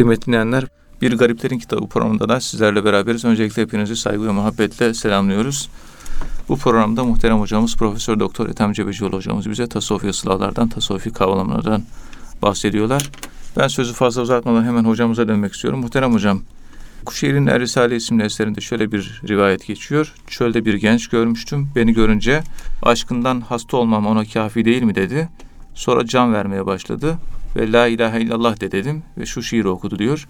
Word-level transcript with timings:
Kıymetli 0.00 0.26
dinleyenler, 0.26 0.64
Bir 1.02 1.12
Gariplerin 1.12 1.58
Kitabı 1.58 1.88
programında 1.88 2.28
da 2.28 2.40
sizlerle 2.40 2.84
beraberiz. 2.84 3.24
Öncelikle 3.24 3.62
hepinizi 3.62 3.96
saygı 3.96 4.26
ve 4.26 4.32
muhabbetle 4.32 4.94
selamlıyoruz. 4.94 5.68
Bu 6.48 6.56
programda 6.56 7.04
muhterem 7.04 7.40
hocamız 7.40 7.76
Profesör 7.76 8.20
Doktor 8.20 8.48
Ethem 8.48 8.72
Cebecioğlu 8.72 9.16
hocamız 9.16 9.50
bize 9.50 9.66
tasavvufi 9.66 10.08
ıslahlardan, 10.08 10.68
tasavvufi 10.68 11.12
kavramlardan 11.12 11.82
bahsediyorlar. 12.42 13.10
Ben 13.56 13.68
sözü 13.68 13.92
fazla 13.92 14.22
uzatmadan 14.22 14.64
hemen 14.64 14.84
hocamıza 14.84 15.28
dönmek 15.28 15.52
istiyorum. 15.52 15.80
Muhterem 15.80 16.14
hocam, 16.14 16.42
Kuşehir'in 17.04 17.46
Er 17.46 17.60
Risale 17.60 17.96
isimli 17.96 18.22
eserinde 18.22 18.60
şöyle 18.60 18.92
bir 18.92 19.22
rivayet 19.28 19.66
geçiyor. 19.66 20.14
Çölde 20.26 20.64
bir 20.64 20.74
genç 20.74 21.08
görmüştüm. 21.08 21.68
Beni 21.76 21.92
görünce 21.92 22.42
aşkından 22.82 23.40
hasta 23.40 23.76
olmam 23.76 24.06
ona 24.06 24.24
kafi 24.24 24.64
değil 24.64 24.82
mi 24.82 24.94
dedi. 24.94 25.28
Sonra 25.74 26.06
can 26.06 26.34
vermeye 26.34 26.66
başladı 26.66 27.18
ve 27.56 27.72
la 27.72 27.86
ilahe 27.86 28.20
illallah 28.20 28.60
de 28.60 28.72
dedim 28.72 29.02
ve 29.18 29.26
şu 29.26 29.42
şiiri 29.42 29.68
okudu 29.68 29.98
diyor. 29.98 30.28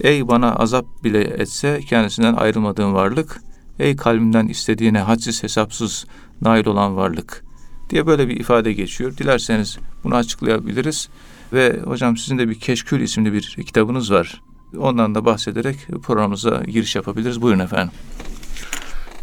Ey 0.00 0.28
bana 0.28 0.54
azap 0.54 1.04
bile 1.04 1.20
etse 1.20 1.80
kendisinden 1.80 2.34
ayrılmadığım 2.34 2.94
varlık, 2.94 3.40
ey 3.78 3.96
kalbimden 3.96 4.48
istediğine 4.48 4.98
hadsiz 4.98 5.42
hesapsız 5.42 6.06
nail 6.40 6.66
olan 6.66 6.96
varlık 6.96 7.44
diye 7.90 8.06
böyle 8.06 8.28
bir 8.28 8.40
ifade 8.40 8.72
geçiyor. 8.72 9.16
Dilerseniz 9.16 9.78
bunu 10.04 10.14
açıklayabiliriz. 10.14 11.08
Ve 11.52 11.80
hocam 11.84 12.16
sizin 12.16 12.38
de 12.38 12.48
bir 12.48 12.54
Keşkül 12.54 13.00
isimli 13.00 13.32
bir 13.32 13.56
kitabınız 13.66 14.12
var. 14.12 14.42
Ondan 14.78 15.14
da 15.14 15.24
bahsederek 15.24 15.76
programımıza 16.02 16.62
giriş 16.66 16.96
yapabiliriz. 16.96 17.42
Buyurun 17.42 17.60
efendim. 17.60 17.92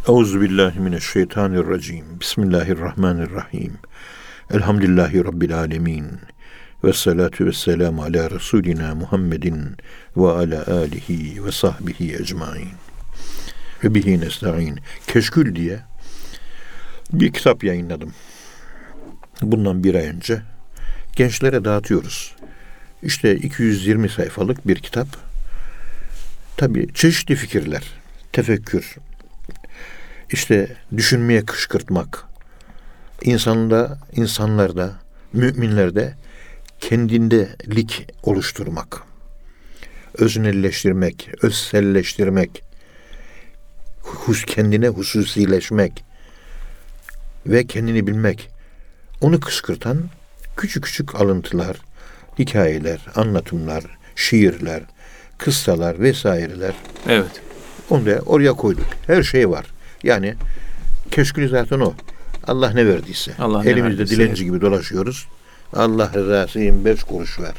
Euzu 0.07 0.41
billahi 0.41 0.79
mineşşeytanirracim. 0.79 2.05
Bismillahirrahmanirrahim. 2.19 3.73
Elhamdülillahi 4.51 5.25
rabbil 5.25 5.59
alamin. 5.59 6.05
Ve 6.83 6.93
salatu 6.93 7.45
ve 7.45 7.53
selamu 7.53 8.03
ala 8.03 8.31
Resulina 8.31 8.95
Muhammedin 8.95 9.77
ve 10.17 10.27
ala 10.27 10.67
alihi 10.67 11.45
ve 11.45 11.51
sahbihi 11.51 12.15
ecmain. 12.15 12.69
Ve 13.83 13.95
bihi 13.95 14.21
nesta'in. 14.21 14.79
Keşkül 15.07 15.55
diye 15.55 15.79
bir 17.13 17.33
kitap 17.33 17.63
yayınladım. 17.63 18.13
Bundan 19.41 19.83
bir 19.83 19.95
ay 19.95 20.07
önce. 20.07 20.41
Gençlere 21.15 21.65
dağıtıyoruz. 21.65 22.35
İşte 23.03 23.35
220 23.35 24.09
sayfalık 24.09 24.67
bir 24.67 24.75
kitap. 24.75 25.07
Tabi 26.57 26.93
çeşitli 26.93 27.35
fikirler, 27.35 27.83
tefekkür, 28.31 28.95
işte 30.29 30.75
düşünmeye 30.97 31.45
kışkırtmak, 31.45 32.25
insanda, 33.21 33.99
insanlarda, 34.15 34.93
müminlerde 35.33 36.13
kendindelik 36.89 38.07
oluşturmak, 38.23 39.01
öznelleştirmek, 40.17 41.29
özselleştirmek, 41.41 42.63
hus 44.01 44.45
kendine 44.45 44.87
hususileşmek 44.87 46.03
ve 47.47 47.67
kendini 47.67 48.07
bilmek, 48.07 48.49
onu 49.21 49.39
kışkırtan 49.39 50.03
küçük 50.57 50.83
küçük 50.83 51.15
alıntılar, 51.15 51.77
hikayeler, 52.39 52.99
anlatımlar, 53.15 53.83
şiirler, 54.15 54.83
kıssalar 55.37 55.99
vesaireler. 55.99 56.73
Evet. 57.07 57.41
Onu 57.89 58.05
da 58.05 58.19
oraya 58.25 58.53
koyduk. 58.53 58.87
Her 59.07 59.23
şey 59.23 59.49
var. 59.49 59.65
Yani 60.03 60.35
keşkül 61.11 61.49
zaten 61.49 61.79
o. 61.79 61.93
Allah 62.47 62.69
ne 62.69 62.87
verdiyse. 62.87 63.31
Allah 63.39 63.65
Elimizde 63.65 63.99
verdiyse. 63.99 64.15
dilenci 64.15 64.45
gibi 64.45 64.61
dolaşıyoruz. 64.61 65.27
Allah 65.75 66.11
rızası 66.13 66.59
için 66.59 66.85
beş 66.85 67.03
kuruş 67.03 67.39
ver. 67.39 67.55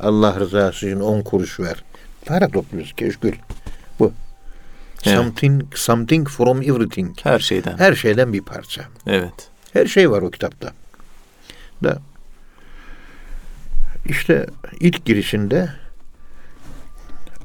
Allah 0.00 0.40
rızası 0.40 0.86
için 0.86 1.00
on 1.00 1.22
kuruş 1.22 1.60
ver. 1.60 1.84
Para 2.26 2.48
topluyoruz 2.48 2.92
keşkül. 2.96 3.32
Bu. 3.98 4.12
Evet. 5.04 5.16
Something, 5.16 5.62
something 5.74 6.28
from 6.28 6.62
everything. 6.62 7.16
Her 7.22 7.38
şeyden. 7.38 7.78
Her 7.78 7.94
şeyden 7.94 8.32
bir 8.32 8.42
parça. 8.42 8.84
Evet. 9.06 9.48
Her 9.72 9.86
şey 9.86 10.10
var 10.10 10.22
o 10.22 10.30
kitapta. 10.30 10.72
Da 11.84 11.98
işte 14.04 14.46
ilk 14.80 15.04
girişinde 15.04 15.72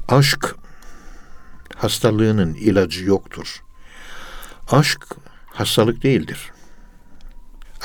aşk 0.08 0.54
hastalığının 1.76 2.54
ilacı 2.54 3.04
yoktur. 3.04 3.62
Aşk 4.70 5.06
hastalık 5.46 6.02
değildir. 6.02 6.50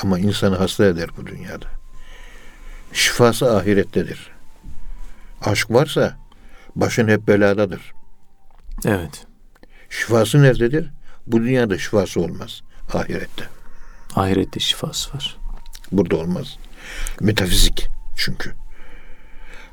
Ama 0.02 0.18
insanı 0.18 0.56
hasta 0.56 0.84
eder 0.84 1.08
bu 1.16 1.26
dünyada. 1.26 1.77
Şifası 2.92 3.56
ahirettedir. 3.56 4.30
Aşk 5.44 5.70
varsa 5.70 6.16
başın 6.76 7.08
hep 7.08 7.28
beladadır. 7.28 7.92
Evet. 8.84 9.26
Şifası 9.90 10.42
nerededir? 10.42 10.90
Bu 11.26 11.40
dünyada 11.40 11.78
şifası 11.78 12.20
olmaz. 12.20 12.62
Ahirette. 12.94 13.44
Ahirette 14.16 14.60
şifası 14.60 15.14
var. 15.14 15.36
Burada 15.92 16.16
olmaz. 16.16 16.58
Metafizik 17.20 17.88
çünkü. 18.16 18.52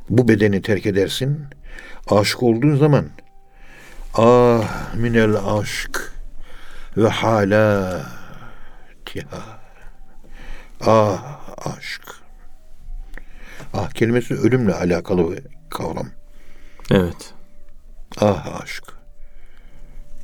Bu 0.09 0.27
bedeni 0.27 0.61
terk 0.61 0.85
edersin. 0.85 1.45
Aşık 2.09 2.43
olduğun 2.43 2.75
zaman 2.75 3.05
ah 4.13 4.93
minel 4.93 5.35
aşk 5.35 6.13
ve 6.97 7.07
hala 7.07 8.01
tiha 9.05 9.59
ah 10.81 11.39
aşk 11.57 12.24
ah 13.75 13.89
kelimesi 13.89 14.33
ölümle 14.33 14.73
alakalı 14.73 15.31
bir 15.31 15.43
kavram. 15.69 16.07
Evet. 16.91 17.33
Ah 18.17 18.61
aşk. 18.61 18.83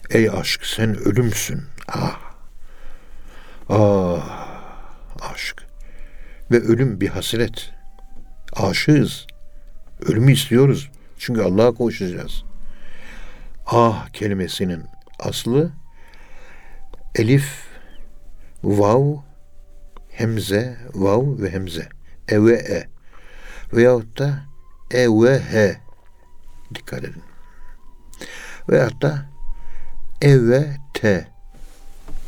Ey 0.09 0.29
aşk 0.29 0.66
sen 0.66 0.95
ölümsün. 0.97 1.62
Ah. 1.88 2.19
Ah 3.69 4.51
aşk. 5.34 5.63
Ve 6.51 6.59
ölüm 6.59 7.01
bir 7.01 7.07
hasret. 7.07 7.72
Aşığız. 8.53 9.28
Ölümü 10.06 10.33
istiyoruz. 10.33 10.91
Çünkü 11.18 11.41
Allah'a 11.41 11.72
koşacağız. 11.72 12.44
Ah 13.68 14.09
kelimesinin 14.09 14.85
aslı 15.19 15.72
elif, 17.16 17.68
vav, 18.63 19.16
hemze, 20.09 20.78
vav 20.94 21.41
ve 21.41 21.50
hemze. 21.51 21.89
Eve 22.28 22.53
e. 22.53 22.91
Veyahut 23.74 24.20
da 24.20 24.44
e 24.92 25.08
ve 25.09 25.40
he. 25.40 25.78
Dikkat 26.76 27.04
edin. 27.04 27.24
Veyahut 28.70 29.02
da 29.02 29.26
te 30.94 31.28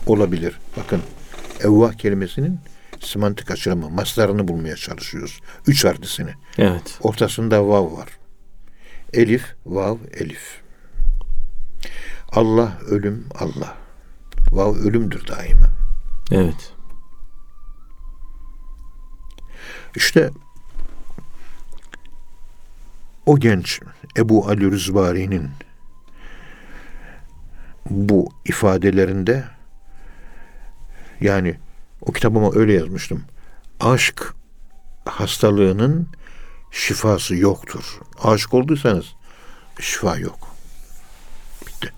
olabilir. 0.06 0.60
Bakın 0.78 1.02
evvah 1.60 1.94
kelimesinin 1.94 2.60
semantik 3.00 3.52
açılımı, 3.52 3.90
maslarını 3.90 4.48
bulmaya 4.48 4.76
çalışıyoruz. 4.76 5.40
Üç 5.68 5.86
harflisini. 5.86 6.34
Evet. 6.58 7.00
Ortasında 7.02 7.68
vav 7.68 7.98
var. 7.98 8.10
Elif, 9.14 9.56
vav, 9.66 9.98
elif. 10.14 10.62
Allah, 12.32 12.78
ölüm, 12.88 13.26
Allah. 13.36 13.78
Vav 14.52 14.76
ölümdür 14.76 15.28
daima. 15.28 15.70
Evet. 16.32 16.74
İşte 19.96 20.30
o 23.26 23.40
genç 23.40 23.82
Ebu 24.18 24.48
Ali 24.48 24.72
Rüzbari'nin 24.72 25.50
bu 27.90 28.30
ifadelerinde 28.46 29.44
yani 31.22 31.60
o 32.02 32.12
kitabıma 32.12 32.52
öyle 32.56 32.74
yazmıştım. 32.74 33.24
Aşk 33.80 34.34
hastalığının 35.06 36.08
şifası 36.72 37.36
yoktur. 37.36 38.00
Aşık 38.24 38.54
olduysanız 38.54 39.06
şifa 39.80 40.18
yok. 40.18 40.56
Bitti. 41.68 41.94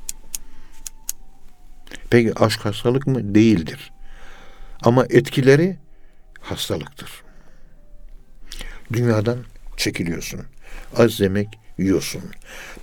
Peki 2.09 2.39
aşk 2.39 2.65
hastalık 2.65 3.07
mı? 3.07 3.35
Değildir. 3.35 3.91
Ama 4.81 5.05
etkileri 5.09 5.79
hastalıktır. 6.41 7.23
Dünyadan 8.93 9.37
çekiliyorsun. 9.77 10.41
Az 10.97 11.19
yemek 11.19 11.47
yiyorsun. 11.77 12.21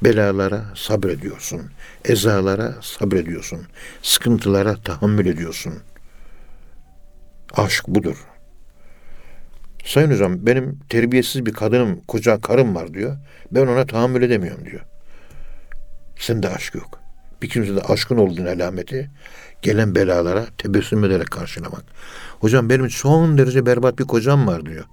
Belalara 0.05 0.65
sabrediyorsun. 0.75 1.63
Ezalara 2.05 2.75
sabrediyorsun. 2.83 3.61
Sıkıntılara 4.03 4.77
tahammül 4.77 5.27
ediyorsun. 5.27 5.75
Aşk 7.55 7.89
budur. 7.89 8.17
Sayın 9.85 10.11
hocam 10.11 10.47
benim 10.47 10.79
terbiyesiz 10.89 11.47
bir 11.47 11.53
kadınım, 11.53 12.01
koca 12.09 12.41
karım 12.41 12.75
var 12.75 12.95
diyor. 12.95 13.17
Ben 13.53 13.67
ona 13.67 13.87
tahammül 13.87 14.23
edemiyorum 14.23 14.65
diyor. 14.65 14.81
Sende 16.19 16.49
aşk 16.49 16.75
yok. 16.75 17.01
Bir 17.43 17.49
kimsede 17.49 17.81
aşkın 17.81 18.17
olduğun 18.17 18.47
alameti 18.47 19.11
gelen 19.63 19.95
belalara 19.95 20.47
tebessüm 20.59 21.05
ederek 21.05 21.31
karşılamak. 21.31 21.85
Hocam 22.41 22.71
benim 22.71 22.91
son 22.91 23.39
derece 23.39 23.67
berbat 23.67 23.99
bir 23.99 24.05
kocam 24.05 24.47
var 24.47 24.67
diyor. 24.67 24.85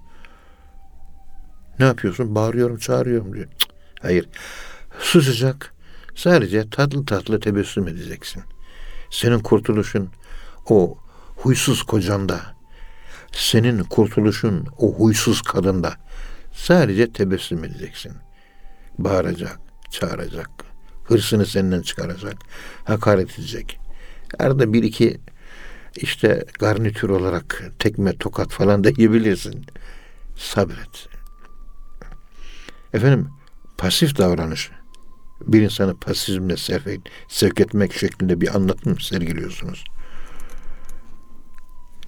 Ne 1.80 1.86
yapıyorsun? 1.86 2.34
Bağırıyorum, 2.34 2.76
çağırıyorum 2.76 3.34
diyor. 3.34 3.46
Cık, 3.58 3.70
Hayır. 4.02 4.28
Susacak. 4.98 5.74
Sadece 6.14 6.70
tatlı 6.70 7.06
tatlı 7.06 7.40
tebessüm 7.40 7.88
edeceksin. 7.88 8.42
Senin 9.10 9.38
kurtuluşun 9.38 10.10
o 10.68 10.98
huysuz 11.36 11.82
kocanda. 11.82 12.40
Senin 13.32 13.82
kurtuluşun 13.84 14.68
o 14.78 14.94
huysuz 14.94 15.42
kadında. 15.42 15.94
Sadece 16.52 17.12
tebessüm 17.12 17.64
edeceksin. 17.64 18.12
Bağıracak, 18.98 19.58
çağıracak. 19.90 20.50
Hırsını 21.04 21.46
senden 21.46 21.82
çıkaracak. 21.82 22.36
Hakaret 22.84 23.38
edecek. 23.38 23.78
Arada 24.38 24.72
bir 24.72 24.82
iki 24.82 25.20
işte 25.96 26.44
garnitür 26.58 27.08
olarak 27.08 27.62
tekme 27.78 28.16
tokat 28.18 28.52
falan 28.52 28.84
da 28.84 28.88
yiyebilirsin. 28.88 29.66
Sabret. 30.36 31.19
Efendim 32.94 33.28
pasif 33.78 34.18
davranış 34.18 34.70
bir 35.46 35.62
insanı 35.62 35.96
pasizmle 35.96 36.56
sevk, 36.56 37.08
sevk 37.28 37.60
etmek 37.60 37.92
şeklinde 37.92 38.40
bir 38.40 38.56
anlatım 38.56 39.00
sergiliyorsunuz. 39.00 39.84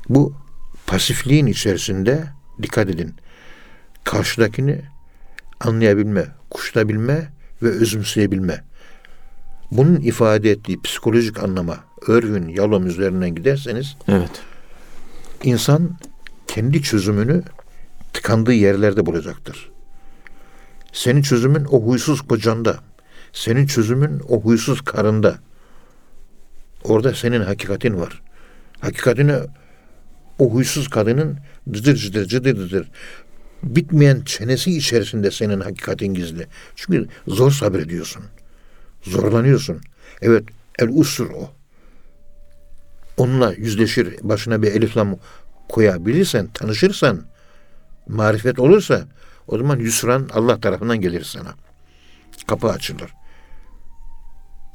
Bu 0.09 0.35
pasifliğin 0.87 1.47
içerisinde 1.47 2.25
dikkat 2.63 2.89
edin. 2.89 3.15
Karşıdakini 4.05 4.83
anlayabilme, 5.61 6.27
kuşlayabilme 6.51 7.33
ve 7.63 7.69
özümseyebilme. 7.69 8.65
Bunun 9.71 9.97
ifade 9.97 10.51
ettiği 10.51 10.83
psikolojik 10.83 11.43
anlama 11.43 11.85
Örvün, 12.07 12.49
Yalom 12.49 12.87
üzerinden 12.87 13.35
giderseniz 13.35 13.97
evet. 14.09 14.43
insan 15.43 15.99
kendi 16.47 16.83
çözümünü 16.83 17.43
tıkandığı 18.13 18.53
yerlerde 18.53 19.07
bulacaktır. 19.07 19.72
Senin 20.93 21.23
çözümün 21.23 21.65
o 21.65 21.83
huysuz 21.83 22.21
kocanda. 22.21 22.79
Senin 23.33 23.67
çözümün 23.67 24.23
o 24.29 24.41
huysuz 24.41 24.81
karında. 24.81 25.39
Orada 26.85 27.15
senin 27.15 27.41
hakikatin 27.41 28.01
var. 28.01 28.23
Hakikatini 28.81 29.35
o 30.39 30.51
huysuz 30.51 30.89
kadının 30.89 31.39
cıdır 31.71 31.97
cıdır 31.97 32.27
cıdır 32.27 32.69
cıdır 32.69 32.89
bitmeyen 33.63 34.23
çenesi 34.25 34.77
içerisinde 34.77 35.31
senin 35.31 35.61
hakikatin 35.61 36.15
gizli. 36.15 36.47
Çünkü 36.77 37.09
zor 37.27 37.51
sabrediyorsun. 37.51 38.23
Zorlanıyorsun. 39.03 39.81
Evet 40.23 40.45
el 40.79 40.89
usur 40.89 41.31
o. 41.31 41.51
Onunla 43.17 43.53
yüzleşir, 43.53 44.17
başına 44.23 44.63
bir 44.63 44.73
eliflam 44.73 45.19
koyabilirsen, 45.69 46.49
tanışırsan, 46.55 47.23
marifet 48.09 48.59
olursa 48.59 49.05
o 49.49 49.59
zaman 49.59 49.79
yusran 49.79 50.29
Allah 50.33 50.61
tarafından 50.61 51.01
gelir 51.01 51.25
sana. 51.25 51.55
Kapı 52.47 52.69
açılır. 52.69 53.15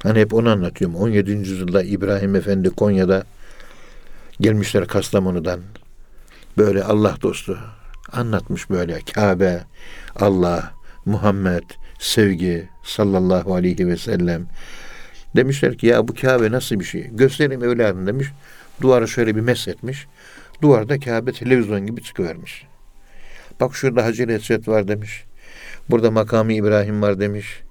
Hani 0.02 0.20
hep 0.20 0.34
onu 0.34 0.50
anlatıyorum. 0.50 0.96
17. 0.96 1.30
yüzyılda 1.30 1.82
İbrahim 1.82 2.36
Efendi 2.36 2.70
Konya'da 2.70 3.24
gelmişler 4.40 4.86
Kastamonu'dan. 4.86 5.60
Böyle 6.58 6.84
Allah 6.84 7.16
dostu 7.22 7.58
anlatmış 8.12 8.70
böyle 8.70 9.00
Kabe, 9.14 9.64
Allah, 10.16 10.72
Muhammed, 11.04 11.62
sevgi 11.98 12.68
sallallahu 12.84 13.54
aleyhi 13.54 13.88
ve 13.88 13.96
sellem. 13.96 14.46
Demişler 15.36 15.78
ki 15.78 15.86
ya 15.86 16.08
bu 16.08 16.14
Kabe 16.14 16.50
nasıl 16.50 16.80
bir 16.80 16.84
şey? 16.84 17.08
Göstereyim 17.12 17.64
evladım 17.64 18.06
demiş. 18.06 18.28
Duvarı 18.80 19.08
şöyle 19.08 19.36
bir 19.36 19.40
mesletmiş. 19.40 20.06
Duvarda 20.62 21.00
Kabe 21.00 21.32
televizyon 21.32 21.86
gibi 21.86 22.02
çıkıvermiş. 22.02 22.66
Bak 23.60 23.76
şurada 23.76 24.04
Hacer 24.04 24.28
Esved 24.28 24.66
var 24.68 24.88
demiş. 24.88 25.24
Burada 25.90 26.10
makamı 26.10 26.52
İbrahim 26.52 27.02
var 27.02 27.20
demiş. 27.20 27.62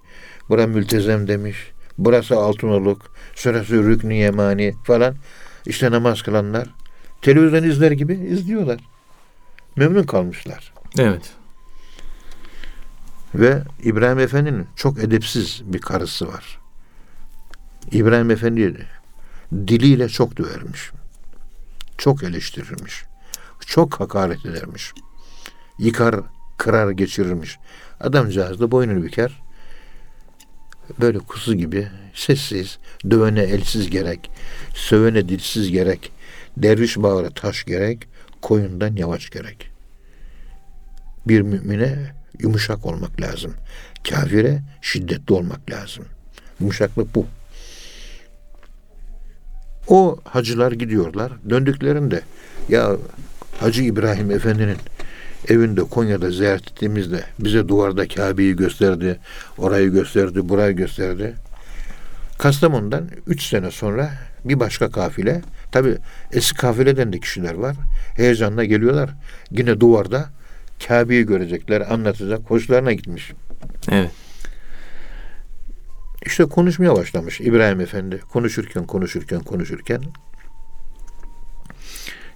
Bura 0.49 0.67
mültezem 0.67 1.27
demiş. 1.27 1.71
Burası 1.97 2.35
Altınoluk. 2.35 3.11
Şurası 3.35 3.83
Rüknü 3.83 4.13
Yemani 4.13 4.73
falan. 4.83 5.15
İşte 5.65 5.91
namaz 5.91 6.21
kılanlar. 6.21 6.67
Televizyon 7.21 7.63
izler 7.63 7.91
gibi 7.91 8.13
izliyorlar. 8.13 8.79
Memnun 9.75 10.03
kalmışlar. 10.03 10.73
Evet. 10.99 11.33
Ve 13.35 13.63
İbrahim 13.83 14.19
Efendi'nin 14.19 14.67
çok 14.75 14.99
edepsiz 14.99 15.61
bir 15.65 15.79
karısı 15.79 16.27
var. 16.27 16.59
İbrahim 17.91 18.31
Efendi 18.31 18.85
diliyle 19.53 20.09
çok 20.09 20.37
dövermiş. 20.37 20.91
Çok 21.97 22.23
eleştirirmiş. 22.23 23.03
Çok 23.59 23.99
hakaret 23.99 24.45
edermiş. 24.45 24.93
Yıkar, 25.79 26.15
kırar 26.57 26.91
geçirirmiş. 26.91 27.57
Adamcağız 27.99 28.59
da 28.59 28.71
boynunu 28.71 29.03
büker. 29.03 29.41
Böyle 31.01 31.19
kuzu 31.19 31.53
gibi 31.53 31.87
sessiz, 32.13 32.77
dövene 33.09 33.41
elsiz 33.41 33.89
gerek, 33.89 34.31
sövene 34.75 35.29
dilsiz 35.29 35.71
gerek, 35.71 36.11
derviş 36.57 36.97
bağıra 36.97 37.29
taş 37.29 37.63
gerek, 37.63 38.07
koyundan 38.41 38.95
yavaş 38.95 39.29
gerek. 39.29 39.71
Bir 41.27 41.41
mümine 41.41 42.13
yumuşak 42.39 42.85
olmak 42.85 43.21
lazım. 43.21 43.53
Kafire 44.09 44.61
şiddetli 44.81 45.33
olmak 45.33 45.71
lazım. 45.71 46.05
Yumuşaklık 46.59 47.15
bu. 47.15 47.25
O 49.87 50.19
hacılar 50.23 50.71
gidiyorlar. 50.71 51.31
Döndüklerinde 51.49 52.21
ya 52.69 52.95
Hacı 53.59 53.83
İbrahim 53.83 54.31
Efendi'nin 54.31 54.77
evinde 55.49 55.83
Konya'da 55.83 56.31
ziyaret 56.31 56.71
ettiğimizde 56.71 57.23
bize 57.39 57.67
duvarda 57.67 58.07
Kabe'yi 58.07 58.55
gösterdi, 58.55 59.19
orayı 59.57 59.89
gösterdi, 59.91 60.49
burayı 60.49 60.75
gösterdi. 60.75 61.33
Kastamonu'dan 62.37 63.09
üç 63.27 63.43
sene 63.43 63.71
sonra 63.71 64.11
bir 64.45 64.59
başka 64.59 64.91
kafile, 64.91 65.41
tabi 65.71 65.97
eski 66.31 66.57
kafileden 66.57 67.13
de 67.13 67.19
kişiler 67.19 67.53
var. 67.53 67.75
Heyecanla 68.15 68.63
geliyorlar. 68.63 69.09
Yine 69.51 69.79
duvarda 69.79 70.29
Kabe'yi 70.87 71.25
görecekler, 71.25 71.93
anlatacak. 71.93 72.41
Hoşlarına 72.49 72.93
gitmiş. 72.93 73.31
Evet. 73.91 74.11
İşte 76.25 76.45
konuşmaya 76.45 76.95
başlamış 76.95 77.41
İbrahim 77.41 77.81
Efendi. 77.81 78.19
Konuşurken, 78.19 78.83
konuşurken, 78.83 79.39
konuşurken 79.39 80.01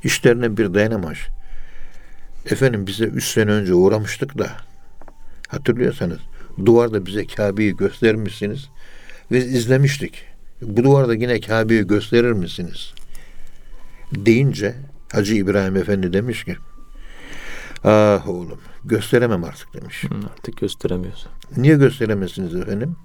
işlerine 0.03 0.57
bir 0.57 0.74
dayanamamış. 0.74 1.27
Efendim 2.45 2.88
bize 2.88 3.05
üç 3.05 3.27
sene 3.27 3.51
önce 3.51 3.73
uğramıştık 3.73 4.38
da 4.38 4.49
hatırlıyorsanız 5.47 6.19
duvarda 6.65 7.05
bize 7.05 7.27
Kabe'yi 7.27 7.77
göstermişsiniz 7.77 8.69
ve 9.31 9.45
izlemiştik. 9.45 10.24
Bu 10.62 10.83
duvarda 10.83 11.13
yine 11.13 11.41
Kabe'yi 11.41 11.88
gösterir 11.88 12.31
misiniz? 12.31 12.93
Deyince 14.15 14.75
Hacı 15.12 15.36
İbrahim 15.36 15.77
Efendi 15.77 16.13
demiş 16.13 16.43
ki 16.43 16.57
Ah 17.83 18.27
oğlum 18.27 18.60
gösteremem 18.83 19.43
artık 19.43 19.74
demiş. 19.74 20.03
Artık 20.33 20.57
gösteremiyorsun. 20.57 21.31
Niye 21.57 21.75
gösteremezsiniz 21.75 22.55
efendim? 22.55 22.95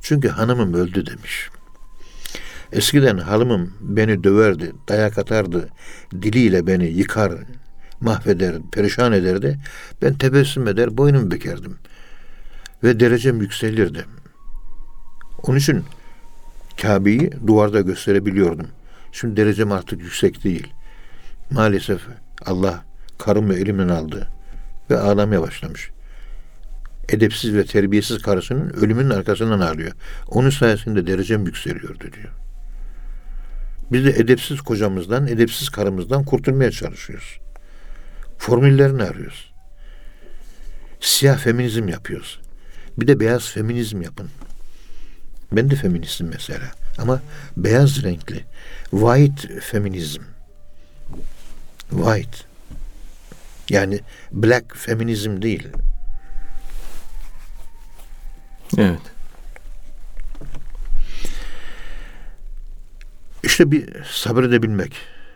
Çünkü 0.00 0.28
hanımım 0.28 0.74
öldü 0.74 1.06
demiş. 1.06 1.50
Eskiden 2.72 3.18
hanımım 3.18 3.74
beni 3.80 4.24
döverdi, 4.24 4.72
dayak 4.88 5.18
atardı, 5.18 5.68
diliyle 6.12 6.66
beni 6.66 6.86
yıkar, 6.86 7.32
mahveder, 8.00 8.56
perişan 8.72 9.12
ederdi. 9.12 9.58
Ben 10.02 10.14
tebessüm 10.14 10.68
eder, 10.68 10.96
boynumu 10.96 11.30
bükerdim. 11.30 11.76
Ve 12.84 13.00
derecem 13.00 13.40
yükselirdi. 13.40 14.04
Onun 15.42 15.58
için 15.58 15.84
Kabe'yi 16.82 17.30
duvarda 17.46 17.80
gösterebiliyordum. 17.80 18.66
Şimdi 19.12 19.36
derecem 19.36 19.72
artık 19.72 20.00
yüksek 20.00 20.44
değil. 20.44 20.66
Maalesef 21.50 22.00
Allah 22.46 22.84
karımı 23.18 23.54
elimden 23.54 23.88
aldı 23.88 24.28
ve 24.90 24.98
ağlamaya 24.98 25.42
başlamış. 25.42 25.90
Edepsiz 27.08 27.54
ve 27.54 27.64
terbiyesiz 27.64 28.22
karısının 28.22 28.70
ölümünün 28.70 29.10
arkasından 29.10 29.60
ağlıyor. 29.60 29.92
Onun 30.28 30.50
sayesinde 30.50 31.06
derecem 31.06 31.46
yükseliyordu 31.46 32.12
diyor. 32.12 32.32
Biz 33.92 34.04
de 34.04 34.10
edepsiz 34.10 34.60
kocamızdan, 34.60 35.26
edepsiz 35.26 35.68
karımızdan 35.68 36.24
kurtulmaya 36.24 36.70
çalışıyoruz. 36.70 37.40
Formüllerini 38.40 39.02
arıyoruz. 39.02 39.52
Siyah 41.00 41.38
feminizm 41.38 41.88
yapıyoruz. 41.88 42.40
Bir 42.98 43.08
de 43.08 43.20
beyaz 43.20 43.50
feminizm 43.50 44.02
yapın. 44.02 44.30
Ben 45.52 45.70
de 45.70 45.74
feministim 45.74 46.28
mesela. 46.28 46.72
Ama 46.98 47.22
beyaz 47.56 48.02
renkli. 48.02 48.44
White 48.90 49.60
feminizm. 49.60 50.22
White. 51.90 52.38
Yani 53.68 54.00
black 54.32 54.76
feminizm 54.76 55.42
değil. 55.42 55.68
Evet. 58.78 59.00
İşte 63.42 63.70
bir 63.70 64.04
sabredebilmek 64.04 64.92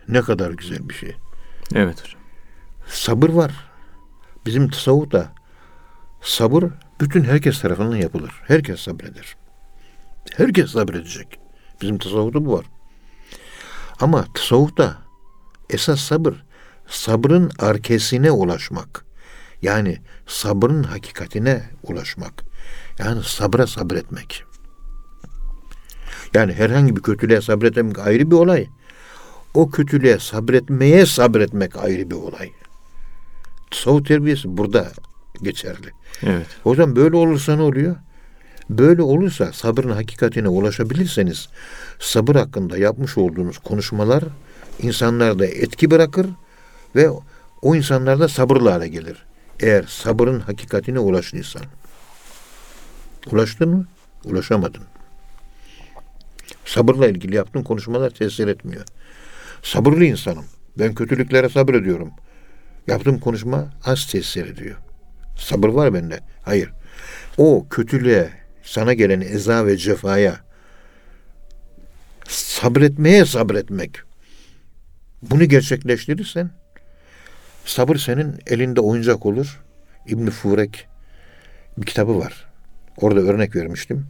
ne 0.08 0.22
kadar 0.22 0.50
güzel 0.50 0.88
bir 0.88 0.94
şey. 0.94 1.16
Evet 1.74 2.02
hocam. 2.04 2.23
Sabır 2.88 3.28
var. 3.28 3.52
Bizim 4.46 4.70
tasavvufta 4.70 5.32
sabır 6.22 6.64
bütün 7.00 7.24
herkes 7.24 7.60
tarafından 7.60 7.96
yapılır. 7.96 8.32
Herkes 8.46 8.80
sabreder. 8.80 9.36
Herkes 10.36 10.70
sabredecek. 10.70 11.38
Bizim 11.82 11.98
tasavvufta 11.98 12.44
bu 12.44 12.52
var. 12.52 12.66
Ama 14.00 14.24
tasavvufta 14.34 14.98
esas 15.70 16.00
sabır 16.00 16.44
sabrın 16.86 17.50
arkesine 17.58 18.30
ulaşmak. 18.30 19.04
Yani 19.62 19.98
sabrın 20.26 20.82
hakikatine 20.82 21.70
ulaşmak. 21.82 22.44
Yani 22.98 23.22
sabra 23.22 23.66
sabretmek. 23.66 24.44
Yani 26.34 26.52
herhangi 26.52 26.96
bir 26.96 27.02
kötülüğe 27.02 27.40
sabretmek 27.40 27.98
ayrı 27.98 28.30
bir 28.30 28.36
olay. 28.36 28.66
O 29.54 29.70
kötülüğe 29.70 30.18
sabretmeye 30.18 31.06
sabretmek 31.06 31.76
ayrı 31.76 32.10
bir 32.10 32.16
olay. 32.16 32.52
Tasavvuf 33.74 34.06
terbiyesi 34.06 34.56
burada 34.56 34.92
geçerli. 35.42 35.90
Evet. 36.22 36.46
O 36.64 36.74
zaman 36.74 36.96
böyle 36.96 37.16
olursa 37.16 37.56
ne 37.56 37.62
oluyor? 37.62 37.96
Böyle 38.70 39.02
olursa 39.02 39.52
sabrın 39.52 39.90
hakikatine 39.90 40.48
ulaşabilirseniz 40.48 41.48
sabır 41.98 42.34
hakkında 42.36 42.78
yapmış 42.78 43.18
olduğunuz 43.18 43.58
konuşmalar 43.58 44.24
insanlarda 44.82 45.46
etki 45.46 45.90
bırakır 45.90 46.26
ve 46.96 47.10
o 47.62 47.74
insanlar 47.74 48.20
da 48.20 48.28
sabırlı 48.28 48.70
hale 48.70 48.88
gelir. 48.88 49.24
Eğer 49.60 49.82
sabırın 49.82 50.40
hakikatine 50.40 50.98
ulaştıysan. 50.98 51.62
Ulaştın 53.32 53.68
mı? 53.68 53.86
Ulaşamadın. 54.24 54.82
Sabırla 56.64 57.08
ilgili 57.08 57.34
yaptığın 57.34 57.62
konuşmalar 57.62 58.10
tesir 58.10 58.48
etmiyor. 58.48 58.84
Sabırlı 59.62 60.04
insanım. 60.04 60.44
Ben 60.78 60.94
kötülüklere 60.94 61.48
sabrediyorum. 61.48 62.10
Yaptığım 62.86 63.18
konuşma 63.18 63.70
az 63.84 64.06
tesir 64.06 64.46
ediyor. 64.46 64.76
Sabır 65.36 65.68
var 65.68 65.94
bende. 65.94 66.20
Hayır. 66.42 66.72
O 67.38 67.66
kötülüğe, 67.70 68.30
sana 68.62 68.94
gelen 68.94 69.20
eza 69.20 69.66
ve 69.66 69.76
cefaya 69.76 70.40
sabretmeye 72.28 73.24
sabretmek. 73.24 74.00
Bunu 75.22 75.44
gerçekleştirirsen 75.44 76.50
sabır 77.64 77.96
senin 77.96 78.38
elinde 78.46 78.80
oyuncak 78.80 79.26
olur. 79.26 79.60
İbn 80.06 80.30
Furek 80.30 80.86
bir 81.78 81.86
kitabı 81.86 82.18
var. 82.18 82.46
Orada 82.96 83.20
örnek 83.20 83.56
vermiştim. 83.56 84.06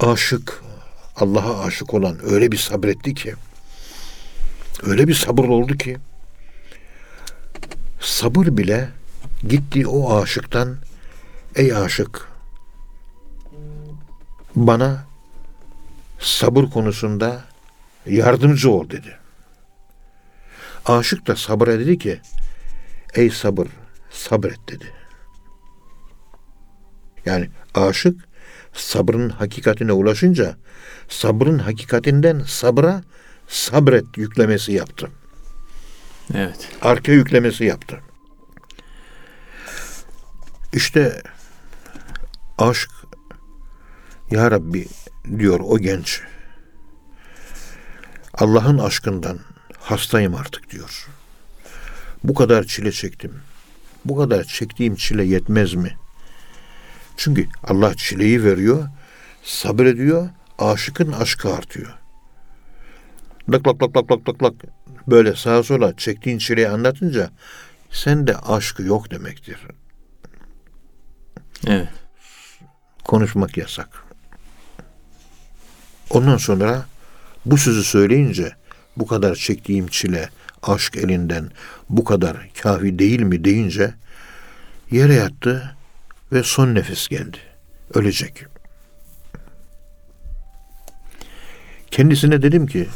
Aşık, 0.00 0.62
Allah'a 1.16 1.64
aşık 1.64 1.94
olan 1.94 2.18
öyle 2.24 2.52
bir 2.52 2.56
sabretti 2.56 3.14
ki 3.14 3.34
öyle 4.82 5.08
bir 5.08 5.14
sabır 5.14 5.44
oldu 5.44 5.76
ki 5.76 5.96
sabır 8.18 8.56
bile 8.56 8.88
gitti 9.48 9.86
o 9.86 10.16
aşıktan 10.16 10.76
ey 11.54 11.76
aşık 11.76 12.28
bana 14.56 15.04
sabır 16.18 16.64
konusunda 16.64 17.44
yardımcı 18.06 18.70
ol 18.70 18.90
dedi. 18.90 19.16
Aşık 20.86 21.26
da 21.26 21.36
sabıra 21.36 21.78
dedi 21.78 21.98
ki 21.98 22.20
ey 23.14 23.30
sabır 23.30 23.68
sabret 24.10 24.68
dedi. 24.68 24.92
Yani 27.26 27.50
aşık 27.74 28.28
sabrın 28.72 29.28
hakikatine 29.28 29.92
ulaşınca 29.92 30.56
sabrın 31.08 31.58
hakikatinden 31.58 32.42
sabra 32.46 33.02
sabret 33.48 34.18
yüklemesi 34.18 34.72
yaptı. 34.72 35.10
Evet. 36.34 36.68
Arka 36.82 37.12
yüklemesi 37.12 37.64
yaptı. 37.64 38.00
İşte 40.72 41.22
aşk 42.58 42.90
ya 44.30 44.50
Rabbi 44.50 44.88
diyor 45.38 45.60
o 45.60 45.78
genç. 45.78 46.20
Allah'ın 48.34 48.78
aşkından 48.78 49.38
hastayım 49.78 50.34
artık 50.34 50.70
diyor. 50.70 51.08
Bu 52.24 52.34
kadar 52.34 52.64
çile 52.64 52.92
çektim. 52.92 53.34
Bu 54.04 54.16
kadar 54.16 54.44
çektiğim 54.44 54.94
çile 54.94 55.24
yetmez 55.24 55.74
mi? 55.74 55.96
Çünkü 57.16 57.48
Allah 57.64 57.94
çileyi 57.94 58.44
veriyor, 58.44 58.88
sabrediyor, 59.42 60.28
aşıkın 60.58 61.12
aşkı 61.12 61.54
artıyor. 61.54 61.98
Lak 63.48 63.68
lak 63.68 63.82
lak 63.82 63.96
lak 63.96 64.10
lak 64.10 64.28
lak 64.28 64.42
lak 64.42 64.54
böyle 65.06 65.36
sağa 65.36 65.62
sola 65.62 65.96
çektiğin 65.96 66.38
çileyi 66.38 66.68
anlatınca 66.68 67.30
sende 67.90 68.36
aşkı 68.36 68.82
yok 68.82 69.10
demektir. 69.10 69.58
Evet. 71.66 71.88
Konuşmak 73.04 73.56
yasak. 73.56 74.04
Ondan 76.10 76.36
sonra 76.36 76.86
bu 77.46 77.58
sözü 77.58 77.84
söyleyince 77.84 78.52
bu 78.96 79.06
kadar 79.06 79.34
çektiğim 79.34 79.86
çile 79.86 80.28
aşk 80.62 80.96
elinden 80.96 81.50
bu 81.88 82.04
kadar 82.04 82.48
kafi 82.62 82.98
değil 82.98 83.20
mi 83.20 83.44
deyince 83.44 83.94
yere 84.90 85.14
yattı 85.14 85.76
ve 86.32 86.42
son 86.42 86.74
nefes 86.74 87.08
geldi. 87.08 87.38
Ölecek. 87.94 88.44
Kendisine 91.90 92.42
dedim 92.42 92.66
ki 92.66 92.88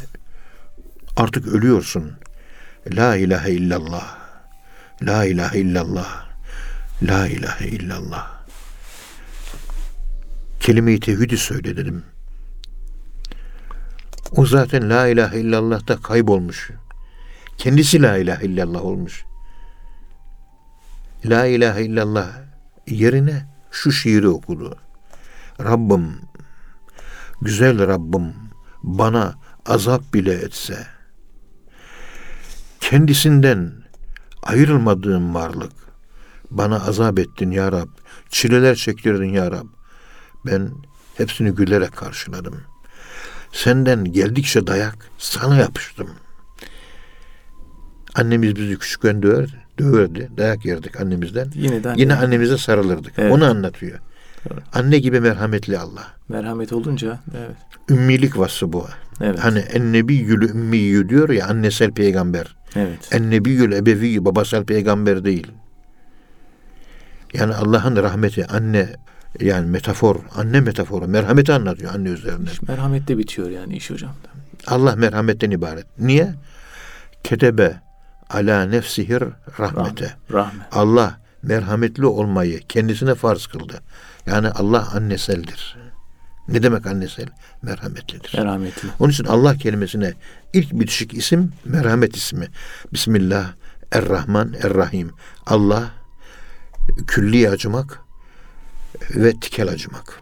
artık 1.15 1.47
ölüyorsun. 1.47 2.11
La 2.87 3.15
ilahe 3.15 3.51
illallah. 3.51 4.17
La 5.01 5.25
ilahe 5.25 5.59
illallah. 5.59 6.25
La 7.03 7.27
ilahe 7.27 7.67
illallah. 7.67 8.32
Kelime-i 10.63 10.99
tevhidi 10.99 11.37
söyle 11.37 11.77
dedim. 11.77 12.03
O 14.35 14.45
zaten 14.45 14.89
la 14.89 15.07
ilahe 15.07 15.39
illallah'ta 15.39 16.01
kaybolmuş. 16.01 16.71
Kendisi 17.57 18.01
la 18.01 18.17
ilahe 18.17 18.45
illallah 18.45 18.85
olmuş. 18.85 19.25
La 21.25 21.45
ilahe 21.45 21.83
illallah 21.83 22.27
yerine 22.87 23.45
şu 23.71 23.91
şiiri 23.91 24.27
okudu. 24.27 24.77
Rabbim, 25.59 26.19
güzel 27.41 27.87
Rabbim 27.87 28.33
bana 28.83 29.35
azap 29.65 30.13
bile 30.13 30.33
etse, 30.33 30.87
kendisinden 32.79 33.73
ayrılmadığım 34.43 35.35
varlık, 35.35 35.73
bana 36.51 36.75
azap 36.85 37.19
ettin 37.19 37.51
ya 37.51 37.71
Rab, 37.71 37.89
çileler 38.29 38.75
çektirdin 38.75 39.33
ya 39.33 39.51
Rab. 39.51 39.67
Ben 40.45 40.71
hepsini 41.17 41.51
gülerek 41.51 41.95
karşıladım. 41.95 42.61
Senden 43.51 44.03
geldikçe 44.03 44.67
dayak 44.67 44.95
sana 45.17 45.55
yapıştım. 45.55 46.09
Annemiz 48.15 48.55
bizi 48.55 48.79
küçükken 48.79 49.23
döverdi. 49.23 49.63
Döverdi. 49.79 50.29
Dayak 50.37 50.65
yerdik 50.65 51.01
annemizden. 51.01 51.51
Yine, 51.53 51.83
de 51.83 51.93
Yine 51.97 52.15
annemize 52.15 52.57
sarılırdık. 52.57 53.13
Evet. 53.17 53.31
Onu 53.31 53.45
anlatıyor. 53.45 53.99
Evet. 54.51 54.63
Anne 54.73 54.99
gibi 54.99 55.19
merhametli 55.19 55.79
Allah. 55.79 56.07
Merhamet 56.29 56.73
olunca 56.73 57.19
evet. 57.37 57.57
Ümmilik 57.89 58.37
vasfı 58.37 58.73
bu. 58.73 58.87
Evet. 59.21 59.39
Hani 59.39 59.59
ennebiyyül 59.59 60.49
ümmiyyü 60.49 61.09
diyor 61.09 61.29
ya 61.29 61.47
annesel 61.47 61.91
peygamber. 61.91 62.55
Evet. 62.75 63.09
Ennebiyyül 63.11 63.71
ebevi 63.71 64.25
babasal 64.25 64.63
peygamber 64.63 65.25
değil. 65.25 65.47
Yani 67.33 67.55
Allah'ın 67.55 67.95
rahmeti 67.95 68.45
anne 68.47 68.89
yani 69.39 69.69
metafor, 69.69 70.15
anne 70.35 70.61
metaforu, 70.61 71.07
merhameti 71.07 71.53
anlatıyor 71.53 71.93
anne 71.95 72.09
üzerine. 72.09 72.49
Merhamette 72.67 73.17
bitiyor 73.17 73.49
yani 73.49 73.77
iş 73.77 73.91
hocam. 73.91 74.15
Allah 74.67 74.95
merhametten 74.95 75.51
ibaret. 75.51 75.85
Niye? 75.99 76.35
Ketebe 77.23 77.81
ala 78.29 78.65
nefsihir 78.65 79.23
rahmete. 79.59 80.13
Rahmet. 80.31 80.67
Allah 80.71 81.19
merhametli 81.43 82.05
olmayı 82.05 82.59
kendisine 82.69 83.15
farz 83.15 83.47
kıldı. 83.47 83.81
Yani 84.25 84.49
Allah 84.49 84.91
anneseldir. 84.95 85.77
Ne 86.47 86.63
demek 86.63 86.87
annesel? 86.87 87.27
Merhametlidir. 87.61 88.37
Merhametli. 88.37 88.89
Onun 88.99 89.11
için 89.11 89.25
Allah 89.25 89.55
kelimesine 89.55 90.13
ilk 90.53 90.71
bitişik 90.71 91.13
isim 91.13 91.51
merhamet 91.65 92.15
ismi. 92.15 92.47
Bismillah, 92.93 93.53
Er-Rahman, 93.91 94.53
Er-Rahim. 94.63 95.11
Allah 95.45 95.91
külli 97.07 97.49
acımak 97.49 98.02
ve 99.09 99.39
tikel 99.39 99.67
acımak. 99.67 100.21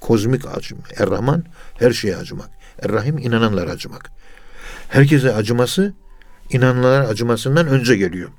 Kozmik 0.00 0.46
acımak. 0.46 1.00
Er-Rahman 1.00 1.44
her 1.78 1.92
şeye 1.92 2.16
acımak. 2.16 2.50
Er-Rahim 2.82 3.18
inananlara 3.18 3.70
acımak. 3.70 4.10
Herkese 4.88 5.34
acıması 5.34 5.94
inananlara 6.50 7.08
acımasından 7.08 7.66
önce 7.66 7.96
geliyor. 7.96 8.30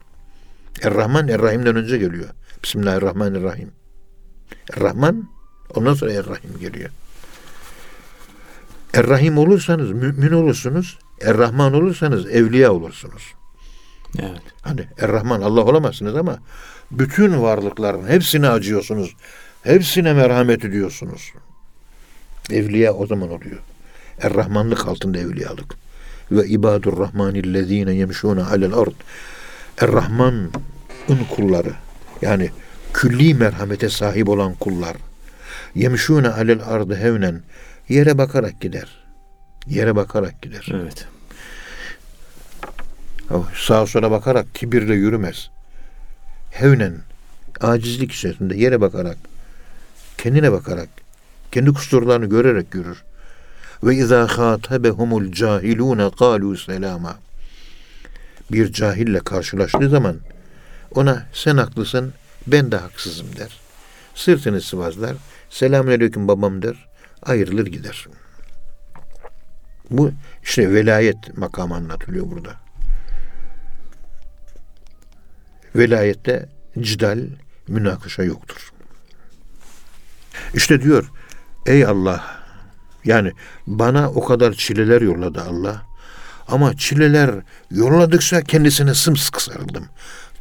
Er-Rahman 0.82 1.28
Er-Rahim'den 1.28 1.76
önce 1.76 1.98
geliyor. 1.98 2.30
Bismillahirrahmanirrahim. 2.64 3.72
Er-Rahman 4.74 5.30
ondan 5.76 5.94
sonra 5.94 6.12
Er-Rahim 6.12 6.60
geliyor. 6.60 6.90
Er-Rahim 8.94 9.38
olursanız 9.38 9.92
mümin 9.92 10.32
olursunuz. 10.32 11.00
Er-Rahman 11.22 11.74
olursanız 11.74 12.26
evliya 12.26 12.74
olursunuz. 12.74 13.34
Evet. 14.20 14.42
Hani 14.62 14.88
Er-Rahman 14.98 15.42
Allah 15.42 15.62
olamazsınız 15.62 16.16
ama 16.16 16.40
Bütün 17.00 17.42
varlıkların 17.42 18.08
hepsine 18.08 18.50
acıyorsunuz. 18.50 19.16
Hepsine 19.64 20.14
merhamet 20.14 20.66
ediyorsunuz. 20.66 21.32
Evliya 22.52 22.94
o 22.94 23.08
zaman 23.08 23.30
oluyor. 23.30 23.60
Er-Rahmanlık 24.22 24.88
altında 24.88 25.18
evliyalık. 25.18 25.76
Ve 26.32 26.48
ibadur 26.48 26.98
rahmanillezine 26.98 27.94
yemşûne 27.94 28.44
alel 28.44 28.74
ard. 28.74 28.94
Er-Rahman'ın 29.82 31.24
kulları. 31.36 31.74
Yani 32.22 32.50
külli 32.94 33.34
merhamete 33.34 33.90
sahip 33.90 34.30
olan 34.30 34.54
kullar. 34.54 34.96
Yemşûne 35.76 36.30
alel 36.30 36.60
ardı 36.66 36.96
hevnen. 36.96 37.42
Yere 37.90 38.18
bakarak 38.18 38.62
gider. 38.62 39.04
Yere 39.68 39.96
bakarak 39.96 40.42
gider. 40.42 40.72
Evet. 40.74 41.08
Sağa 43.56 43.86
sola 43.86 44.12
bakarak 44.12 44.56
kibirle 44.56 44.94
yürümez. 44.94 45.53
Hevnen, 46.54 46.94
acizlik 47.62 48.12
içerisinde 48.12 48.56
yere 48.56 48.82
bakarak, 48.82 49.18
kendine 50.18 50.52
bakarak, 50.52 50.90
kendi 51.52 51.74
kusurlarını 51.74 52.26
görerek 52.26 52.76
yürür. 52.76 53.04
Ve 53.84 53.96
izâ 53.96 54.28
khâtebehumul 54.28 55.32
cahilûne 55.32 56.02
kâlû 56.02 56.66
selâma. 56.66 57.16
Bir 58.52 58.74
cahille 58.74 59.20
karşılaştığı 59.20 59.90
zaman 59.90 60.16
ona 60.96 61.26
sen 61.34 61.58
haklısın, 61.58 62.14
ben 62.48 62.72
de 62.72 62.78
haksızım 62.78 63.28
der. 63.38 63.60
Sırtını 64.16 64.62
sıvazlar, 64.62 65.16
selamünaleyküm 65.50 66.28
babam 66.28 66.62
der, 66.62 66.90
ayrılır 67.24 67.66
gider. 67.66 68.08
Bu 69.90 70.12
işte 70.44 70.74
velayet 70.74 71.38
makamı 71.38 71.76
anlatılıyor 71.76 72.32
burada. 72.32 72.63
Velayette 75.76 76.50
cidal, 76.80 77.20
münakaşa 77.68 78.24
yoktur. 78.24 78.72
İşte 80.54 80.82
diyor, 80.82 81.12
ey 81.66 81.86
Allah, 81.86 82.44
yani 83.06 83.32
bana 83.68 84.10
o 84.12 84.26
kadar 84.26 84.54
çileler 84.54 85.02
yolladı 85.02 85.42
Allah. 85.42 85.82
Ama 86.48 86.78
çileler 86.78 87.32
yolladıkça 87.72 88.42
kendisine 88.42 88.94
sımsıkı 88.94 89.44
sarıldım. 89.44 89.86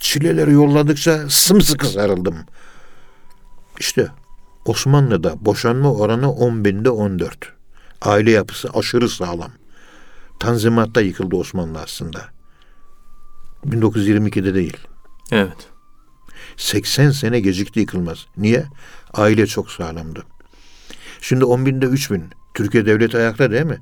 Çileler 0.01 0.49
yolladıkça 0.49 1.29
sımsıkı 1.29 1.87
sarıldım. 1.87 2.37
İşte 3.81 4.09
Osmanlı'da 4.65 5.45
boşanma 5.45 5.93
oranı 5.93 6.33
10 6.33 6.65
binde 6.65 6.91
14. 6.91 7.53
Aile 8.03 8.31
yapısı 8.31 8.69
aşırı 8.75 9.09
sağlam. 9.09 9.51
Tanzimat'ta 10.41 11.01
yıkıldı 11.01 11.37
Osmanlı 11.37 11.81
aslında. 11.81 12.21
1922'de 13.67 14.55
değil. 14.55 14.77
Evet. 15.31 15.69
80 16.57 17.11
sene 17.11 17.41
gecikti 17.41 17.81
yıkılmaz. 17.81 18.27
Niye? 18.37 18.65
Aile 19.15 19.47
çok 19.47 19.71
sağlamdı. 19.71 20.25
Şimdi 21.21 21.45
10 21.45 21.67
binde 21.67 21.87
3 21.87 22.11
bin. 22.11 22.25
Türkiye 22.55 22.87
devleti 22.87 23.17
ayakta 23.17 23.51
değil 23.51 23.65
mi? 23.65 23.79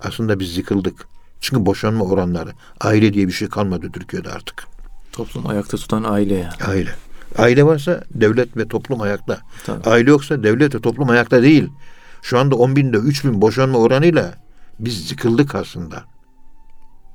Aslında 0.00 0.40
biz 0.40 0.56
yıkıldık. 0.56 1.08
Çünkü 1.40 1.66
boşanma 1.66 2.04
oranları. 2.04 2.52
Aile 2.80 3.12
diye 3.12 3.26
bir 3.26 3.32
şey 3.32 3.48
kalmadı 3.48 3.90
Türkiye'de 3.92 4.30
artık. 4.30 4.66
Toplum 5.12 5.46
ayakta 5.46 5.76
tutan 5.76 6.04
aile 6.04 6.34
yani. 6.34 6.64
Aile. 6.68 6.90
Aile 7.38 7.66
varsa 7.66 8.04
devlet 8.10 8.56
ve 8.56 8.68
toplum 8.68 9.00
ayakta. 9.00 9.40
Tabii. 9.66 9.90
Aile 9.90 10.10
yoksa 10.10 10.42
devlet 10.42 10.74
ve 10.74 10.80
toplum 10.80 11.10
ayakta 11.10 11.42
değil. 11.42 11.68
Şu 12.22 12.38
anda 12.38 12.56
10 12.56 12.76
binde 12.76 12.96
3 12.96 13.24
bin 13.24 13.40
boşanma 13.40 13.78
oranıyla 13.78 14.34
biz 14.78 15.10
yıkıldık 15.10 15.54
aslında. 15.54 16.04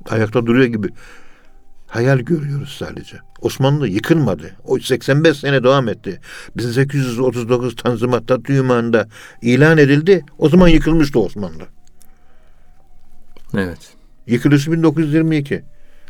Ayakta 0.10 0.46
duruyor 0.46 0.65
gibi. 0.65 0.89
Hayal 1.88 2.20
görüyoruz 2.20 2.75
sadece. 2.80 3.18
Osmanlı 3.42 3.88
yıkılmadı. 3.88 4.51
O 4.65 4.80
85 4.80 5.38
sene 5.38 5.63
devam 5.63 5.89
etti. 5.89 6.20
1839 6.58 7.75
Tanzimat'ta 7.75 8.44
Tüyman'da 8.44 9.08
ilan 9.42 9.77
edildi. 9.77 10.26
O 10.38 10.50
zaman 10.50 10.67
yıkılmıştı 10.67 11.19
Osmanlı. 11.19 11.63
Evet. 13.54 13.93
Yıkılışı 14.28 14.71
1922. 14.71 15.63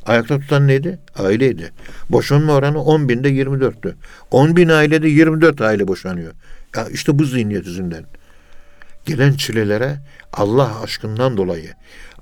Ayakta 0.05 0.39
tutan 0.39 0.67
neydi? 0.67 0.99
Aileydi. 1.15 1.71
Boşanma 2.09 2.53
oranı 2.53 2.83
10 2.83 3.09
binde 3.09 3.29
24'tü. 3.29 3.93
10 4.31 4.55
bin 4.55 4.69
ailede 4.69 5.07
24 5.07 5.61
aile 5.61 5.87
boşanıyor. 5.87 6.33
Ya 6.75 6.87
işte 6.89 7.19
bu 7.19 7.25
zihniyet 7.25 7.65
yüzünden. 7.65 8.05
Gelen 9.05 9.33
çilelere 9.33 9.99
Allah 10.33 10.81
aşkından 10.81 11.37
dolayı, 11.37 11.73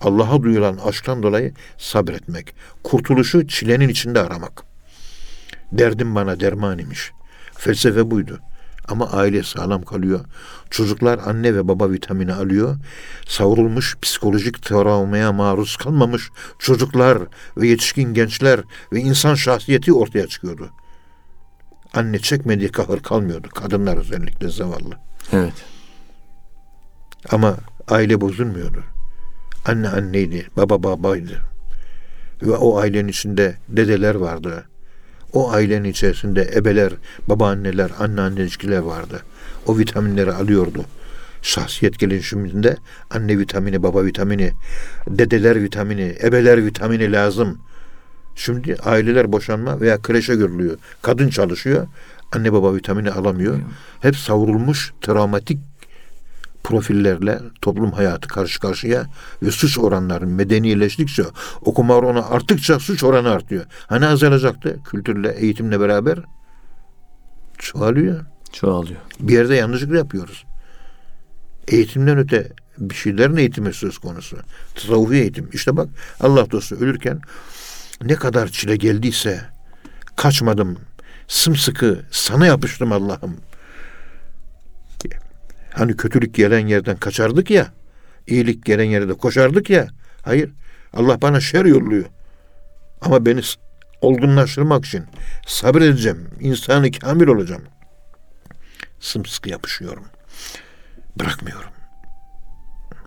Allah'a 0.01 0.43
duyulan 0.43 0.77
aşktan 0.77 1.23
dolayı 1.23 1.53
sabretmek. 1.77 2.55
Kurtuluşu 2.83 3.47
çilenin 3.47 3.89
içinde 3.89 4.19
aramak. 4.19 4.63
Derdim 5.71 6.15
bana 6.15 6.39
derman 6.39 6.79
imiş. 6.79 7.11
Felsefe 7.55 8.11
buydu. 8.11 8.39
Ama 8.87 9.11
aile 9.11 9.43
sağlam 9.43 9.81
kalıyor. 9.81 10.25
Çocuklar 10.69 11.19
anne 11.25 11.55
ve 11.55 11.67
baba 11.67 11.91
vitamini 11.91 12.33
alıyor. 12.33 12.77
Savrulmuş 13.27 13.97
psikolojik 14.01 14.63
travmaya 14.63 15.31
maruz 15.31 15.77
kalmamış 15.77 16.29
çocuklar 16.59 17.17
ve 17.57 17.67
yetişkin 17.67 18.13
gençler 18.13 18.59
ve 18.93 18.99
insan 18.99 19.35
şahsiyeti 19.35 19.93
ortaya 19.93 20.27
çıkıyordu. 20.27 20.69
Anne 21.93 22.19
çekmediği 22.19 22.69
kahır 22.69 22.99
kalmıyordu. 22.99 23.49
Kadınlar 23.49 23.97
özellikle 23.97 24.49
zavallı. 24.49 24.97
Evet. 25.31 25.53
Ama 27.29 27.57
aile 27.87 28.21
bozulmuyordu. 28.21 28.83
Anne 29.65 29.89
anneydi, 29.89 30.47
baba 30.57 30.83
babaydı. 30.83 31.41
Ve 32.41 32.51
o 32.51 32.77
ailenin 32.77 33.07
içinde 33.07 33.57
dedeler 33.69 34.15
vardı. 34.15 34.65
O 35.33 35.51
ailenin 35.51 35.89
içerisinde 35.89 36.51
ebeler, 36.55 36.93
babaanneler, 37.27 37.91
anneanne 37.99 38.41
ilişkiler 38.41 38.79
vardı. 38.79 39.21
O 39.65 39.77
vitaminleri 39.77 40.33
alıyordu. 40.33 40.85
Şahsiyet 41.41 41.99
gelişiminde 41.99 42.77
anne 43.09 43.39
vitamini, 43.39 43.83
baba 43.83 44.05
vitamini, 44.05 44.51
dedeler 45.07 45.63
vitamini, 45.63 46.15
ebeler 46.23 46.65
vitamini 46.65 47.11
lazım. 47.11 47.59
Şimdi 48.35 48.75
aileler 48.75 49.31
boşanma 49.31 49.81
veya 49.81 50.01
kreşe 50.01 50.35
görülüyor. 50.35 50.77
Kadın 51.01 51.29
çalışıyor, 51.29 51.87
anne 52.31 52.53
baba 52.53 52.75
vitamini 52.75 53.11
alamıyor. 53.11 53.59
Hep 54.01 54.15
savrulmuş 54.15 54.93
travmatik 55.01 55.59
profillerle 56.63 57.39
toplum 57.61 57.91
hayatı 57.91 58.27
karşı 58.27 58.59
karşıya 58.59 59.05
ve 59.43 59.51
suç 59.51 59.77
oranları 59.77 60.27
medenileştikçe 60.27 61.23
okuma 61.61 61.95
oranı 61.95 62.29
arttıkça 62.29 62.79
suç 62.79 63.03
oranı 63.03 63.29
artıyor. 63.29 63.65
Hani 63.87 64.05
azalacaktı 64.05 64.79
kültürle 64.83 65.31
eğitimle 65.31 65.79
beraber 65.79 66.19
çoğalıyor. 67.57 68.25
Çoğalıyor. 68.53 68.99
Bir 69.19 69.33
yerde 69.33 69.55
yanlışlık 69.55 69.93
yapıyoruz. 69.93 70.45
Eğitimden 71.67 72.17
öte 72.17 72.51
bir 72.77 72.95
şeylerin 72.95 73.37
eğitimi 73.37 73.73
söz 73.73 73.97
konusu. 73.97 74.37
Tasavvufi 74.75 75.15
eğitim. 75.15 75.49
İşte 75.53 75.77
bak 75.77 75.89
Allah 76.19 76.51
dostu 76.51 76.75
ölürken 76.75 77.21
ne 78.01 78.15
kadar 78.15 78.47
çile 78.47 78.75
geldiyse 78.75 79.41
kaçmadım. 80.15 80.77
Sımsıkı 81.27 81.99
sana 82.11 82.45
yapıştım 82.45 82.91
Allah'ım. 82.91 83.37
Hani 85.73 85.97
kötülük 85.97 86.35
gelen 86.35 86.67
yerden 86.67 86.97
kaçardık 86.97 87.51
ya. 87.51 87.67
iyilik 88.27 88.65
gelen 88.65 88.83
yerde 88.83 89.13
koşardık 89.13 89.69
ya. 89.69 89.87
Hayır. 90.21 90.51
Allah 90.93 91.21
bana 91.21 91.39
şer 91.39 91.65
yolluyor. 91.65 92.05
Ama 93.01 93.25
beni 93.25 93.41
olgunlaştırmak 94.01 94.85
için 94.85 95.05
sabredeceğim. 95.47 96.29
insanı 96.39 96.91
kamil 96.91 97.27
olacağım. 97.27 97.63
Sımsıkı 98.99 99.49
yapışıyorum. 99.49 100.03
Bırakmıyorum. 101.19 101.69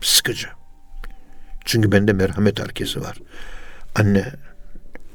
Sıkıcı. 0.02 0.48
Çünkü 1.64 1.92
bende 1.92 2.12
merhamet 2.12 2.60
herkesi 2.60 3.00
var. 3.00 3.18
Anne 3.94 4.32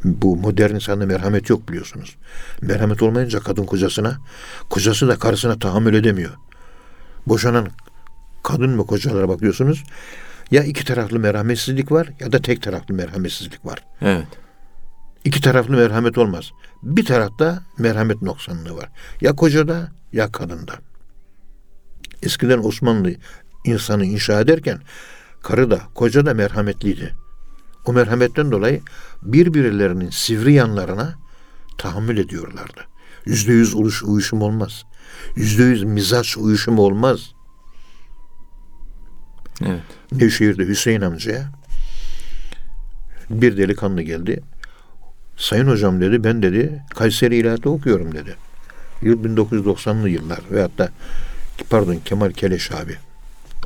bu 0.03 0.35
modern 0.37 0.75
insanda 0.75 1.05
merhamet 1.05 1.49
yok 1.49 1.69
biliyorsunuz. 1.69 2.15
Merhamet 2.61 3.01
olmayınca 3.01 3.39
kadın 3.39 3.65
kocasına, 3.65 4.17
kocası 4.69 5.07
da 5.07 5.19
karısına 5.19 5.59
tahammül 5.59 5.93
edemiyor 5.93 6.31
boşanan 7.27 7.67
kadın 8.43 8.79
ve 8.79 8.83
kocalara 8.83 9.29
bakıyorsunuz. 9.29 9.83
Ya 10.51 10.63
iki 10.63 10.85
taraflı 10.85 11.19
merhametsizlik 11.19 11.91
var 11.91 12.09
ya 12.19 12.31
da 12.31 12.41
tek 12.41 12.61
taraflı 12.61 12.93
merhametsizlik 12.93 13.65
var. 13.65 13.85
Evet. 14.01 14.27
İki 15.25 15.41
taraflı 15.41 15.73
merhamet 15.73 16.17
olmaz. 16.17 16.51
Bir 16.83 17.05
tarafta 17.05 17.63
merhamet 17.77 18.21
noksanlığı 18.21 18.77
var. 18.77 18.89
Ya 19.21 19.35
kocada 19.35 19.91
ya 20.13 20.31
kadında. 20.31 20.73
Eskiden 22.23 22.57
Osmanlı 22.57 23.13
insanı 23.65 24.05
inşa 24.05 24.39
ederken 24.39 24.79
karı 25.43 25.71
da 25.71 25.81
koca 25.95 26.25
da 26.25 26.33
merhametliydi. 26.33 27.13
O 27.85 27.93
merhametten 27.93 28.51
dolayı 28.51 28.81
birbirlerinin 29.21 30.09
sivri 30.09 30.53
yanlarına 30.53 31.15
tahammül 31.77 32.17
ediyorlardı. 32.17 32.90
Yüzde 33.25 33.53
yüz 33.53 33.75
uyuşum 34.03 34.41
olmaz. 34.41 34.85
Yüzde 35.35 35.63
yüz 35.63 35.83
mizaç 35.83 36.37
uyuşumu 36.37 36.81
olmaz. 36.81 37.31
Evet. 39.65 39.81
Nevşehir'de 40.11 40.67
Hüseyin 40.67 41.01
amcaya 41.01 41.51
bir 43.29 43.57
delikanlı 43.57 44.01
geldi. 44.01 44.41
Sayın 45.37 45.67
hocam 45.67 46.01
dedi 46.01 46.23
ben 46.23 46.41
dedi 46.41 46.83
Kayseri 46.95 47.35
İlahiyat'ta 47.35 47.69
okuyorum 47.69 48.15
dedi. 48.15 48.35
Yıl 49.01 49.23
1990'lı 49.25 50.09
yıllar 50.09 50.39
ve 50.51 50.61
hatta 50.61 50.89
pardon 51.69 51.97
Kemal 52.05 52.31
Keleş 52.31 52.71
abi 52.71 52.97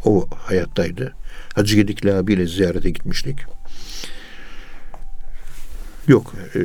o 0.06 0.28
hayattaydı. 0.36 1.14
Hacı 1.56 1.76
Gedikli 1.76 2.14
abiyle 2.14 2.48
ziyarete 2.48 2.90
gitmiştik. 2.90 3.38
Yok. 6.08 6.34
E, 6.56 6.60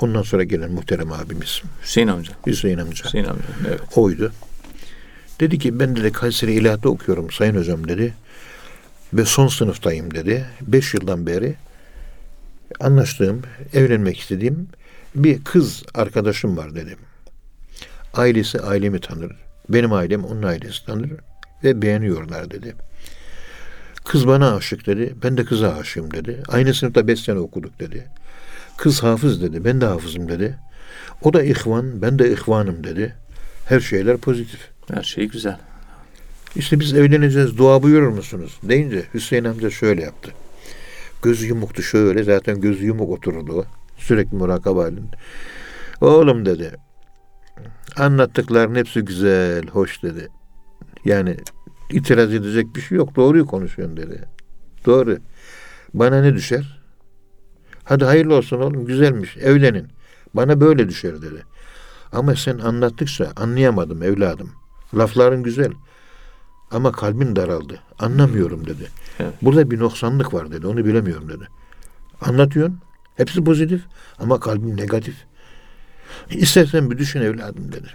ondan 0.00 0.22
sonra 0.22 0.44
gelen 0.44 0.72
muhterem 0.72 1.12
abimiz. 1.12 1.62
Hüseyin 1.82 2.08
amca. 2.08 2.32
Hüseyin 2.46 2.78
amca. 2.78 3.04
Hüseyin 3.04 3.24
amca. 3.24 3.44
Evet. 3.68 3.80
Oydu. 3.96 4.32
Dedi 5.40 5.58
ki 5.58 5.80
ben 5.80 5.96
de 5.96 6.12
Kayseri 6.12 6.52
İlahiyat'ta 6.52 6.88
okuyorum 6.88 7.30
sayın 7.30 7.56
hocam 7.56 7.88
dedi. 7.88 8.14
Ve 9.14 9.24
son 9.24 9.48
sınıftayım 9.48 10.14
dedi. 10.14 10.44
Beş 10.60 10.94
yıldan 10.94 11.26
beri 11.26 11.54
anlaştığım, 12.80 13.42
evlenmek 13.72 14.20
istediğim 14.20 14.68
bir 15.14 15.44
kız 15.44 15.82
arkadaşım 15.94 16.56
var 16.56 16.74
dedim. 16.74 16.98
Ailesi 18.14 18.60
ailemi 18.60 19.00
tanır. 19.00 19.32
Benim 19.68 19.92
ailem 19.92 20.24
onun 20.24 20.42
ailesi 20.42 20.86
tanır 20.86 21.10
ve 21.64 21.82
beğeniyorlar 21.82 22.50
dedi. 22.50 22.74
Kız 24.06 24.26
bana 24.26 24.54
aşık 24.54 24.86
dedi. 24.86 25.14
Ben 25.22 25.36
de 25.36 25.44
kıza 25.44 25.74
aşığım 25.74 26.10
dedi. 26.10 26.42
Aynı 26.48 26.74
sınıfta 26.74 27.08
beş 27.08 27.20
sene 27.20 27.38
okuduk 27.38 27.80
dedi. 27.80 28.06
Kız 28.76 29.02
hafız 29.02 29.42
dedi. 29.42 29.64
Ben 29.64 29.80
de 29.80 29.86
hafızım 29.86 30.28
dedi. 30.28 30.58
O 31.22 31.32
da 31.32 31.42
ihvan, 31.42 32.02
ben 32.02 32.18
de 32.18 32.32
ihvanım 32.32 32.84
dedi. 32.84 33.14
Her 33.68 33.80
şeyler 33.80 34.16
pozitif. 34.16 34.60
Her 34.94 35.02
şey 35.02 35.28
güzel. 35.28 35.58
İşte 36.56 36.80
biz 36.80 36.94
evleneceğiz 36.94 37.58
dua 37.58 37.82
buyurur 37.82 38.08
musunuz? 38.08 38.58
Deyince 38.62 39.04
Hüseyin 39.14 39.44
amca 39.44 39.70
şöyle 39.70 40.02
yaptı. 40.02 40.30
Gözü 41.22 41.46
yumuktu 41.46 41.82
şöyle 41.82 42.24
zaten 42.24 42.60
gözü 42.60 42.86
yumuk 42.86 43.10
otururdu. 43.10 43.66
Sürekli 43.98 44.36
murakaba 44.36 44.84
halinde. 44.84 45.16
Oğlum 46.00 46.46
dedi. 46.46 46.72
Anlattıkların 47.96 48.74
hepsi 48.74 49.00
güzel, 49.00 49.66
hoş 49.66 50.02
dedi. 50.02 50.28
Yani 51.04 51.36
itiraz 51.90 52.34
edecek 52.34 52.76
bir 52.76 52.80
şey 52.80 52.98
yok. 52.98 53.16
Doğruyu 53.16 53.46
konuşuyorsun 53.46 53.96
dedi. 53.96 54.24
Doğru. 54.86 55.18
Bana 55.94 56.20
ne 56.20 56.34
düşer? 56.34 56.80
Hadi 57.84 58.04
hayırlı 58.04 58.34
olsun 58.34 58.60
oğlum 58.60 58.86
güzelmiş 58.86 59.36
evlenin. 59.36 59.88
Bana 60.34 60.60
böyle 60.60 60.88
düşer 60.88 61.22
dedi. 61.22 61.42
Ama 62.12 62.36
sen 62.36 62.58
anlattıkça 62.58 63.32
anlayamadım 63.36 64.02
evladım. 64.02 64.50
Lafların 64.94 65.42
güzel. 65.42 65.72
Ama 66.70 66.92
kalbin 66.92 67.36
daraldı. 67.36 67.80
Anlamıyorum 67.98 68.66
dedi. 68.66 68.90
Evet. 69.20 69.34
Burada 69.42 69.70
bir 69.70 69.78
noksanlık 69.78 70.34
var 70.34 70.52
dedi. 70.52 70.66
Onu 70.66 70.84
bilemiyorum 70.84 71.28
dedi. 71.28 71.48
Anlatıyorsun. 72.20 72.78
Hepsi 73.16 73.44
pozitif 73.44 73.82
ama 74.18 74.40
kalbin 74.40 74.76
negatif. 74.76 75.14
İstersen 76.30 76.90
bir 76.90 76.98
düşün 76.98 77.20
evladım 77.20 77.72
dedi. 77.72 77.88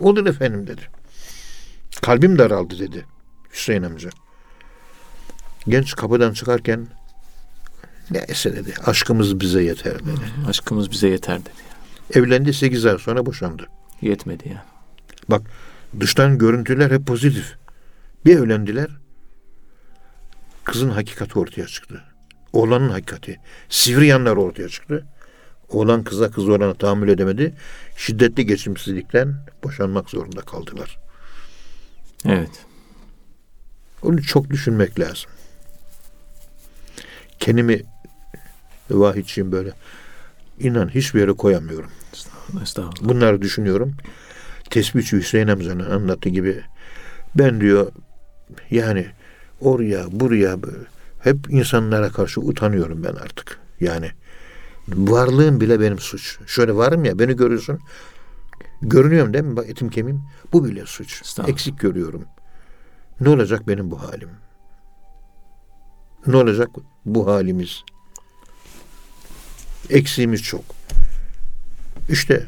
Olur 0.00 0.26
efendim 0.26 0.66
dedi. 0.66 0.82
Kalbim 2.02 2.38
daraldı 2.38 2.78
dedi 2.78 3.06
Hüseyin 3.52 3.82
amca. 3.82 4.10
Genç 5.68 5.94
kapıdan 5.94 6.32
çıkarken 6.32 6.86
neyse 8.10 8.56
dedi. 8.56 8.74
Aşkımız 8.86 9.40
bize 9.40 9.62
yeter 9.62 9.98
dedi. 9.98 10.20
Aşkımız 10.48 10.90
bize 10.90 11.08
yeter 11.08 11.40
dedi. 11.40 11.50
Evlendi 12.14 12.54
sekiz 12.54 12.86
ay 12.86 12.98
sonra 12.98 13.26
boşandı. 13.26 13.66
Yetmedi 14.02 14.48
ya. 14.48 14.64
Bak 15.28 15.42
dıştan 16.00 16.38
görüntüler 16.38 16.90
hep 16.90 17.06
pozitif. 17.06 17.54
Bir 18.24 18.38
evlendiler. 18.38 18.88
Kızın 20.64 20.90
hakikati 20.90 21.38
ortaya 21.38 21.66
çıktı. 21.66 22.02
Oğlanın 22.52 22.88
hakikati. 22.88 23.40
Sivri 23.68 24.06
yanlar 24.06 24.36
ortaya 24.36 24.68
çıktı. 24.68 25.06
Oğlan 25.68 26.04
kıza 26.04 26.30
kız 26.30 26.48
oğlana 26.48 26.74
tahammül 26.74 27.08
edemedi. 27.08 27.54
Şiddetli 27.96 28.46
geçimsizlikten 28.46 29.34
boşanmak 29.64 30.10
zorunda 30.10 30.40
kaldılar. 30.40 30.98
Evet. 32.24 32.66
Onu 34.02 34.22
çok 34.22 34.50
düşünmek 34.50 35.00
lazım. 35.00 35.30
Kendimi 37.40 37.82
vahidçiyim 38.90 39.52
böyle. 39.52 39.72
İnan 40.58 40.88
hiçbir 40.88 41.20
yere 41.20 41.32
koyamıyorum. 41.32 41.90
Estağfurullah, 42.12 42.62
estağfurullah. 42.62 43.08
Bunları 43.08 43.42
düşünüyorum. 43.42 43.94
Tesbihçi 44.70 45.16
Hüseyin 45.16 45.48
amcanın 45.48 45.90
anlattığı 45.90 46.28
gibi 46.28 46.62
ben 47.34 47.60
diyor 47.60 47.92
yani 48.70 49.06
oraya 49.60 50.20
buraya 50.20 50.56
hep 51.20 51.36
insanlara 51.48 52.10
karşı 52.10 52.40
utanıyorum 52.40 53.04
ben 53.04 53.14
artık. 53.14 53.58
Yani 53.80 54.10
varlığım 54.88 55.60
bile 55.60 55.80
benim 55.80 55.98
suç. 55.98 56.38
Şöyle 56.46 56.76
varım 56.76 57.04
ya 57.04 57.18
beni 57.18 57.36
görüyorsun. 57.36 57.80
Görünüyorum 58.82 59.34
değil 59.34 59.44
mi? 59.44 59.56
Bak 59.56 59.68
etim 59.68 59.88
kemiğim. 59.90 60.22
Bu 60.52 60.64
bile 60.64 60.86
suç. 60.86 61.22
Eksik 61.46 61.80
görüyorum. 61.80 62.24
Ne 63.20 63.28
olacak 63.28 63.68
benim 63.68 63.90
bu 63.90 64.02
halim? 64.02 64.30
Ne 66.26 66.36
olacak 66.36 66.70
bu 67.04 67.26
halimiz? 67.26 67.82
Eksiğimiz 69.90 70.42
çok. 70.42 70.64
İşte 72.08 72.46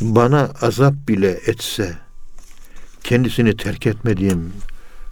bana 0.00 0.50
azap 0.62 0.94
bile 1.08 1.30
etse 1.30 1.96
kendisini 3.04 3.56
terk 3.56 3.86
etmediğim 3.86 4.52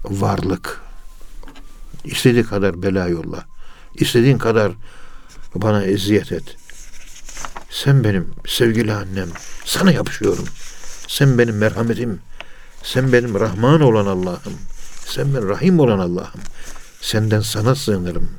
varlık 0.04 0.82
istediği 2.04 2.44
kadar 2.44 2.82
bela 2.82 3.08
yolla. 3.08 3.44
istediğin 3.94 4.38
kadar 4.38 4.72
bana 5.54 5.82
eziyet 5.82 6.32
et. 6.32 6.56
Sen 7.84 8.04
benim 8.04 8.26
sevgili 8.46 8.92
annem. 8.92 9.28
Sana 9.64 9.92
yapışıyorum. 9.92 10.44
Sen 11.08 11.38
benim 11.38 11.56
merhametim. 11.56 12.18
Sen 12.82 13.12
benim 13.12 13.34
Rahman 13.34 13.80
olan 13.80 14.06
Allah'ım. 14.06 14.52
Sen 15.06 15.34
benim 15.34 15.48
Rahim 15.48 15.80
olan 15.80 15.98
Allah'ım. 15.98 16.40
Senden 17.00 17.40
sana 17.40 17.74
sığınırım. 17.74 18.30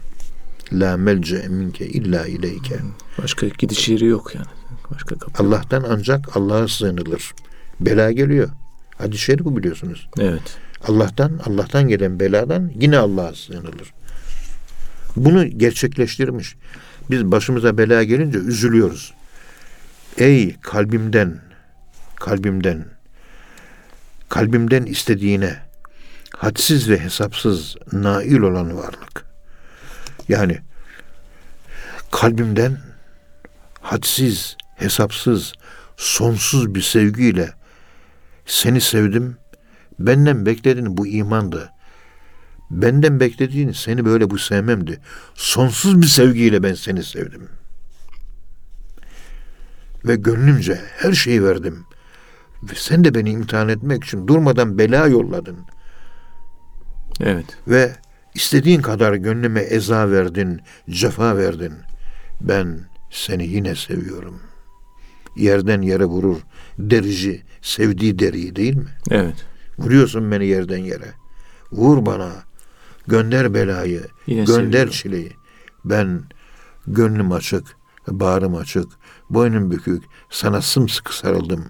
La 0.73 0.97
melce 0.97 1.47
minke 1.47 1.87
illa 1.87 2.25
ileyke. 2.25 2.75
Başka 3.23 3.47
gidiş 3.47 3.89
yeri 3.89 4.05
yok 4.05 4.35
yani. 4.35 4.47
Başka 4.91 5.15
kapı. 5.15 5.43
Allah'tan 5.43 5.85
ancak 5.89 6.37
Allah'a 6.37 6.67
sığınılır. 6.67 7.33
Bela 7.79 8.11
geliyor. 8.11 8.49
Hadis-i 8.97 9.23
şerif 9.23 9.45
bu 9.45 9.57
biliyorsunuz. 9.57 10.09
Evet. 10.19 10.57
Allah'tan, 10.87 11.39
Allah'tan 11.45 11.87
gelen 11.87 12.19
beladan 12.19 12.71
yine 12.79 12.97
Allah'a 12.97 13.33
sığınılır. 13.33 13.93
Bunu 15.15 15.45
gerçekleştirmiş. 15.45 16.55
Biz 17.11 17.31
başımıza 17.31 17.77
bela 17.77 18.03
gelince 18.03 18.37
üzülüyoruz. 18.37 19.16
Ey 20.17 20.55
kalbimden, 20.61 21.41
kalbimden, 22.15 22.85
kalbimden 24.29 24.85
istediğine 24.85 25.57
hadsiz 26.37 26.89
ve 26.89 26.99
hesapsız 26.99 27.75
nail 27.91 28.39
olan 28.39 28.77
varlık. 28.77 29.25
Yani 30.29 30.57
kalbimden 32.11 32.77
hadsiz, 33.81 34.57
hesapsız, 34.75 35.53
sonsuz 35.97 36.75
bir 36.75 36.81
sevgiyle 36.81 37.53
seni 38.45 38.81
sevdim. 38.81 39.37
Benden 39.99 40.45
beklediğin 40.45 40.97
bu 40.97 41.07
imandı. 41.07 41.71
Benden 42.71 43.19
beklediğin 43.19 43.71
seni 43.71 44.05
böyle 44.05 44.29
bu 44.29 44.37
sevmemdi. 44.37 44.99
Sonsuz 45.35 46.01
bir 46.01 46.07
sevgiyle 46.07 46.63
ben 46.63 46.73
seni 46.73 47.03
sevdim. 47.03 47.56
Ve 50.07 50.15
gönlümce 50.15 50.81
her 50.97 51.13
şeyi 51.13 51.43
verdim. 51.43 51.85
Ve 52.63 52.75
sen 52.75 53.03
de 53.03 53.15
beni 53.15 53.31
imtihan 53.31 53.69
etmek 53.69 54.03
için 54.03 54.27
durmadan 54.27 54.77
bela 54.77 55.07
yolladın. 55.07 55.57
Evet. 57.19 57.45
Ve 57.67 57.95
istediğin 58.33 58.81
kadar 58.81 59.13
gönlüme 59.13 59.61
eza 59.61 60.11
verdin, 60.11 60.61
cefa 60.89 61.37
verdin. 61.37 61.73
Ben 62.41 62.79
seni 63.11 63.47
yine 63.47 63.75
seviyorum. 63.75 64.41
Yerden 65.35 65.81
yere 65.81 66.05
vurur. 66.05 66.37
Derici 66.79 67.43
sevdiği 67.61 68.19
deriyi 68.19 68.55
değil 68.55 68.75
mi? 68.75 68.89
Evet. 69.11 69.45
Vuruyorsun 69.77 70.31
beni 70.31 70.45
yerden 70.45 70.77
yere. 70.77 71.11
Vur 71.71 72.05
bana. 72.05 72.31
Gönder 73.07 73.53
belayı. 73.53 74.01
Yine 74.27 74.43
gönder 74.43 74.69
seviyorum. 74.69 74.91
çileyi. 74.91 75.31
Ben 75.85 76.21
gönlüm 76.87 77.31
açık, 77.31 77.63
bağrım 78.07 78.55
açık, 78.55 78.87
boynum 79.29 79.71
bükük, 79.71 80.03
sana 80.29 80.61
sımsıkı 80.61 81.17
sarıldım. 81.17 81.65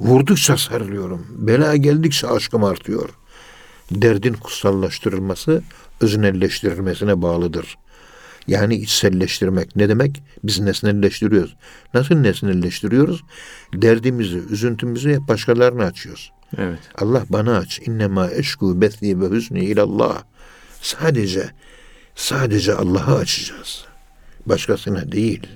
Vurdukça 0.00 0.56
sarılıyorum. 0.56 1.26
Bela 1.30 1.76
geldikçe 1.76 2.26
aşkım 2.26 2.64
artıyor. 2.64 3.08
Derdin 3.90 4.32
kutsallaştırılması 4.32 5.62
öznelleştirilmesine 6.00 7.22
bağlıdır. 7.22 7.78
Yani 8.46 8.74
içselleştirmek 8.74 9.76
ne 9.76 9.88
demek? 9.88 10.22
Biz 10.44 10.60
nesnelleştiriyoruz. 10.60 11.56
Nasıl 11.94 12.14
nesnelleştiriyoruz? 12.14 13.24
Derdimizi, 13.74 14.38
üzüntümüzü 14.50 15.14
hep 15.14 15.28
başkalarına 15.28 15.84
açıyoruz. 15.84 16.32
Evet. 16.58 16.78
Allah 16.98 17.24
bana 17.28 17.58
aç. 17.58 17.80
İnnemâ 17.86 18.26
eşkû 18.26 18.80
bethi 18.80 19.20
ve 19.20 19.30
hüzni 19.30 19.64
ilallah. 19.64 20.22
Sadece, 20.82 21.50
sadece 22.14 22.74
Allah'a 22.74 23.16
açacağız. 23.16 23.84
Başkasına 24.46 25.12
değil. 25.12 25.46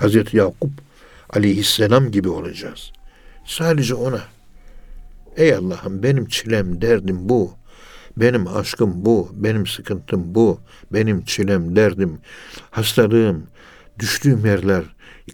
Hazreti 0.00 0.36
Yakup 0.36 0.70
aleyhisselam 1.30 2.10
gibi 2.10 2.28
olacağız. 2.28 2.92
Sadece 3.44 3.94
ona. 3.94 4.20
Ey 5.36 5.54
Allah'ım 5.54 6.02
benim 6.02 6.28
çilem, 6.28 6.80
derdim 6.80 7.28
bu. 7.28 7.52
Benim 8.16 8.46
aşkım 8.46 9.04
bu, 9.04 9.28
benim 9.32 9.66
sıkıntım 9.66 10.34
bu, 10.34 10.60
benim 10.92 11.24
çilem, 11.24 11.76
derdim, 11.76 12.18
hastalığım, 12.70 13.46
düştüğüm 13.98 14.46
yerler, 14.46 14.84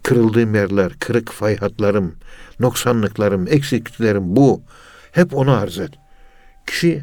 kırıldığım 0.03 0.55
yerler, 0.55 0.93
kırık 0.99 1.31
fay 1.31 1.57
hatlarım, 1.57 2.15
noksanlıklarım, 2.59 3.47
eksikliklerim 3.47 4.35
bu. 4.35 4.61
Hep 5.11 5.33
onu 5.33 5.51
arz 5.51 5.79
et. 5.79 5.91
Kişi 6.67 7.01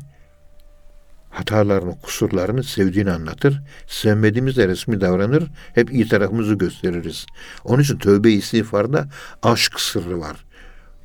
hatalarını, 1.32 2.00
kusurlarını 2.02 2.64
sevdiğini 2.64 3.10
anlatır. 3.10 3.62
Sevmediğimizde 3.86 4.68
resmi 4.68 5.00
davranır. 5.00 5.44
Hep 5.74 5.92
iyi 5.92 6.08
tarafımızı 6.08 6.54
gösteririz. 6.54 7.26
Onun 7.64 7.82
için 7.82 7.98
tövbe 7.98 8.30
istiğfarda 8.30 9.08
aşk 9.42 9.80
sırrı 9.80 10.20
var. 10.20 10.44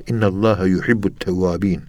İnna 0.08 0.28
Allaha 0.28 0.66
yuhibbut 0.66 1.20
tevvabin. 1.20 1.82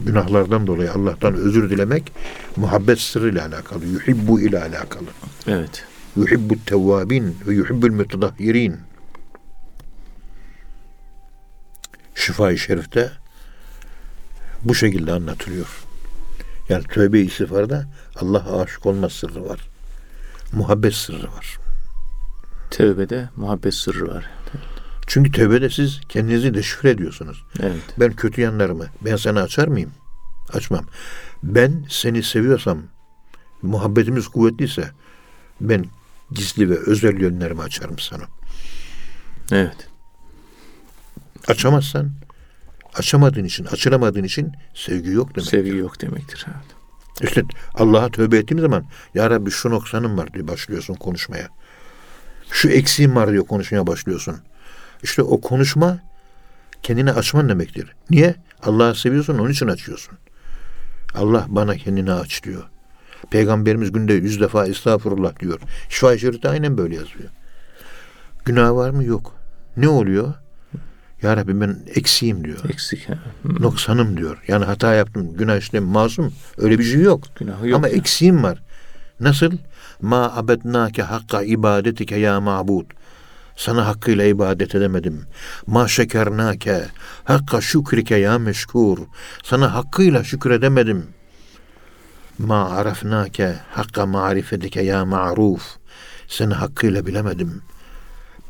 Günahlardan 0.00 0.66
dolayı 0.66 0.92
Allah'tan 0.92 1.34
özür 1.34 1.70
dilemek 1.70 2.12
muhabbet 2.56 3.00
sırrıyla 3.00 3.46
alakalı. 3.46 3.84
Yuhibbu 3.84 4.40
ile 4.40 4.62
alakalı. 4.62 5.08
Evet. 5.46 5.84
Yuhibbut 6.16 6.66
tevvabin 6.66 7.36
ve 7.46 7.54
yuhibbul 7.54 7.90
mütedahhirin. 7.90 8.76
Şifa-i 12.14 12.58
Şerif'te 12.58 13.10
bu 14.64 14.74
şekilde 14.74 15.12
anlatılıyor. 15.12 15.89
Yani 16.70 16.84
tövbe 16.84 17.20
istiğfarda 17.20 17.84
Allah'a 18.16 18.62
aşık 18.62 18.86
olma 18.86 19.08
sırrı 19.08 19.48
var. 19.48 19.60
Muhabbet 20.52 20.94
sırrı 20.94 21.32
var. 21.32 21.58
Tövbede 22.70 23.28
muhabbet 23.36 23.74
sırrı 23.74 24.08
var. 24.08 24.30
Çünkü 25.06 25.32
tövbede 25.32 25.70
siz 25.70 26.00
kendinizi 26.08 26.54
deşifre 26.54 26.90
ediyorsunuz. 26.90 27.44
Evet. 27.60 27.82
Ben 27.98 28.12
kötü 28.12 28.40
yanlarımı 28.40 28.86
ben 29.00 29.16
sana 29.16 29.42
açar 29.42 29.68
mıyım? 29.68 29.90
Açmam. 30.52 30.84
Ben 31.42 31.84
seni 31.88 32.22
seviyorsam, 32.22 32.82
muhabbetimiz 33.62 34.28
kuvvetliyse 34.28 34.90
ben 35.60 35.84
gizli 36.30 36.70
ve 36.70 36.76
özel 36.86 37.20
yönlerimi 37.20 37.62
açarım 37.62 37.98
sana. 37.98 38.24
Evet. 39.52 39.88
Açamazsan, 41.48 42.10
açamadığın 42.94 43.44
için, 43.44 43.64
açılamadığın 43.64 44.24
için 44.24 44.52
sevgi 44.74 45.10
yok 45.10 45.34
demek. 45.34 45.50
Sevgi 45.50 45.76
yok 45.76 46.00
demektir. 46.00 46.46
Evet. 46.48 46.80
İşte 47.22 47.42
Allah'a 47.74 48.08
tövbe 48.08 48.38
ettiğim 48.38 48.60
zaman 48.60 48.84
Ya 49.14 49.30
Rabbi 49.30 49.50
şu 49.50 49.70
noksanım 49.70 50.18
var 50.18 50.32
diye 50.32 50.48
başlıyorsun 50.48 50.94
konuşmaya. 50.94 51.48
Şu 52.50 52.68
eksiğim 52.68 53.16
var 53.16 53.32
diyor 53.32 53.46
konuşmaya 53.46 53.86
başlıyorsun. 53.86 54.36
İşte 55.02 55.22
o 55.22 55.40
konuşma 55.40 55.98
kendini 56.82 57.12
açman 57.12 57.48
demektir. 57.48 57.94
Niye? 58.10 58.34
Allah'ı 58.62 58.94
seviyorsun 58.94 59.38
onun 59.38 59.50
için 59.50 59.68
açıyorsun. 59.68 60.18
Allah 61.14 61.46
bana 61.48 61.76
kendini 61.76 62.12
aç 62.12 62.42
diyor. 62.42 62.62
Peygamberimiz 63.30 63.92
günde 63.92 64.12
yüz 64.12 64.40
defa 64.40 64.66
estağfurullah 64.66 65.40
diyor. 65.40 65.60
Şifa-i 65.88 66.18
Şerif'te 66.18 66.48
aynen 66.48 66.78
böyle 66.78 66.94
yazıyor. 66.94 67.28
Günah 68.44 68.72
var 68.72 68.90
mı? 68.90 69.04
Yok. 69.04 69.34
Ne 69.76 69.88
oluyor? 69.88 70.34
Ya 71.22 71.36
Rabbi 71.36 71.60
ben 71.60 71.76
eksiğim 71.94 72.44
diyor. 72.44 72.58
Eksik. 72.68 73.08
Ha. 73.08 73.14
Noksanım 73.60 74.16
diyor. 74.16 74.42
Yani 74.48 74.64
hata 74.64 74.94
yaptım, 74.94 75.36
günah 75.36 75.56
işledim, 75.56 75.84
masum. 75.84 76.32
Öyle 76.58 76.78
bir 76.78 76.84
şey 76.84 77.00
yok. 77.00 77.24
Günahı 77.38 77.68
yok 77.68 77.76
Ama 77.76 77.88
ya. 77.88 77.94
eksiğim 77.94 78.42
var. 78.42 78.62
Nasıl? 79.20 79.52
Ma 80.02 80.36
abednake 80.36 81.02
hakka 81.02 81.42
ibadetike 81.42 82.16
ya 82.16 82.40
ma'bud. 82.40 82.84
Sana 83.56 83.86
hakkıyla 83.86 84.24
ibadet 84.24 84.74
edemedim. 84.74 85.22
Ma 85.66 85.88
şekernake 85.88 86.84
hakka 87.24 87.60
şükrike 87.60 88.16
ya 88.16 88.38
meşkur. 88.38 88.98
Sana 89.44 89.74
hakkıyla 89.74 90.24
şükredemedim. 90.24 91.06
Ma 92.38 92.70
arafnake 92.70 93.54
hakka 93.70 94.06
marifetike 94.06 94.82
ya 94.82 95.04
ma'ruf. 95.04 95.62
Seni 96.28 96.54
hakkıyla 96.54 97.06
bilemedim. 97.06 97.62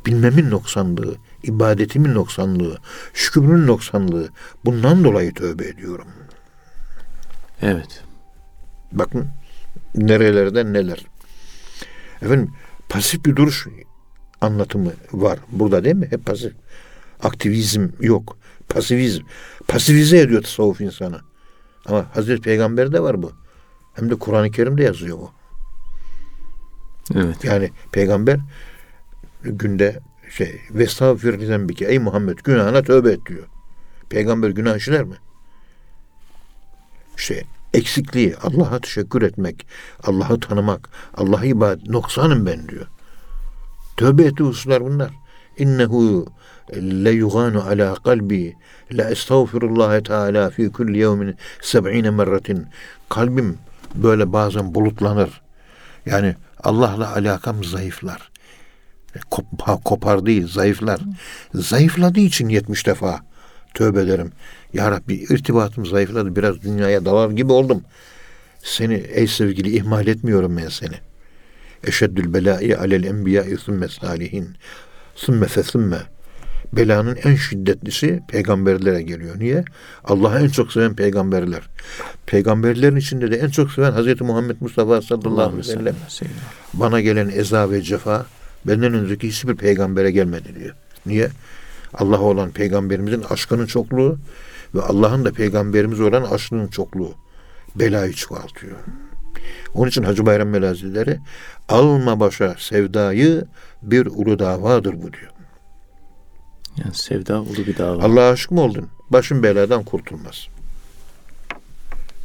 Bilmemin 0.06 0.50
noksanlığı, 0.50 1.16
ibadetimin 1.42 2.14
noksanlığı, 2.14 2.78
şükrümün 3.14 3.66
noksanlığı. 3.66 4.28
Bundan 4.64 5.04
dolayı 5.04 5.34
tövbe 5.34 5.68
ediyorum. 5.68 6.08
Evet. 7.62 8.02
Bakın 8.92 9.28
nerelerden 9.94 10.72
neler. 10.72 11.06
Efendim 12.22 12.50
pasif 12.88 13.24
bir 13.24 13.36
duruş 13.36 13.66
anlatımı 14.40 14.92
var 15.12 15.38
burada 15.52 15.84
değil 15.84 15.96
mi? 15.96 16.06
Hep 16.10 16.26
pasif. 16.26 16.52
Aktivizm 17.22 17.88
yok. 18.00 18.36
Pasivizm. 18.68 19.22
Pasifize 19.68 20.18
ediyor 20.18 20.42
tasavvuf 20.42 20.80
insanı. 20.80 21.20
Ama 21.86 22.06
Hazreti 22.14 22.42
Peygamber'de 22.42 23.02
var 23.02 23.22
bu. 23.22 23.32
Hem 23.94 24.10
de 24.10 24.14
Kur'an-ı 24.14 24.50
Kerim'de 24.50 24.82
yazıyor 24.82 25.18
bu. 25.18 25.30
Evet. 27.14 27.44
Yani 27.44 27.70
peygamber 27.92 28.40
günde 29.42 30.00
şey 30.30 30.60
vestağfir 30.70 31.46
zembike 31.46 31.84
ey 31.84 31.98
Muhammed 31.98 32.38
günahına 32.38 32.82
tövbe 32.82 33.12
et 33.12 33.26
diyor. 33.26 33.46
Peygamber 34.08 34.50
günah 34.50 34.76
işler 34.76 35.04
mi? 35.04 35.16
İşte 37.16 37.44
eksikliği, 37.74 38.36
Allah'a 38.36 38.78
teşekkür 38.78 39.22
etmek, 39.22 39.66
Allah'ı 40.02 40.40
tanımak, 40.40 40.88
Allah'a 41.14 41.44
ibadet, 41.44 41.88
noksanım 41.88 42.46
ben 42.46 42.68
diyor. 42.68 42.86
Tövbe 43.96 44.24
ettiği 44.24 44.44
hususlar 44.44 44.84
bunlar. 44.84 45.10
İnnehu 45.58 46.26
le 46.76 47.10
yuganu 47.10 47.62
ala 47.62 47.94
kalbi 47.94 48.56
la 48.92 49.10
estağfirullah 49.10 50.00
teala 50.00 50.50
fi 50.50 50.72
kulli 50.72 50.98
yevmin 50.98 51.36
seb'ine 51.60 52.10
merratin. 52.10 52.66
Kalbim 53.08 53.58
böyle 53.94 54.32
bazen 54.32 54.74
bulutlanır. 54.74 55.42
Yani 56.06 56.36
Allah'la 56.62 57.14
alakam 57.14 57.64
zayıflar. 57.64 58.29
Kop, 59.30 59.44
kopar 59.84 60.26
değil, 60.26 60.48
zayıflar. 60.48 61.00
Zayıfladığı 61.54 62.20
için 62.20 62.48
70 62.48 62.86
defa 62.86 63.20
tövbe 63.74 64.00
ederim. 64.00 64.32
Ya 64.72 64.90
Rabbi 64.90 65.14
irtibatım 65.14 65.86
zayıfladı. 65.86 66.36
Biraz 66.36 66.62
dünyaya 66.62 67.04
dalar 67.04 67.30
gibi 67.30 67.52
oldum. 67.52 67.82
Seni 68.62 68.94
ey 68.94 69.26
sevgili 69.26 69.76
ihmal 69.76 70.06
etmiyorum 70.06 70.56
ben 70.56 70.68
seni. 70.68 70.94
Eşeddül 71.84 72.34
belai 72.34 72.76
alel 72.76 73.04
enbiya 73.04 73.44
sümme 73.58 73.88
salihin. 73.88 74.56
Sümme 75.14 75.46
fe 75.46 75.62
sümme. 75.62 75.98
Belanın 76.72 77.18
en 77.24 77.34
şiddetlisi 77.34 78.20
peygamberlere 78.28 79.02
geliyor. 79.02 79.38
Niye? 79.38 79.64
Allah'ı 80.04 80.44
en 80.44 80.48
çok 80.48 80.72
seven 80.72 80.94
peygamberler. 80.94 81.62
Peygamberlerin 82.26 82.96
içinde 82.96 83.30
de 83.30 83.36
en 83.36 83.48
çok 83.48 83.72
seven 83.72 83.92
Hz. 83.92 84.20
Muhammed 84.20 84.56
Mustafa 84.60 85.02
sallallahu 85.02 85.42
aleyhi 85.42 85.58
ve 85.58 85.62
sellem. 85.62 85.94
Bana 86.74 87.00
gelen 87.00 87.28
eza 87.34 87.70
ve 87.70 87.82
cefa 87.82 88.26
benden 88.66 88.94
önceki 88.94 89.28
hiçbir 89.28 89.56
peygambere 89.56 90.10
gelmedi 90.10 90.54
diyor. 90.54 90.74
Niye? 91.06 91.28
Allah'a 91.94 92.20
olan 92.20 92.50
peygamberimizin 92.50 93.22
aşkının 93.22 93.66
çokluğu 93.66 94.18
ve 94.74 94.82
Allah'ın 94.82 95.24
da 95.24 95.32
peygamberimiz 95.32 96.00
olan 96.00 96.22
aşkının 96.22 96.68
çokluğu 96.68 97.14
belayı 97.76 98.12
çoğaltıyor. 98.12 98.76
Onun 99.74 99.88
için 99.88 100.02
Hacı 100.02 100.26
Bayram 100.26 100.52
Veli 100.52 100.66
Hazretleri 100.66 101.18
alma 101.68 102.20
başa 102.20 102.54
sevdayı 102.58 103.44
bir 103.82 104.06
ulu 104.06 104.38
davadır 104.38 104.94
bu 104.94 105.12
diyor. 105.12 105.30
Yani 106.76 106.94
sevda 106.94 107.40
ulu 107.42 107.66
bir 107.66 107.78
dava. 107.78 108.02
Allah'a 108.02 108.30
aşık 108.30 108.50
mı 108.50 108.60
oldun? 108.60 108.88
Başın 109.10 109.42
beladan 109.42 109.84
kurtulmaz. 109.84 110.48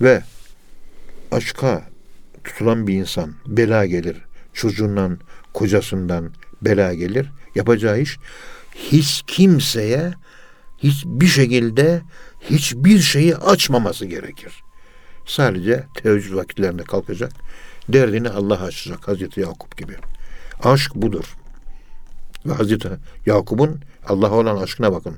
Ve 0.01 0.23
aşka 1.31 1.83
tutulan 2.43 2.87
bir 2.87 2.93
insan 2.93 3.33
bela 3.47 3.85
gelir. 3.85 4.17
Çocuğundan, 4.53 5.19
kocasından 5.55 6.31
bela 6.61 6.93
gelir. 6.93 7.31
Yapacağı 7.55 8.01
iş 8.01 8.17
hiç 8.75 9.23
kimseye 9.27 10.13
hiçbir 10.77 11.27
şekilde 11.27 12.01
hiçbir 12.41 12.99
şeyi 12.99 13.35
açmaması 13.35 14.05
gerekir. 14.05 14.63
Sadece 15.25 15.83
teheccüd 15.93 16.35
vakitlerinde 16.35 16.83
kalkacak. 16.83 17.31
Derdini 17.89 18.29
Allah 18.29 18.61
açacak. 18.61 19.07
Hazreti 19.07 19.39
Yakup 19.39 19.77
gibi. 19.77 19.95
Aşk 20.63 20.95
budur. 20.95 21.35
Ve 22.45 22.53
Hazreti 22.53 22.89
Yakup'un 23.25 23.81
Allah'a 24.07 24.33
olan 24.33 24.57
aşkına 24.57 24.93
bakın. 24.93 25.17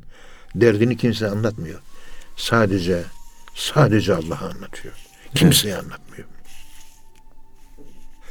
Derdini 0.55 0.97
kimse 0.97 1.29
anlatmıyor. 1.29 1.79
Sadece 2.35 3.03
sadece 3.55 4.15
Allah'a 4.15 4.49
anlatıyor. 4.49 4.93
Kimseye 5.35 5.77
anlatmıyor. 5.77 6.27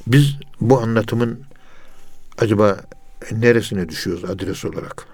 Biz 0.07 0.37
bu 0.61 0.81
anlatımın 0.81 1.47
acaba 2.39 2.81
neresine 3.33 3.89
düşüyoruz 3.89 4.25
adres 4.25 4.65
olarak? 4.65 5.07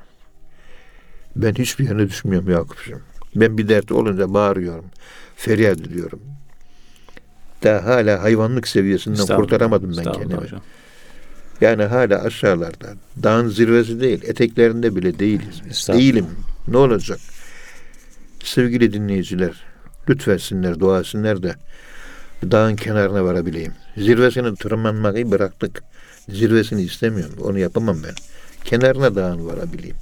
Ben 1.36 1.54
hiçbir 1.54 1.84
yerine 1.84 2.08
düşmüyorum 2.08 2.50
Yakup'cığım. 2.50 3.02
Ben 3.34 3.58
bir 3.58 3.68
dert 3.68 3.92
olunca 3.92 4.34
bağırıyorum. 4.34 4.84
Feryat 5.36 5.80
ediyorum. 5.80 6.20
Daha 7.62 7.84
hala 7.84 8.22
hayvanlık 8.22 8.68
seviyesinden 8.68 9.36
kurtaramadım 9.36 9.96
ben 9.96 10.12
kendimi. 10.12 10.34
Hocam. 10.34 10.60
Yani 11.60 11.82
hala 11.82 12.22
aşağılarda. 12.22 12.94
Dağın 13.22 13.48
zirvesi 13.48 14.00
değil, 14.00 14.22
eteklerinde 14.24 14.96
bile 14.96 15.18
değiliz. 15.18 15.88
Değilim. 15.88 16.26
Ne 16.68 16.76
olacak? 16.76 17.18
Sevgili 18.44 18.92
dinleyiciler, 18.92 19.64
lütfetsinler, 20.08 20.80
dua 20.80 21.00
etsinler 21.00 21.42
de 21.42 21.54
dağın 22.50 22.76
kenarına 22.76 23.24
varabileyim. 23.24 23.72
Zirvesini 23.96 24.56
tırmanmayı 24.56 25.30
bıraktık. 25.30 25.82
Zirvesini 26.28 26.82
istemiyorum. 26.82 27.36
Onu 27.42 27.58
yapamam 27.58 27.96
ben. 28.04 28.14
Kenarına 28.64 29.14
dağın 29.14 29.46
varabileyim. 29.46 29.96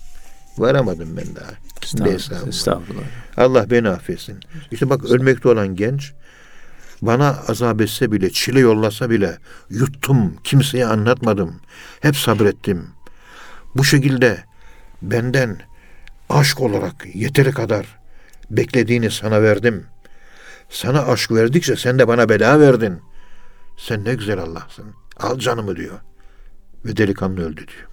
Varamadım 0.58 1.16
ben 1.16 1.36
daha. 1.36 1.50
Estağfurullah. 1.82 2.48
Estağfurullah. 2.48 3.04
Allah 3.36 3.70
beni 3.70 3.88
affetsin. 3.88 4.40
İşte 4.70 4.90
bak 4.90 5.04
ölmekte 5.04 5.48
olan 5.48 5.76
genç 5.76 6.12
bana 7.02 7.38
azap 7.48 7.80
etse 7.80 8.12
bile, 8.12 8.30
çile 8.30 8.60
yollasa 8.60 9.10
bile 9.10 9.38
yuttum, 9.70 10.36
kimseye 10.44 10.86
anlatmadım. 10.86 11.60
Hep 12.00 12.16
sabrettim. 12.16 12.86
Bu 13.74 13.84
şekilde 13.84 14.44
benden 15.02 15.60
aşk 16.28 16.60
olarak 16.60 17.06
yeteri 17.14 17.52
kadar 17.52 17.98
beklediğini 18.50 19.10
sana 19.10 19.42
verdim. 19.42 19.86
Sana 20.70 21.06
aşk 21.06 21.32
verdikçe 21.32 21.76
sen 21.76 21.98
de 21.98 22.08
bana 22.08 22.28
bela 22.28 22.60
verdin. 22.60 23.00
Sen 23.76 24.04
ne 24.04 24.14
güzel 24.14 24.38
Allah'sın. 24.38 24.94
Al 25.16 25.38
canımı 25.38 25.76
diyor. 25.76 25.98
Ve 26.84 26.96
delikanlı 26.96 27.40
öldü 27.40 27.56
diyor. 27.66 27.88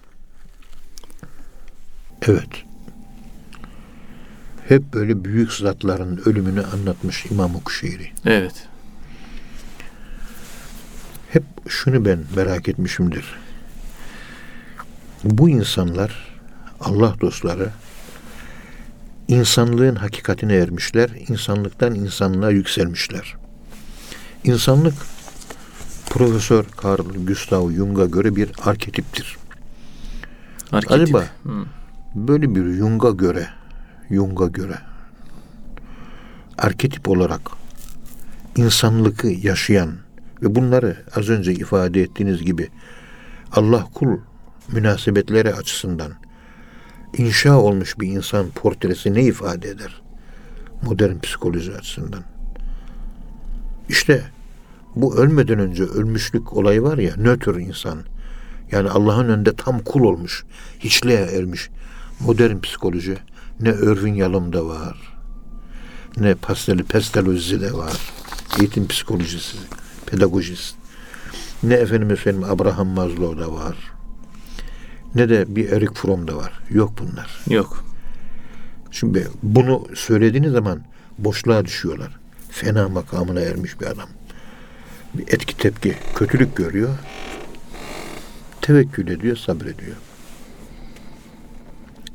Evet. 2.22 2.64
Hep 4.68 4.94
böyle 4.94 5.24
büyük 5.24 5.52
zatların 5.52 6.22
ölümünü 6.24 6.62
anlatmış 6.62 7.26
İmam 7.26 7.52
Kuşeyri. 7.60 8.12
Evet. 8.26 8.68
Hep 11.30 11.42
şunu 11.68 12.04
ben 12.04 12.24
merak 12.36 12.68
etmişimdir. 12.68 13.38
Bu 15.24 15.48
insanlar, 15.48 16.40
Allah 16.80 17.14
dostları, 17.20 17.70
insanlığın 19.28 19.96
hakikatine 19.96 20.54
ermişler, 20.54 21.10
insanlıktan 21.28 21.94
insanlığa 21.94 22.50
yükselmişler. 22.50 23.34
İnsanlık, 24.44 24.94
Profesör 26.10 26.64
Carl 26.84 27.26
Gustav 27.26 27.70
Jung'a 27.70 28.04
göre 28.04 28.36
bir 28.36 28.50
arketiptir. 28.64 29.36
Arketip. 30.72 30.92
Acaba 30.92 31.24
hmm. 31.42 31.64
böyle 32.14 32.54
bir 32.54 32.72
Jung'a 32.72 33.10
göre, 33.10 33.48
Jung'a 34.10 34.46
göre 34.46 34.78
arketip 36.58 37.08
olarak 37.08 37.40
insanlığı 38.56 39.26
yaşayan 39.26 39.90
ve 40.42 40.54
bunları 40.54 40.96
az 41.16 41.28
önce 41.28 41.52
ifade 41.52 42.02
ettiğiniz 42.02 42.42
gibi 42.42 42.68
Allah 43.52 43.86
kul 43.94 44.18
münasebetleri 44.72 45.54
açısından 45.54 46.12
inşa 47.18 47.58
olmuş 47.58 48.00
bir 48.00 48.08
insan 48.08 48.50
portresi 48.50 49.14
ne 49.14 49.22
ifade 49.22 49.68
eder? 49.68 50.02
Modern 50.82 51.18
psikoloji 51.18 51.74
açısından. 51.74 52.22
İşte 53.88 54.24
bu 55.02 55.16
ölmeden 55.16 55.58
önce 55.58 55.82
ölmüşlük 55.84 56.52
olayı 56.52 56.82
var 56.82 56.98
ya 56.98 57.12
nötr 57.16 57.54
insan. 57.54 57.98
Yani 58.72 58.90
Allah'ın 58.90 59.28
önünde 59.28 59.52
tam 59.56 59.78
kul 59.78 60.00
olmuş, 60.00 60.44
hiçliğe 60.80 61.18
ermiş. 61.18 61.70
Modern 62.20 62.60
psikoloji 62.60 63.18
ne 63.60 63.68
Irving 63.68 64.18
Yalom'da 64.18 64.66
var, 64.66 65.18
ne 66.16 66.34
Pasteli 66.34 66.82
Pestalozzi'de 66.84 67.72
var. 67.72 68.12
Eğitim 68.60 68.88
psikolojisi 68.88 69.56
pedagojist. 70.06 70.74
Ne 71.62 71.74
efendim 71.74 72.10
efendim 72.10 72.44
Abraham 72.44 72.88
Maslow'da 72.88 73.52
var. 73.52 73.76
Ne 75.14 75.28
de 75.28 75.56
bir 75.56 75.72
Eric 75.72 75.94
Fromm'da 75.94 76.36
var. 76.36 76.60
Yok 76.70 76.92
bunlar. 76.98 77.40
Yok. 77.48 77.84
Şimdi 78.90 79.28
bunu 79.42 79.86
söylediğiniz 79.94 80.52
zaman 80.52 80.80
boşluğa 81.18 81.64
düşüyorlar. 81.64 82.16
Fena 82.50 82.88
makamına 82.88 83.40
ermiş 83.40 83.80
bir 83.80 83.86
adam. 83.86 84.08
Bir 85.14 85.22
etki 85.22 85.56
tepki, 85.56 85.94
kötülük 86.14 86.56
görüyor. 86.56 86.98
Tevekkül 88.60 89.08
ediyor, 89.08 89.36
sabrediyor. 89.36 89.96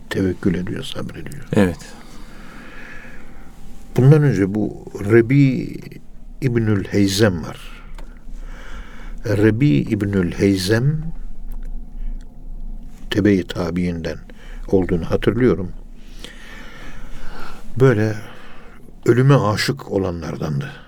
Tevekkül 0.09 0.55
ediyor, 0.55 0.83
sabrediyor. 0.83 1.43
Evet. 1.53 1.93
Bundan 3.97 4.23
önce 4.23 4.55
bu 4.55 4.85
Rebi 5.11 5.73
İbnül 6.41 6.85
Heyzem 6.85 7.43
var. 7.43 7.83
Rebi 9.25 9.69
İbnül 9.69 10.31
Heyzem 10.31 11.03
tebe-i 13.09 13.47
tabiinden 13.47 14.17
olduğunu 14.71 15.11
hatırlıyorum. 15.11 15.71
Böyle 17.79 18.15
ölüme 19.05 19.35
aşık 19.35 19.91
olanlardandı. 19.91 20.82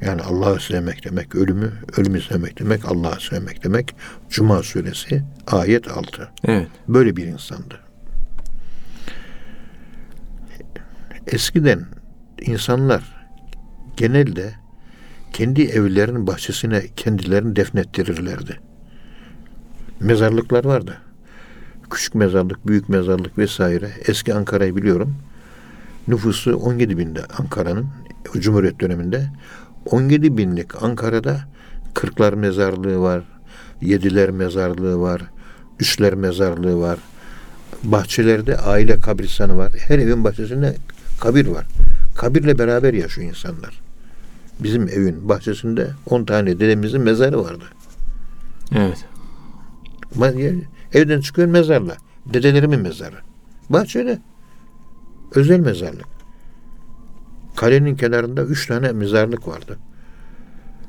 Yani 0.00 0.22
Allah'ı 0.22 0.60
sevmek 0.60 1.04
demek 1.04 1.34
ölümü, 1.34 1.72
ölümü 1.96 2.20
sevmek 2.20 2.58
demek 2.58 2.84
Allah'ı 2.84 3.20
sevmek 3.20 3.64
demek. 3.64 3.94
Cuma 4.30 4.62
suresi 4.62 5.22
ayet 5.46 5.90
6. 5.90 6.28
Evet. 6.44 6.68
Böyle 6.88 7.16
bir 7.16 7.26
insandı. 7.26 7.80
Eskiden 11.26 11.86
insanlar 12.40 13.28
genelde 13.96 14.54
kendi 15.32 15.62
evlerinin 15.62 16.26
bahçesine 16.26 16.82
kendilerini 16.96 17.56
defnettirirlerdi. 17.56 18.60
Mezarlıklar 20.00 20.64
vardı. 20.64 20.98
Küçük 21.90 22.14
mezarlık, 22.14 22.66
büyük 22.66 22.88
mezarlık 22.88 23.38
vesaire. 23.38 23.90
Eski 24.06 24.34
Ankara'yı 24.34 24.76
biliyorum. 24.76 25.16
Nüfusu 26.08 26.56
17 26.56 26.98
binde 26.98 27.24
Ankara'nın 27.38 27.86
Cumhuriyet 28.38 28.80
döneminde. 28.80 29.30
17 29.90 30.36
binlik 30.36 30.82
Ankara'da 30.82 31.40
Kırklar 31.94 32.32
mezarlığı 32.32 33.00
var, 33.00 33.22
Yediler 33.80 34.30
mezarlığı 34.30 35.00
var, 35.00 35.22
Üçler 35.80 36.14
mezarlığı 36.14 36.80
var. 36.80 36.98
Bahçelerde 37.82 38.56
aile 38.56 38.98
kabristanı 38.98 39.56
var. 39.56 39.72
Her 39.78 39.98
evin 39.98 40.24
bahçesinde 40.24 40.76
kabir 41.20 41.46
var. 41.46 41.66
Kabirle 42.16 42.58
beraber 42.58 42.94
yaşıyor 42.94 43.28
insanlar 43.28 43.88
bizim 44.60 44.88
evin 44.88 45.28
bahçesinde 45.28 45.90
10 46.06 46.24
tane 46.24 46.60
dedemizin 46.60 47.00
mezarı 47.00 47.44
vardı. 47.44 47.64
Evet. 48.72 49.04
Evden 50.94 51.20
çıkıyor 51.20 51.48
mezarla. 51.48 51.96
Dedelerimin 52.26 52.80
mezarı. 52.80 53.16
Bahçede. 53.70 54.18
Özel 55.34 55.60
mezarlık. 55.60 56.17
Kalenin 57.58 57.96
kenarında 57.96 58.42
üç 58.42 58.66
tane 58.66 58.92
mezarlık 58.92 59.48
vardı. 59.48 59.78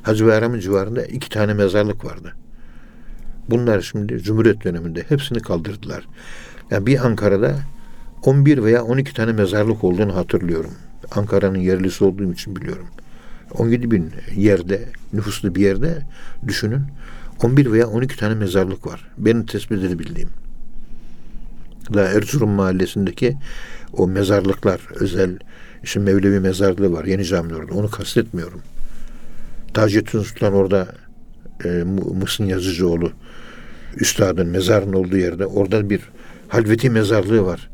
Hacı 0.01 0.25
Bayram'ın 0.25 0.60
civarında 0.60 1.05
iki 1.05 1.29
tane 1.29 1.53
mezarlık 1.53 2.05
vardı. 2.05 2.34
Bunlar 3.49 3.82
şimdi 3.82 4.19
Cumhuriyet 4.19 4.63
döneminde 4.63 5.05
hepsini 5.10 5.39
kaldırdılar. 5.39 6.08
Yani 6.71 6.86
bir 6.86 7.05
Ankara'da 7.05 7.55
11 8.25 8.63
veya 8.63 8.84
12 8.84 9.13
tane 9.13 9.32
mezarlık 9.32 9.84
olduğunu 9.84 10.15
hatırlıyorum. 10.15 10.71
Ankara'nın 11.12 11.60
yerlisi 11.60 12.03
olduğum 12.03 12.34
için 12.34 12.55
biliyorum. 12.55 12.88
17 13.51 13.91
bin 13.91 14.12
yerde, 14.36 14.89
nüfuslu 15.13 15.55
bir 15.55 15.62
yerde 15.62 16.05
düşünün. 16.47 16.82
11 17.43 17.71
veya 17.71 17.88
12 17.88 18.17
tane 18.17 18.36
mezarlık 18.36 18.88
var. 18.88 19.08
Benim 19.17 19.45
tespit 19.45 19.84
edebildiğim. 19.84 20.29
Daha 21.93 22.05
Erzurum 22.05 22.49
mahallesindeki 22.49 23.38
o 23.93 24.08
mezarlıklar 24.08 24.82
özel 24.95 25.39
işte 25.83 25.99
Mevlevi 25.99 26.39
mezarlığı 26.39 26.91
var. 26.91 27.05
Yeni 27.05 27.25
cami 27.25 27.55
orada. 27.55 27.73
Onu 27.73 27.89
kastetmiyorum. 27.89 28.61
Taceddin 29.73 30.21
Sultan 30.21 30.53
orada 30.53 30.87
e, 31.65 31.69
Muhsin 32.13 32.45
Yazıcıoğlu 32.45 33.11
üstadın 33.95 34.47
mezarının 34.47 34.93
olduğu 34.93 35.17
yerde 35.17 35.45
orada 35.45 35.89
bir 35.89 36.01
halveti 36.47 36.89
mezarlığı 36.89 37.45
var. 37.45 37.69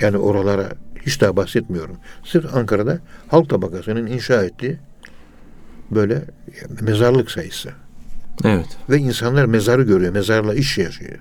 Yani 0.00 0.16
oralara 0.16 0.72
hiç 1.06 1.20
daha 1.20 1.36
bahsetmiyorum. 1.36 1.96
Sırf 2.24 2.54
Ankara'da 2.54 2.98
halk 3.28 3.50
tabakasının 3.50 4.06
inşa 4.06 4.44
ettiği 4.44 4.78
böyle 5.90 6.24
mezarlık 6.80 7.30
sayısı. 7.30 7.70
Evet. 8.44 8.66
Ve 8.90 8.98
insanlar 8.98 9.44
mezarı 9.44 9.82
görüyor. 9.82 10.12
Mezarla 10.12 10.54
iş 10.54 10.78
yaşıyor. 10.78 11.18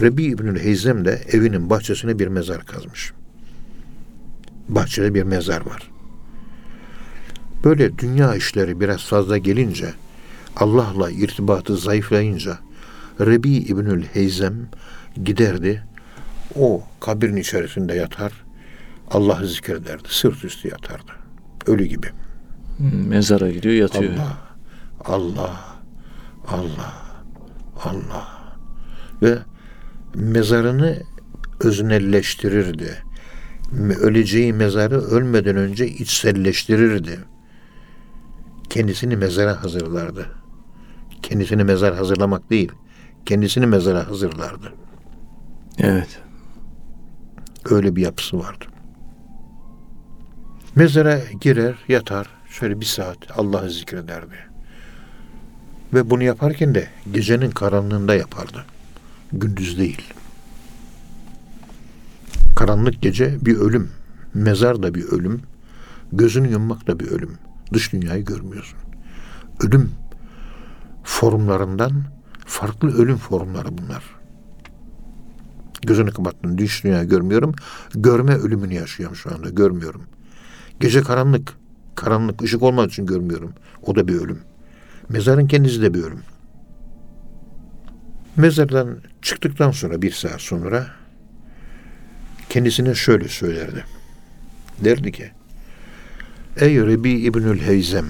Rebi 0.00 0.24
İbnül 0.24 0.60
Heyzem 0.60 1.04
de 1.04 1.20
evinin 1.32 1.70
bahçesine 1.70 2.18
bir 2.18 2.28
mezar 2.28 2.64
kazmış. 2.64 3.12
Bahçede 4.68 5.14
bir 5.14 5.22
mezar 5.22 5.66
var. 5.66 5.90
Böyle 7.64 7.98
dünya 7.98 8.34
işleri 8.34 8.80
biraz 8.80 9.04
fazla 9.04 9.38
gelince, 9.38 9.94
Allah'la 10.56 11.10
irtibatı 11.10 11.76
zayıflayınca 11.76 12.58
Rebi 13.20 13.50
İbnül 13.50 14.04
Heyzem 14.04 14.54
giderdi. 15.24 15.82
O 16.58 16.82
kabirin 17.00 17.36
içerisinde 17.36 17.94
yatar. 17.94 18.32
Allah'ı 19.10 19.46
zikrederdi. 19.46 20.08
Sırt 20.08 20.44
üstü 20.44 20.68
yatardı. 20.68 21.12
Ölü 21.66 21.84
gibi. 21.84 22.06
Hmm, 22.76 23.08
mezara 23.08 23.50
gidiyor 23.50 23.74
yatıyor. 23.74 24.12
Allah, 24.12 24.38
Allah, 25.04 25.76
Allah, 26.46 26.94
Allah. 27.84 28.28
Ve 29.22 29.38
mezarını 30.14 31.02
öznelleştirirdi. 31.60 33.02
Öleceği 34.00 34.52
mezarı 34.52 35.00
ölmeden 35.00 35.56
önce 35.56 35.88
içselleştirirdi. 35.88 37.18
Kendisini 38.70 39.16
mezara 39.16 39.62
hazırlardı. 39.62 40.26
Kendisini 41.22 41.64
mezar 41.64 41.94
hazırlamak 41.94 42.50
değil, 42.50 42.72
kendisini 43.26 43.66
mezara 43.66 44.08
hazırlardı. 44.10 44.72
Evet. 45.78 46.20
Öyle 47.70 47.96
bir 47.96 48.02
yapısı 48.02 48.38
vardı. 48.38 48.64
Mezara 50.76 51.20
girer, 51.40 51.74
yatar, 51.88 52.28
şöyle 52.50 52.80
bir 52.80 52.86
saat 52.86 53.18
Allah'ı 53.38 53.70
zikrederdi. 53.70 54.36
Ve 55.94 56.10
bunu 56.10 56.22
yaparken 56.22 56.74
de 56.74 56.88
gecenin 57.12 57.50
karanlığında 57.50 58.14
yapardı. 58.14 58.64
Gündüz 59.32 59.78
değil. 59.78 60.02
Karanlık 62.64 63.02
gece 63.02 63.38
bir 63.40 63.56
ölüm. 63.56 63.90
Mezar 64.34 64.82
da 64.82 64.94
bir 64.94 65.04
ölüm. 65.04 65.40
Gözünü 66.12 66.50
yummak 66.50 66.86
da 66.86 67.00
bir 67.00 67.06
ölüm. 67.06 67.38
Dış 67.72 67.92
dünyayı 67.92 68.24
görmüyorsun. 68.24 68.78
Ölüm 69.60 69.90
formlarından 71.02 71.92
farklı 72.46 72.96
ölüm 72.96 73.16
formları 73.16 73.78
bunlar. 73.78 74.04
Gözünü 75.82 76.10
kapattın, 76.10 76.58
dış 76.58 76.84
dünyayı 76.84 77.08
görmüyorum. 77.08 77.54
Görme 77.94 78.34
ölümünü 78.34 78.74
yaşıyorum 78.74 79.16
şu 79.16 79.34
anda, 79.34 79.50
görmüyorum. 79.50 80.02
Gece 80.80 81.02
karanlık. 81.02 81.52
Karanlık, 81.94 82.42
ışık 82.42 82.62
olmadığı 82.62 82.88
için 82.88 83.06
görmüyorum. 83.06 83.52
O 83.82 83.94
da 83.94 84.08
bir 84.08 84.14
ölüm. 84.14 84.38
Mezarın 85.08 85.46
kendisi 85.46 85.82
de 85.82 85.94
bir 85.94 86.02
ölüm. 86.02 86.22
Mezardan 88.36 88.98
çıktıktan 89.22 89.70
sonra 89.70 90.02
bir 90.02 90.12
saat 90.12 90.40
sonra 90.40 91.03
kendisine 92.54 92.94
şöyle 92.94 93.28
söylerdi. 93.28 93.84
Derdi 94.84 95.12
ki 95.12 95.30
Ey 96.56 96.76
Rebi 96.76 97.10
İbnül 97.10 97.60
Heyzem 97.60 98.06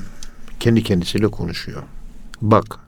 kendi 0.60 0.82
kendisiyle 0.82 1.28
konuşuyor. 1.28 1.82
Bak 2.40 2.78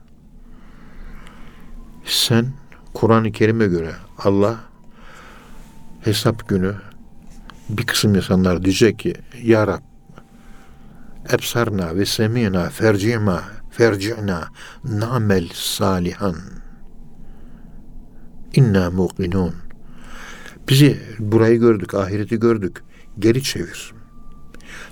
sen 2.05 2.53
Kur'an-ı 2.93 3.31
Kerim'e 3.31 3.67
göre 3.67 3.91
Allah 4.17 4.59
hesap 6.01 6.47
günü 6.47 6.75
bir 7.69 7.85
kısım 7.85 8.15
insanlar 8.15 8.63
diyecek 8.63 8.99
ki 8.99 9.13
Ya 9.43 9.67
Rab 9.67 9.81
ebsarna 11.33 11.95
ve 11.95 12.05
semina 12.05 12.69
fercima 12.69 13.43
ferci'na 13.71 14.47
namel 14.83 15.49
salihan 15.53 16.35
inna 18.53 18.91
muqinun 18.91 19.66
bizi 20.69 20.97
burayı 21.19 21.59
gördük 21.59 21.93
ahireti 21.93 22.39
gördük 22.39 22.83
geri 23.19 23.43
çevir 23.43 23.93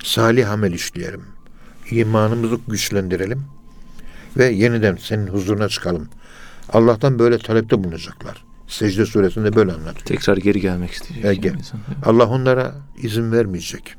salih 0.04 0.50
amel 0.50 0.72
işleyelim 0.72 1.22
imanımızı 1.90 2.58
güçlendirelim 2.68 3.42
ve 4.36 4.44
yeniden 4.46 4.98
senin 5.00 5.26
huzuruna 5.26 5.68
çıkalım 5.68 6.08
Allah'tan 6.72 7.18
böyle 7.18 7.38
talepte 7.38 7.84
bulunacaklar 7.84 8.46
Secde 8.66 9.06
suresinde 9.06 9.56
böyle 9.56 9.72
anlatıyor. 9.72 10.04
Tekrar 10.04 10.36
geri 10.36 10.60
gelmek 10.60 10.90
isteyecek. 10.90 11.24
Yani 11.24 11.40
gel. 11.40 11.54
Allah 12.04 12.26
onlara 12.26 12.74
izin 13.02 13.32
vermeyecek. 13.32 13.94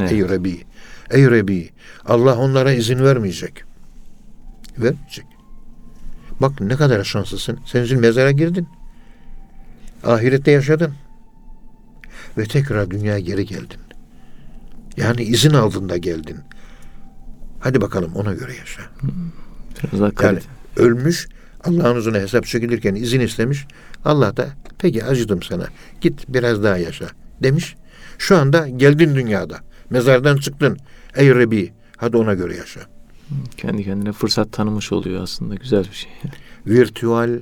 Evet. 0.00 0.12
Ey 0.12 0.22
Rabbi. 0.22 0.64
Ey 1.10 1.26
Rabbi. 1.30 1.70
Allah 2.04 2.38
onlara 2.38 2.72
izin 2.72 2.98
vermeyecek. 2.98 3.64
Vermeyecek. 4.78 5.26
Bak 6.40 6.60
ne 6.60 6.76
kadar 6.76 7.04
şanslısın. 7.04 7.58
Sen 7.66 7.84
şimdi 7.84 8.00
mezara 8.00 8.30
girdin. 8.30 8.68
Ahirette 10.04 10.50
yaşadın. 10.50 10.94
Ve 12.38 12.44
tekrar 12.44 12.90
dünyaya 12.90 13.18
geri 13.18 13.46
geldin. 13.46 13.80
Yani 14.96 15.22
izin 15.22 15.54
aldın 15.54 16.00
geldin. 16.00 16.36
Hadi 17.60 17.80
bakalım 17.80 18.14
ona 18.14 18.34
göre 18.34 18.54
yaşa. 18.56 18.82
Biraz 19.82 20.00
daha 20.00 20.26
yani 20.26 20.38
ölmüş 20.76 21.28
Allah'ın 21.64 21.96
huzuruna 21.96 22.18
hesap 22.18 22.46
çekilirken 22.46 22.94
izin 22.94 23.20
istemiş. 23.20 23.66
Allah 24.04 24.36
da 24.36 24.48
peki 24.78 25.04
acıdım 25.04 25.42
sana. 25.42 25.66
Git 26.00 26.24
biraz 26.28 26.62
daha 26.62 26.76
yaşa 26.76 27.06
demiş. 27.42 27.76
Şu 28.18 28.36
anda 28.36 28.68
geldin 28.68 29.14
dünyada. 29.14 29.58
Mezardan 29.90 30.36
çıktın. 30.36 30.78
Ey 31.16 31.30
Rabbi 31.30 31.72
hadi 31.96 32.16
ona 32.16 32.34
göre 32.34 32.56
yaşa. 32.56 32.80
Kendi 33.56 33.84
kendine 33.84 34.12
fırsat 34.12 34.52
tanımış 34.52 34.92
oluyor 34.92 35.22
aslında. 35.22 35.54
Güzel 35.54 35.84
bir 35.84 35.96
şey. 35.96 36.12
Virtual 36.66 37.40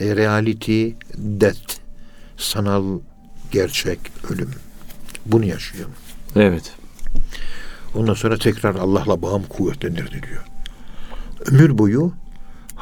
reality 0.00 0.90
death. 1.14 1.72
Sanal 2.36 3.00
gerçek 3.52 3.98
ölüm. 4.30 4.50
Bunu 5.26 5.44
yaşıyor. 5.44 5.88
Evet. 6.36 6.72
Ondan 7.94 8.14
sonra 8.14 8.38
tekrar 8.38 8.74
Allah'la 8.74 9.22
bağım 9.22 9.42
kuvvetlenirdi 9.42 10.22
diyor. 10.22 10.44
Ömür 11.46 11.78
boyu 11.78 12.12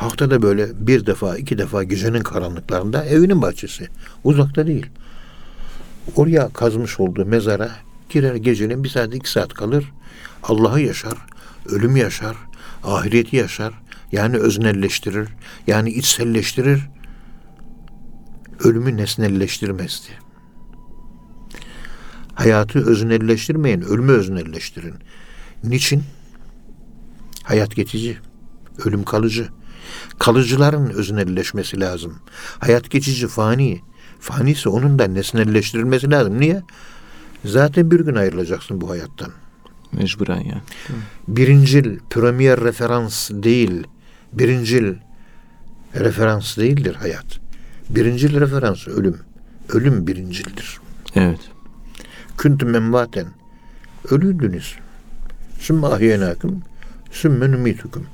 Haftada 0.01 0.43
böyle 0.43 0.87
bir 0.87 1.07
defa, 1.07 1.37
iki 1.37 1.59
defa 1.59 1.85
gecenin 1.85 2.21
karanlıklarında 2.21 3.05
evinin 3.05 3.43
bahçesi. 3.43 3.89
Uzakta 4.25 4.67
değil. 4.67 4.87
Oraya 6.17 6.49
kazmış 6.49 7.01
olduğu 7.01 7.27
mezara 7.27 7.71
girer 8.09 8.35
gecenin 8.35 8.85
bir 8.85 8.89
saat, 8.89 9.15
iki 9.15 9.31
saat 9.31 9.55
kalır. 9.55 9.93
Allah'ı 10.43 10.81
yaşar, 10.81 11.19
ölüm 11.67 11.97
yaşar, 11.97 12.37
ahireti 12.85 13.37
yaşar. 13.37 13.75
Yani 14.13 14.37
öznelleştirir, 14.37 15.29
yani 15.67 15.91
içselleştirir. 15.91 16.81
Ölümü 18.65 18.97
nesnelleştirmezdi. 18.97 20.09
Hayatı 22.41 22.91
öznelleştirmeyin, 22.91 23.81
ölümü 23.81 24.13
öznelleştirin. 24.13 24.95
Niçin? 25.65 26.03
Hayat 27.43 27.77
geçici, 27.77 28.19
ölüm 28.85 29.05
kalıcı 29.05 29.49
kalıcıların 30.19 30.91
öznelleşmesi 30.91 31.81
lazım. 31.81 32.19
Hayat 32.59 32.91
geçici 32.91 33.29
fani. 33.29 33.81
Fani 34.21 34.51
ise 34.51 34.69
onun 34.69 34.99
da 34.99 35.07
nesnelleştirilmesi 35.07 36.11
lazım. 36.11 36.41
Niye? 36.41 36.63
Zaten 37.45 37.91
bir 37.91 38.01
gün 38.01 38.15
ayrılacaksın 38.15 38.81
bu 38.81 38.91
hayattan. 38.91 39.33
Mecburen 39.93 40.41
yani. 40.41 40.63
Birincil, 41.29 41.99
premier 42.11 42.61
referans 42.61 43.31
değil. 43.31 43.87
Birincil 44.33 44.95
referans 45.95 46.57
değildir 46.57 46.95
hayat. 46.95 47.27
Birincil 47.89 48.41
referans 48.41 48.89
ölüm. 48.89 49.17
Ölüm 49.69 50.07
birincildir. 50.07 50.79
Evet. 51.15 51.41
Küntüm 52.41 52.71
memvaten. 52.71 53.27
Ölüydünüz. 54.11 54.77
Sümme 55.59 55.87
ahyenâkım. 55.87 56.63
Sümme 57.11 57.53
numitukum. 57.53 58.07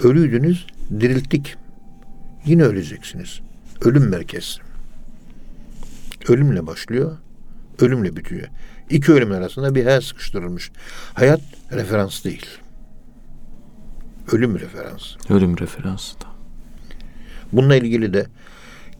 Ölüydünüz, 0.00 0.66
dirilttik. 1.00 1.56
Yine 2.44 2.62
öleceksiniz. 2.62 3.40
Ölüm 3.80 4.08
merkez. 4.08 4.58
Ölümle 6.28 6.66
başlıyor, 6.66 7.16
ölümle 7.78 8.16
bitiyor. 8.16 8.48
İki 8.90 9.12
ölüm 9.12 9.32
arasında 9.32 9.74
bir 9.74 9.84
hayat 9.84 10.04
sıkıştırılmış. 10.04 10.70
Hayat 11.14 11.40
referans 11.72 12.24
değil. 12.24 12.46
Ölüm 14.32 14.58
referans. 14.58 15.02
Ölüm 15.30 15.58
referansı 15.58 16.20
da. 16.20 16.26
Bununla 17.52 17.76
ilgili 17.76 18.12
de 18.14 18.26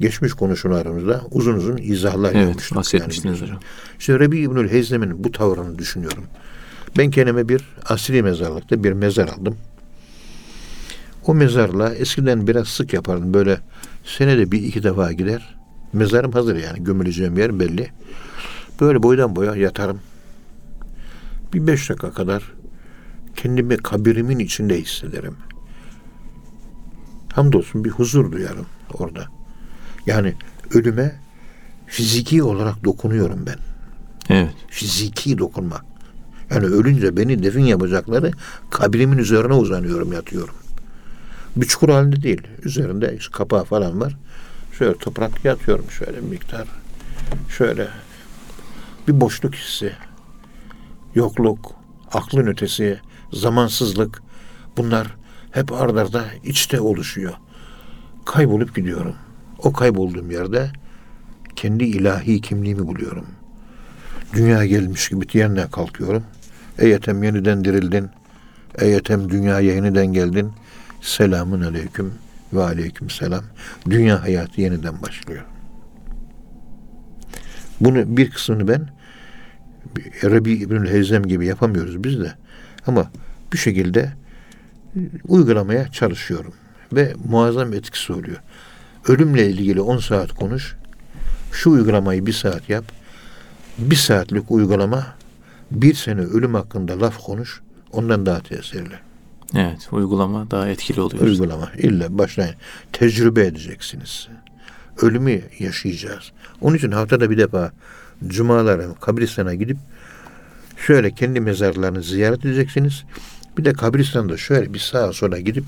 geçmiş 0.00 0.32
konuşmalarımızda 0.32 1.22
uzun 1.30 1.54
uzun 1.54 1.76
izahlar 1.76 2.32
evet, 2.34 2.46
yapmıştık. 2.46 2.76
Bahsetmiştiniz 2.76 3.40
yani. 3.40 3.50
hocam. 3.50 3.60
İşte 3.98 4.18
Rebi 4.18 4.38
İbnül 4.38 4.70
Hezlem'in 4.70 5.24
bu 5.24 5.32
tavrını 5.32 5.78
düşünüyorum. 5.78 6.24
Ben 6.98 7.10
kendime 7.10 7.48
bir 7.48 7.68
asri 7.88 8.22
mezarlıkta 8.22 8.84
bir 8.84 8.92
mezar 8.92 9.28
aldım. 9.28 9.56
O 11.26 11.34
mezarla 11.34 11.94
eskiden 11.94 12.46
biraz 12.46 12.68
sık 12.68 12.92
yapardım. 12.92 13.34
Böyle 13.34 13.60
senede 14.04 14.52
bir 14.52 14.62
iki 14.62 14.82
defa 14.82 15.12
gider. 15.12 15.56
Mezarım 15.92 16.32
hazır 16.32 16.56
yani. 16.56 16.84
Gömüleceğim 16.84 17.38
yer 17.38 17.60
belli. 17.60 17.90
Böyle 18.80 19.02
boydan 19.02 19.36
boya 19.36 19.56
yatarım. 19.56 20.00
Bir 21.54 21.66
beş 21.66 21.90
dakika 21.90 22.12
kadar 22.12 22.52
kendimi 23.36 23.76
kabirimin 23.76 24.38
içinde 24.38 24.80
hissederim. 24.80 25.36
Hamdolsun 27.32 27.84
bir 27.84 27.90
huzur 27.90 28.32
duyarım 28.32 28.66
orada. 28.94 29.39
Yani 30.06 30.34
ölüme 30.74 31.14
fiziki 31.86 32.42
olarak 32.42 32.84
dokunuyorum 32.84 33.46
ben. 33.46 33.58
Evet. 34.28 34.54
Fiziki 34.68 35.38
dokunma. 35.38 35.82
Yani 36.50 36.66
ölünce 36.66 37.16
beni 37.16 37.42
defin 37.42 37.64
yapacakları 37.64 38.30
kabrimin 38.70 39.18
üzerine 39.18 39.52
uzanıyorum, 39.52 40.12
yatıyorum. 40.12 40.54
Bir 41.56 41.66
çukur 41.66 41.88
halinde 41.88 42.22
değil. 42.22 42.42
Üzerinde 42.62 43.16
işte 43.18 43.32
kapağı 43.32 43.64
falan 43.64 44.00
var. 44.00 44.16
Şöyle 44.78 44.98
toprak 44.98 45.44
yatıyorum 45.44 45.90
şöyle 45.90 46.16
bir 46.16 46.28
miktar. 46.28 46.68
Şöyle 47.48 47.88
bir 49.08 49.20
boşluk 49.20 49.54
hissi. 49.54 49.92
Yokluk, 51.14 51.72
aklın 52.12 52.46
ötesi, 52.46 53.00
zamansızlık 53.32 54.22
bunlar 54.76 55.16
hep 55.50 55.72
ardarda 55.72 56.24
içte 56.44 56.80
oluşuyor. 56.80 57.32
Kaybolup 58.24 58.76
gidiyorum. 58.76 59.14
O 59.62 59.72
kaybolduğum 59.72 60.30
yerde 60.30 60.70
kendi 61.56 61.84
ilahi 61.84 62.40
kimliğimi 62.40 62.86
buluyorum. 62.86 63.26
Dünya 64.34 64.66
gelmiş 64.66 65.08
gibi 65.08 65.26
yerine 65.32 65.66
kalkıyorum. 65.70 66.24
Ey 66.78 66.92
etem 66.92 67.22
yeniden 67.22 67.64
dirildin. 67.64 68.10
Ey 68.78 68.96
etem 68.96 69.30
dünyaya 69.30 69.74
yeniden 69.74 70.06
geldin. 70.06 70.52
Selamun 71.00 71.60
aleyküm 71.60 72.14
ve 72.52 72.62
aleyküm 72.62 73.10
selam. 73.10 73.44
Dünya 73.90 74.22
hayatı 74.22 74.60
yeniden 74.60 75.02
başlıyor. 75.02 75.44
Bunu 77.80 78.16
bir 78.16 78.30
kısmını 78.30 78.68
ben 78.68 78.88
Rabi 80.24 80.52
İbnül 80.52 80.90
Heyzem 80.90 81.22
gibi 81.22 81.46
yapamıyoruz 81.46 82.04
biz 82.04 82.20
de. 82.20 82.34
Ama 82.86 83.10
bir 83.52 83.58
şekilde 83.58 84.12
uygulamaya 85.28 85.88
çalışıyorum. 85.88 86.52
Ve 86.92 87.14
muazzam 87.28 87.72
etkisi 87.72 88.12
oluyor. 88.12 88.36
Ölümle 89.08 89.50
ilgili 89.50 89.80
10 89.80 89.98
saat 89.98 90.32
konuş. 90.32 90.76
Şu 91.52 91.70
uygulamayı 91.70 92.26
bir 92.26 92.32
saat 92.32 92.68
yap. 92.68 92.84
Bir 93.78 93.96
saatlik 93.96 94.50
uygulama 94.50 95.06
bir 95.70 95.94
sene 95.94 96.20
ölüm 96.20 96.54
hakkında 96.54 97.00
laf 97.00 97.18
konuş. 97.24 97.60
Ondan 97.92 98.26
daha 98.26 98.40
tesirli. 98.40 98.94
Evet, 99.56 99.88
uygulama 99.92 100.50
daha 100.50 100.68
etkili 100.68 101.00
oluyor. 101.00 101.22
Uygulama. 101.22 101.70
İlla 101.78 102.18
başlayın. 102.18 102.54
Tecrübe 102.92 103.46
edeceksiniz. 103.46 104.28
Ölümü 105.02 105.40
yaşayacağız. 105.58 106.32
Onun 106.60 106.76
için 106.76 106.90
haftada 106.90 107.30
bir 107.30 107.38
defa 107.38 107.72
cumalara, 108.26 108.94
kabristana 108.94 109.54
gidip 109.54 109.76
şöyle 110.86 111.10
kendi 111.10 111.40
mezarlarını 111.40 112.02
ziyaret 112.02 112.44
edeceksiniz. 112.44 113.04
Bir 113.60 113.64
de 113.64 113.72
kabristanda 113.72 114.36
şöyle 114.36 114.74
bir 114.74 114.78
sağa 114.78 115.12
sola 115.12 115.38
gidip 115.38 115.64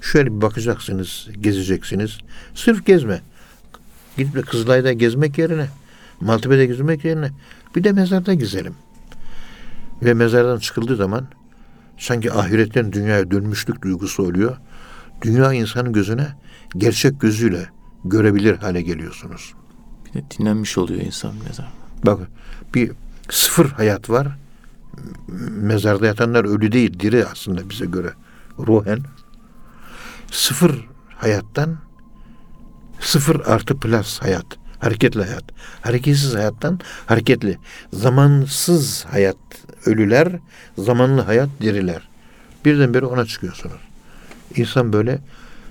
şöyle 0.00 0.36
bir 0.36 0.42
bakacaksınız, 0.42 1.28
gezeceksiniz. 1.40 2.18
Sırf 2.54 2.86
gezme. 2.86 3.20
Gidip 4.16 4.34
de 4.34 4.42
Kızılay'da 4.42 4.92
gezmek 4.92 5.38
yerine, 5.38 5.66
Maltepe'de 6.20 6.66
gezmek 6.66 7.04
yerine 7.04 7.30
bir 7.76 7.84
de 7.84 7.92
mezarda 7.92 8.34
gezelim. 8.34 8.74
Ve 10.02 10.14
mezardan 10.14 10.58
çıkıldığı 10.58 10.96
zaman 10.96 11.26
sanki 11.98 12.32
ahiretten 12.32 12.92
dünyaya 12.92 13.30
dönmüşlük 13.30 13.82
duygusu 13.82 14.22
oluyor. 14.22 14.56
Dünya 15.22 15.52
insanın 15.52 15.92
gözüne 15.92 16.28
gerçek 16.76 17.20
gözüyle 17.20 17.68
görebilir 18.04 18.56
hale 18.56 18.82
geliyorsunuz. 18.82 19.54
Bir 20.06 20.20
de 20.20 20.24
dinlenmiş 20.30 20.78
oluyor 20.78 21.00
insan 21.00 21.34
mezar. 21.48 21.72
Bak 22.06 22.18
bir 22.74 22.92
sıfır 23.30 23.66
hayat 23.66 24.10
var. 24.10 24.38
Mezarda 25.50 26.06
yatanlar 26.06 26.44
ölü 26.44 26.72
değil, 26.72 27.00
diri 27.00 27.26
aslında 27.26 27.70
bize 27.70 27.86
göre. 27.86 28.12
Ruhen. 28.58 29.00
Sıfır 30.30 30.88
hayattan 31.16 31.78
sıfır 33.00 33.40
artı 33.46 33.76
plus 33.76 34.18
hayat. 34.22 34.46
Hareketli 34.78 35.24
hayat. 35.24 35.44
Hareketsiz 35.80 36.34
hayattan 36.34 36.80
hareketli. 37.06 37.58
Zamansız 37.92 39.04
hayat 39.04 39.36
ölüler, 39.86 40.32
zamanlı 40.78 41.20
hayat 41.20 41.48
diriler. 41.60 42.08
Birdenbire 42.64 43.06
ona 43.06 43.24
çıkıyorsunuz. 43.24 43.80
İnsan 44.56 44.92
böyle 44.92 45.18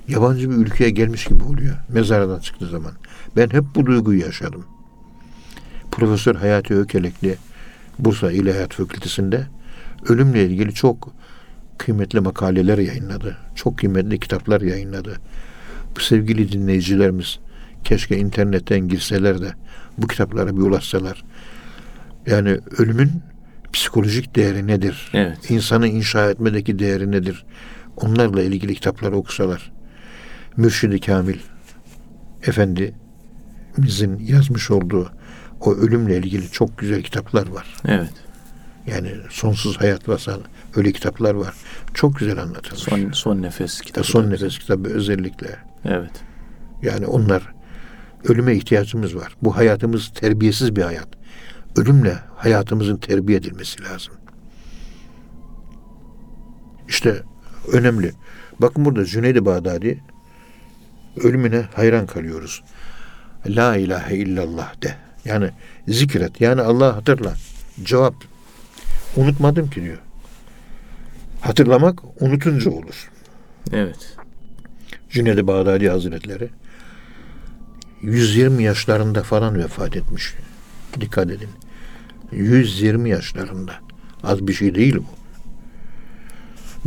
yabancı 0.07 0.49
bir 0.49 0.55
ülkeye 0.55 0.89
gelmiş 0.89 1.25
gibi 1.25 1.43
oluyor 1.43 1.75
mezardan 1.89 2.39
çıktığı 2.39 2.67
zaman. 2.67 2.91
Ben 3.35 3.49
hep 3.49 3.63
bu 3.75 3.85
duyguyu 3.85 4.19
yaşadım. 4.19 4.65
Profesör 5.91 6.35
Hayati 6.35 6.75
Ökelekli 6.75 7.37
Bursa 7.99 8.31
İlahiyat 8.31 8.73
Fakültesi'nde 8.73 9.47
ölümle 10.09 10.45
ilgili 10.45 10.73
çok 10.73 11.13
kıymetli 11.77 12.19
makaleler 12.19 12.77
yayınladı. 12.77 13.37
Çok 13.55 13.77
kıymetli 13.77 14.19
kitaplar 14.19 14.61
yayınladı. 14.61 15.17
Bu 15.95 15.99
sevgili 15.99 16.51
dinleyicilerimiz 16.51 17.39
keşke 17.83 18.17
internetten 18.17 18.87
girseler 18.87 19.41
de 19.41 19.53
bu 19.97 20.07
kitaplara 20.07 20.57
bir 20.57 20.61
ulaşsalar. 20.61 21.23
Yani 22.27 22.59
ölümün 22.77 23.11
psikolojik 23.73 24.35
değeri 24.35 24.67
nedir? 24.67 25.11
Evet. 25.13 25.51
İnsanı 25.51 25.87
inşa 25.87 26.29
etmedeki 26.29 26.79
değeri 26.79 27.11
nedir? 27.11 27.45
Onlarla 27.97 28.41
ilgili 28.41 28.75
kitapları 28.75 29.15
okusalar. 29.15 29.71
Mürşidi 30.57 30.99
Kamil 30.99 31.37
Efendimizin 32.47 34.19
yazmış 34.19 34.71
olduğu 34.71 35.11
o 35.65 35.75
ölümle 35.75 36.17
ilgili 36.17 36.51
çok 36.51 36.77
güzel 36.77 37.01
kitaplar 37.01 37.47
var. 37.47 37.75
Evet. 37.87 38.13
Yani 38.87 39.11
sonsuz 39.29 39.81
hayat 39.81 40.09
vasal 40.09 40.39
öyle 40.75 40.91
kitaplar 40.91 41.33
var. 41.33 41.53
Çok 41.93 42.19
güzel 42.19 42.41
anlatılmış. 42.41 42.83
Son, 42.83 43.11
son 43.11 43.41
nefes 43.41 43.81
kitabı. 43.81 44.07
Son 44.07 44.29
nefes 44.29 44.59
kitabı 44.59 44.89
özellikle. 44.89 45.57
Evet. 45.85 46.11
Yani 46.81 47.05
onlar 47.05 47.53
ölüme 48.23 48.55
ihtiyacımız 48.55 49.15
var. 49.15 49.35
Bu 49.41 49.57
hayatımız 49.57 50.11
terbiyesiz 50.15 50.75
bir 50.75 50.81
hayat. 50.81 51.07
Ölümle 51.75 52.17
hayatımızın 52.35 52.97
terbiye 52.97 53.37
edilmesi 53.37 53.83
lazım. 53.83 54.13
İşte 56.87 57.23
önemli. 57.71 58.11
Bakın 58.59 58.85
burada 58.85 59.05
Cüneyd-i 59.05 59.45
Bağdadi 59.45 60.03
ölümüne 61.23 61.65
hayran 61.73 62.07
kalıyoruz. 62.07 62.63
La 63.47 63.75
ilahe 63.75 64.15
illallah 64.15 64.81
de. 64.81 64.95
Yani 65.25 65.49
zikret. 65.87 66.41
Yani 66.41 66.61
Allah 66.61 66.95
hatırla. 66.95 67.33
Cevap. 67.83 68.15
Unutmadım 69.15 69.69
ki 69.69 69.81
diyor. 69.81 69.97
Hatırlamak 71.41 71.99
unutunca 72.19 72.71
olur. 72.71 73.11
Evet. 73.71 74.17
Cüneyd-i 75.09 75.47
Bağdadi 75.47 75.89
Hazretleri 75.89 76.49
120 78.01 78.63
yaşlarında 78.63 79.23
falan 79.23 79.57
vefat 79.57 79.95
etmiş. 79.95 80.33
Dikkat 81.01 81.31
edin. 81.31 81.49
120 82.31 83.09
yaşlarında. 83.09 83.73
Az 84.23 84.47
bir 84.47 84.53
şey 84.53 84.75
değil 84.75 84.95
bu. 84.95 85.05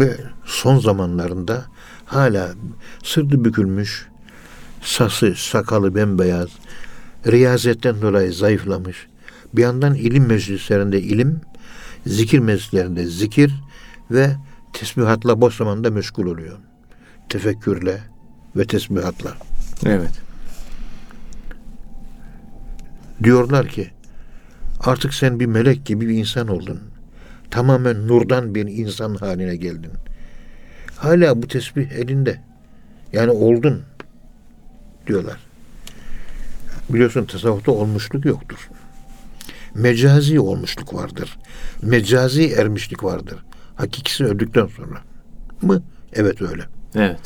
Ve 0.02 0.16
son 0.44 0.78
zamanlarında 0.78 1.64
hala 2.04 2.54
sırtı 3.04 3.44
bükülmüş, 3.44 4.06
sası, 4.82 5.34
sakalı 5.36 5.94
bembeyaz, 5.94 6.48
riyazetten 7.26 8.02
dolayı 8.02 8.32
zayıflamış. 8.32 9.06
Bir 9.54 9.62
yandan 9.62 9.94
ilim 9.94 10.26
meclislerinde 10.26 11.00
ilim, 11.00 11.40
zikir 12.06 12.38
meclislerinde 12.38 13.04
zikir 13.04 13.54
ve 14.10 14.30
tesbihatla 14.72 15.40
boş 15.40 15.56
zamanda 15.56 15.90
meşgul 15.90 16.26
oluyor. 16.26 16.58
Tefekkürle 17.28 18.00
ve 18.56 18.66
tesbihatla. 18.66 19.34
Evet. 19.84 20.10
Diyorlar 23.22 23.68
ki 23.68 23.90
artık 24.80 25.14
sen 25.14 25.40
bir 25.40 25.46
melek 25.46 25.86
gibi 25.86 26.08
bir 26.08 26.14
insan 26.14 26.48
oldun. 26.48 26.80
Tamamen 27.50 28.08
nurdan 28.08 28.54
bir 28.54 28.66
insan 28.66 29.14
haline 29.14 29.56
geldin. 29.56 29.92
Hala 30.96 31.42
bu 31.42 31.48
tesbih 31.48 31.90
elinde. 31.90 32.40
Yani 33.12 33.30
oldun 33.30 33.82
diyorlar. 35.06 35.45
Biliyorsun 36.90 37.24
tasavvufta 37.24 37.72
olmuşluk 37.72 38.24
yoktur. 38.24 38.68
Mecazi 39.74 40.40
olmuşluk 40.40 40.94
vardır. 40.94 41.38
Mecazi 41.82 42.52
ermişlik 42.52 43.04
vardır. 43.04 43.44
Hakikisi 43.74 44.24
öldükten 44.24 44.66
sonra. 44.66 45.02
Mı? 45.62 45.82
Evet 46.12 46.42
öyle. 46.42 46.62
Evet. 46.94 47.20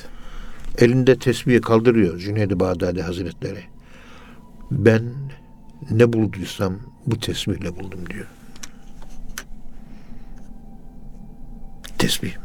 Elinde 0.79 1.19
tesbihi 1.19 1.61
kaldırıyor 1.61 2.19
Cüneyd-i 2.19 2.61
Bağdadi 2.61 3.03
Hazretleri. 3.03 3.65
Ben 4.71 5.03
ne 5.91 6.13
bulduysam 6.13 6.79
bu 7.07 7.19
tesbihle 7.19 7.77
buldum 7.77 8.11
diyor. 8.11 8.27
Tesbih. 11.99 12.37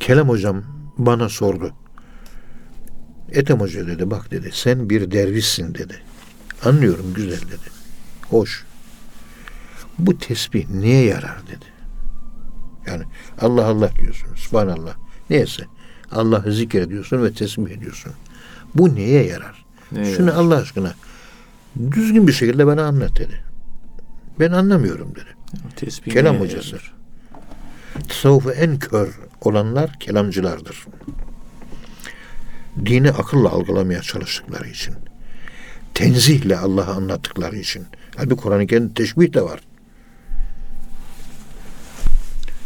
Kelam 0.00 0.28
hocam 0.28 0.62
bana 0.98 1.28
sordu. 1.28 1.74
Ethem 3.32 3.60
Hoca 3.60 3.86
dedi 3.86 4.10
bak 4.10 4.30
dedi 4.30 4.50
sen 4.52 4.90
bir 4.90 5.10
dervişsin 5.10 5.74
dedi. 5.74 6.00
Anlıyorum 6.64 7.14
güzel 7.14 7.40
dedi. 7.40 7.70
Hoş. 8.28 8.64
Bu 9.98 10.18
tesbih 10.18 10.68
neye 10.68 11.04
yarar 11.04 11.46
dedi. 11.46 11.64
Yani 12.86 13.04
Allah 13.40 13.66
Allah 13.66 13.90
diyorsun. 13.96 14.34
Subhanallah. 14.34 14.94
Neyse. 15.30 15.64
Allah'ı 16.10 16.52
zikrediyorsun 16.52 17.24
ve 17.24 17.32
tesbih 17.32 17.70
ediyorsun. 17.70 18.12
Bu 18.74 18.94
neye 18.94 19.24
yarar? 19.26 19.64
Neye 19.92 20.14
Şunu 20.14 20.30
yarar? 20.30 20.40
Allah 20.40 20.56
aşkına 20.56 20.94
düzgün 21.90 22.28
bir 22.28 22.32
şekilde 22.32 22.66
bana 22.66 22.84
anlat 22.84 23.18
dedi. 23.18 23.44
Ben 24.40 24.52
anlamıyorum 24.52 25.14
dedi. 25.14 25.36
Tesbih 25.76 26.12
Kelam 26.12 26.36
hocası. 26.36 26.78
Tasavvufu 28.08 28.50
en 28.50 28.78
kör 28.78 29.18
olanlar 29.40 29.98
kelamcılardır 30.00 30.86
dini 32.86 33.10
akılla 33.10 33.50
algılamaya 33.50 34.02
çalıştıkları 34.02 34.68
için. 34.68 34.94
Tenzihle 35.94 36.58
Allah'ı 36.58 36.94
anlattıkları 36.94 37.56
için. 37.56 37.86
Halbuki 38.16 38.42
Kur'an-ı 38.42 38.66
Kerim 38.66 38.94
teşbih 38.94 39.32
de 39.32 39.42
var. 39.42 39.60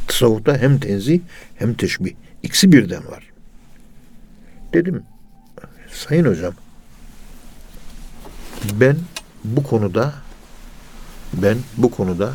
Tasavvufta 0.06 0.58
hem 0.58 0.80
tenzih 0.80 1.20
hem 1.54 1.74
teşbih. 1.74 2.14
İkisi 2.42 2.72
birden 2.72 3.06
var. 3.06 3.30
Dedim, 4.72 5.02
sayın 5.92 6.24
hocam, 6.24 6.54
ben 8.72 8.96
bu 9.44 9.62
konuda 9.62 10.14
ben 11.32 11.58
bu 11.76 11.90
konuda 11.90 12.34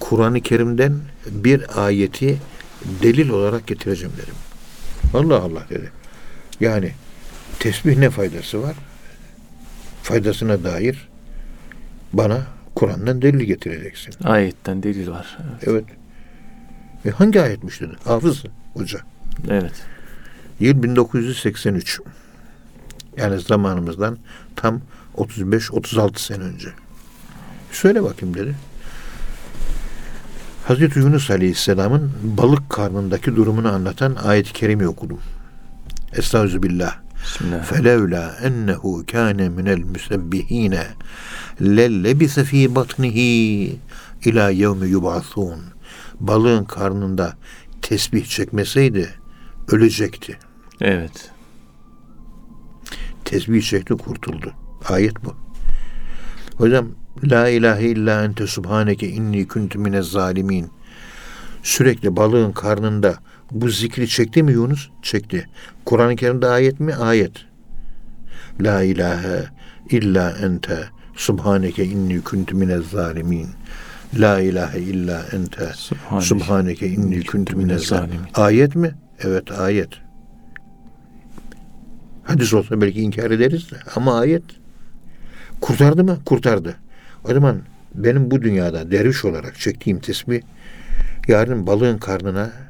Kur'an-ı 0.00 0.40
Kerim'den 0.40 1.00
bir 1.26 1.84
ayeti 1.84 2.38
delil 3.02 3.28
olarak 3.28 3.66
getireceğim 3.66 4.12
dedim. 4.16 4.34
Allah 5.14 5.42
Allah 5.42 5.66
dedi. 5.70 5.92
Yani 6.60 6.92
tesbih 7.58 7.96
ne 7.96 8.10
faydası 8.10 8.62
var? 8.62 8.76
Faydasına 10.02 10.64
dair 10.64 11.08
bana 12.12 12.46
Kur'an'dan 12.74 13.22
delil 13.22 13.44
getireceksin. 13.44 14.14
Ayetten 14.24 14.82
delil 14.82 15.10
var. 15.10 15.38
Evet. 15.62 15.66
evet. 15.66 15.84
E 17.06 17.10
hangi 17.10 17.40
ayetmiş 17.40 17.80
dedi? 17.80 17.92
Hafız 18.04 18.44
hoca. 18.74 19.00
Evet. 19.50 19.72
Yıl 20.60 20.82
1983. 20.82 22.00
Yani 23.16 23.40
zamanımızdan 23.40 24.18
tam 24.56 24.80
35-36 25.16 26.18
sene 26.18 26.42
önce. 26.42 26.68
Söyle 27.72 28.02
bakayım 28.02 28.34
dedi. 28.34 28.54
Hazreti 30.64 30.98
Yunus 30.98 31.30
Aleyhisselam'ın 31.30 32.12
balık 32.22 32.70
karnındaki 32.70 33.36
durumunu 33.36 33.72
anlatan 33.72 34.14
ayet-i 34.14 34.52
kerime 34.52 34.88
okudum. 34.88 35.18
Estağfirullah. 36.16 37.04
Felevla 37.64 38.36
ennehu 38.42 39.06
kâne 39.06 39.48
minel 39.48 39.78
müsebbihîne 39.78 40.86
lellebise 41.60 42.44
fî 42.44 42.74
batnihi 42.74 43.76
ila 44.24 44.50
yevmi 44.50 44.88
yub'asûn. 44.88 45.58
Balığın 46.20 46.64
karnında 46.64 47.36
tesbih 47.82 48.24
çekmeseydi 48.24 49.08
ölecekti. 49.68 50.38
Evet. 50.80 51.30
Tesbih 53.24 53.62
çekti 53.62 53.94
kurtuldu. 53.94 54.52
Ayet 54.88 55.24
bu. 55.24 55.36
Hocam 56.56 56.86
La 57.22 57.48
ilahe 57.48 57.88
illa 57.88 58.24
ente 58.24 58.46
subhaneke 58.46 59.08
inni 59.08 59.48
kuntu 59.48 59.78
minez 59.78 60.06
zalimin. 60.06 60.70
Sürekli 61.62 62.16
balığın 62.16 62.52
karnında 62.52 63.18
bu 63.54 63.68
zikri 63.68 64.08
çekti 64.08 64.42
mi 64.42 64.52
Yunus? 64.52 64.88
Çekti. 65.02 65.48
Kur'an-ı 65.84 66.16
Kerim'de 66.16 66.46
ayet 66.46 66.80
mi? 66.80 66.94
Ayet. 66.94 67.32
La 68.60 68.82
ilahe 68.82 69.44
illa 69.90 70.30
ente 70.42 70.78
subhaneke 71.16 71.84
inni 71.84 72.20
kuntu 72.20 72.56
minez 72.56 72.90
zalimin. 72.90 73.48
La 74.18 74.40
ilahe 74.40 74.78
illa 74.78 75.24
ente 75.32 75.72
subhaneke, 75.74 76.26
subhaneke 76.26 76.88
inni 76.88 77.24
kuntu 77.24 77.56
minez 77.56 77.82
zalimin. 77.82 78.20
Ayet 78.34 78.76
mi? 78.76 78.94
Evet 79.24 79.50
ayet. 79.52 79.88
Hadis 82.24 82.54
olsa 82.54 82.80
belki 82.80 83.00
inkar 83.00 83.30
ederiz 83.30 83.70
de 83.70 83.76
ama 83.96 84.18
ayet. 84.18 84.42
Kurtardı 85.60 86.04
mı? 86.04 86.18
Kurtardı. 86.24 86.76
O 87.24 87.34
zaman 87.34 87.60
benim 87.94 88.30
bu 88.30 88.42
dünyada 88.42 88.90
derviş 88.90 89.24
olarak 89.24 89.58
çektiğim 89.58 89.98
tesbih 89.98 90.42
yarın 91.28 91.66
balığın 91.66 91.98
karnına 91.98 92.63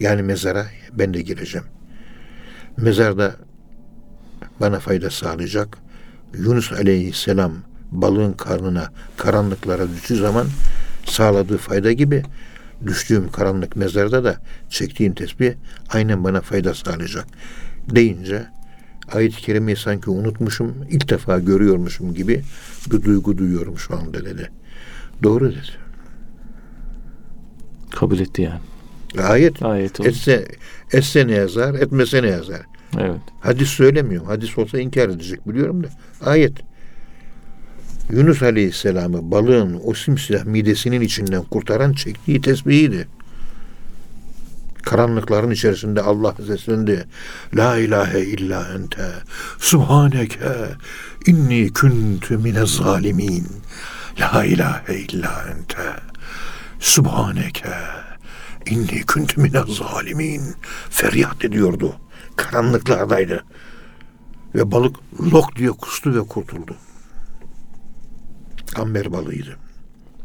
yani 0.00 0.22
mezara 0.22 0.66
ben 0.92 1.14
de 1.14 1.22
gireceğim. 1.22 1.66
Mezarda 2.76 3.36
bana 4.60 4.78
fayda 4.78 5.10
sağlayacak. 5.10 5.78
Yunus 6.34 6.72
aleyhisselam 6.72 7.52
balığın 7.90 8.32
karnına 8.32 8.92
karanlıklara 9.16 9.88
düştüğü 9.88 10.16
zaman 10.16 10.46
sağladığı 11.06 11.58
fayda 11.58 11.92
gibi 11.92 12.22
düştüğüm 12.86 13.30
karanlık 13.30 13.76
mezarda 13.76 14.24
da 14.24 14.36
çektiğim 14.68 15.14
tesbih 15.14 15.52
aynen 15.88 16.24
bana 16.24 16.40
fayda 16.40 16.74
sağlayacak 16.74 17.26
deyince 17.94 18.46
ayet-i 19.12 19.36
kerimeyi 19.36 19.76
sanki 19.76 20.10
unutmuşum, 20.10 20.74
ilk 20.90 21.08
defa 21.10 21.38
görüyormuşum 21.38 22.14
gibi 22.14 22.42
bir 22.92 23.02
duygu 23.02 23.38
duyuyorum 23.38 23.78
şu 23.78 23.96
anda 23.96 24.24
dedi. 24.24 24.50
Doğru 25.22 25.50
dedi. 25.50 25.60
Kabul 27.90 28.18
etti 28.18 28.42
yani. 28.42 28.69
Ayet. 29.18 29.62
Ayet 29.62 30.00
etse, 30.00 30.46
etse 30.92 31.26
ne 31.26 31.32
yazar, 31.32 31.74
etmese 31.74 32.22
ne 32.22 32.28
yazar. 32.28 32.60
Evet. 32.98 33.20
Hadis 33.40 33.68
söylemiyorum. 33.68 34.28
Hadis 34.28 34.58
olsa 34.58 34.78
inkar 34.78 35.08
edecek 35.08 35.48
biliyorum 35.48 35.84
da. 35.84 35.88
Ayet. 36.24 36.52
Yunus 38.10 38.42
Aleyhisselam'ı 38.42 39.30
balığın 39.30 39.80
o 39.84 39.94
simsiyah 39.94 40.44
midesinin 40.44 41.00
içinden 41.00 41.42
kurtaran 41.42 41.92
çektiği 41.92 42.40
tesbihiydi 42.40 43.08
karanlıkların 44.82 45.50
içerisinde 45.50 46.02
Allah 46.02 46.34
seslendi. 46.46 47.06
La 47.54 47.76
ilahe 47.76 48.20
illa 48.20 48.68
ente 48.74 49.10
subhaneke 49.58 50.54
inni 51.26 51.72
kuntu 51.72 52.38
mine 52.38 52.66
zalimin. 52.66 53.46
La 54.20 54.44
ilahe 54.44 54.94
illa 54.94 55.44
ente 55.50 55.90
subhaneke 56.80 57.74
inni 58.66 59.06
kuntu 59.06 59.40
mine 59.40 59.62
zalimin. 59.68 60.54
Feryat 60.90 61.44
ediyordu. 61.44 61.94
Karanlıklardaydı. 62.36 63.44
Ve 64.54 64.70
balık 64.70 64.96
lok 65.32 65.56
diye 65.56 65.70
kustu 65.70 66.14
ve 66.14 66.20
kurtuldu. 66.20 66.76
Amber 68.76 69.12
balığıydı. 69.12 69.56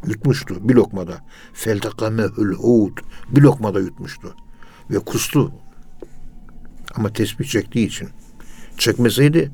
Yutmuştu 0.07 0.69
bir 0.69 0.75
lokmada. 0.75 1.17
Feltakamehül 1.53 2.53
hud. 2.53 2.97
Bir 3.29 3.41
lokmada 3.41 3.79
yutmuştu 3.79 4.35
ve 4.91 4.99
kustu. 4.99 5.51
Ama 6.95 7.13
tespih 7.13 7.45
çektiği 7.45 7.87
için. 7.87 8.09
Çekmeseydi 8.77 9.51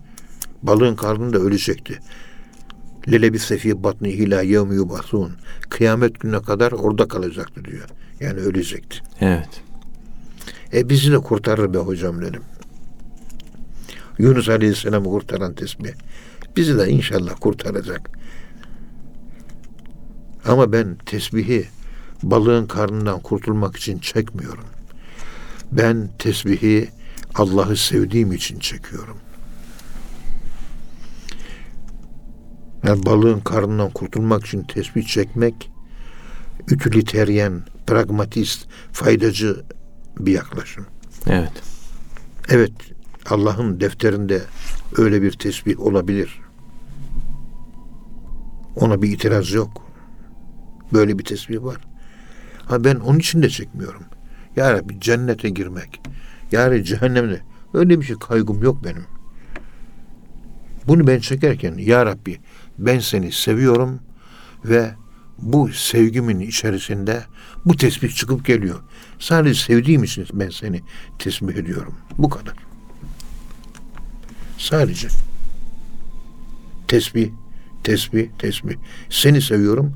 balığın 0.64 0.96
karnında 0.96 1.38
ölecekti. 1.38 2.00
Lele 3.12 3.34
bir 3.34 3.40
sefi 3.40 3.84
batni 3.84 4.10
ila 4.10 4.42
yevmi 4.42 4.76
yubasun. 4.76 5.32
Kıyamet 5.70 6.20
gününe 6.20 6.42
kadar 6.42 6.72
orada 6.72 7.08
kalacaktı 7.08 7.66
diyor. 7.66 7.90
Yani 8.22 8.40
ölecekti. 8.40 9.00
Evet. 9.22 9.62
E 10.74 10.90
bizi 10.90 11.12
de 11.12 11.18
kurtarır 11.18 11.74
be 11.74 11.78
hocam 11.78 12.22
dedim. 12.22 12.44
Yunus 14.18 14.50
Aleyhisselam'ı 14.50 15.10
kurtaran 15.10 15.54
tesbih. 15.54 15.92
Bizi 16.58 16.78
de 16.78 16.90
inşallah 16.90 17.36
kurtaracak. 17.40 18.10
Ama 20.46 20.74
ben 20.74 20.96
tesbihi 21.06 21.68
balığın 22.24 22.66
karnından 22.66 23.20
kurtulmak 23.20 23.78
için 23.78 24.00
çekmiyorum. 24.00 24.66
Ben 25.72 26.10
tesbihi 26.20 26.90
Allah'ı 27.36 27.78
sevdiğim 27.78 28.32
için 28.32 28.60
çekiyorum. 28.60 29.18
Yani 32.84 33.06
balığın 33.06 33.40
karnından 33.40 33.90
kurtulmak 33.90 34.46
için 34.46 34.64
tesbih 34.64 35.08
çekmek 35.08 35.72
ütüliteryen, 36.68 37.64
pragmatist, 37.88 38.68
faydacı 38.92 39.64
bir 40.20 40.32
yaklaşım. 40.32 40.86
Evet. 41.28 41.52
Evet, 42.50 42.72
Allah'ın 43.30 43.80
defterinde 43.80 44.42
öyle 44.98 45.22
bir 45.22 45.32
tesbih 45.32 45.80
olabilir. 45.80 46.40
Ona 48.76 49.02
bir 49.02 49.12
itiraz 49.12 49.52
yok. 49.52 49.92
Böyle 50.94 51.20
bir 51.20 51.24
tesbih 51.24 51.64
var. 51.64 51.78
Ha 52.66 52.84
ben 52.84 52.96
onun 52.96 53.20
için 53.20 53.42
de 53.42 53.50
çekmiyorum. 53.50 54.04
Ya 54.56 54.74
Rabbi 54.74 55.00
cennete 55.00 55.50
girmek. 55.50 56.02
Ya 56.52 56.72
Rabbi 56.72 56.84
cehennemde. 56.84 57.42
Öyle 57.74 58.00
bir 58.00 58.06
şey 58.06 58.16
kaygım 58.16 58.64
yok 58.64 58.84
benim. 58.84 59.06
Bunu 60.88 61.08
ben 61.08 61.20
çekerken 61.20 61.78
Ya 61.78 62.06
Rabbi 62.06 62.40
ben 62.78 63.00
seni 63.00 63.32
seviyorum 63.32 64.00
ve 64.66 64.92
bu 65.42 65.70
sevgimin 65.74 66.40
içerisinde 66.40 67.24
bu 67.66 67.78
tesbih 67.78 68.16
çıkıp 68.16 68.46
geliyor. 68.46 68.80
Sadece 69.20 69.64
sevdiğim 69.64 70.04
için 70.04 70.28
ben 70.34 70.50
seni 70.50 70.82
tesbih 71.20 71.56
ediyorum. 71.56 71.96
Bu 72.18 72.30
kadar. 72.30 72.56
Sadece. 74.58 75.08
Tesbih, 76.88 77.30
tesbih, 77.84 78.30
tesbih. 78.40 78.76
Seni 79.10 79.42
seviyorum. 79.42 79.94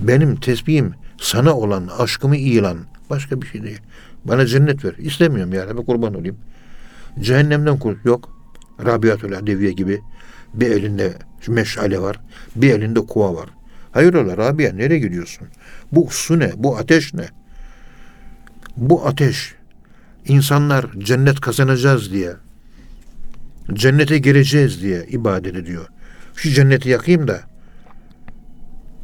Benim 0.00 0.36
tesbihim 0.36 0.94
sana 1.20 1.54
olan 1.54 1.88
aşkımı 1.98 2.36
ilan 2.36 2.78
Başka 3.12 3.42
bir 3.42 3.46
şey 3.46 3.62
değil. 3.62 3.80
Bana 4.24 4.46
cennet 4.46 4.84
ver. 4.84 4.94
İstemiyorum 4.98 5.52
ya 5.52 5.66
Rabbi 5.66 5.84
kurban 5.84 6.14
olayım. 6.14 6.36
Cehennemden 7.20 7.78
kur. 7.78 7.96
Yok. 8.04 8.36
Rabiatül 8.84 9.38
Adeviye 9.38 9.72
gibi 9.72 10.00
bir 10.54 10.70
elinde 10.70 11.14
meşale 11.48 12.00
var. 12.00 12.20
Bir 12.56 12.70
elinde 12.70 13.00
kuva 13.00 13.34
var. 13.34 13.48
Hayrola 13.92 14.36
Rabia 14.36 14.72
nereye 14.72 14.98
gidiyorsun? 14.98 15.48
Bu 15.92 16.08
su 16.10 16.38
ne? 16.38 16.52
Bu 16.56 16.76
ateş 16.76 17.14
ne? 17.14 17.28
Bu 18.76 19.06
ateş 19.06 19.54
insanlar 20.26 20.86
cennet 20.98 21.40
kazanacağız 21.40 22.12
diye 22.12 22.32
cennete 23.72 24.18
gireceğiz 24.18 24.82
diye 24.82 25.06
ibadet 25.08 25.56
ediyor. 25.56 25.86
Şu 26.34 26.50
cenneti 26.50 26.88
yakayım 26.88 27.28
da 27.28 27.52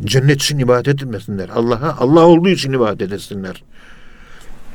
Cennet 0.05 0.43
için 0.43 0.59
ibadet 0.59 1.03
etmesinler. 1.03 1.49
Allah'a 1.49 1.97
Allah 1.99 2.27
olduğu 2.27 2.49
için 2.49 2.73
ibadet 2.73 3.13
etsinler. 3.13 3.65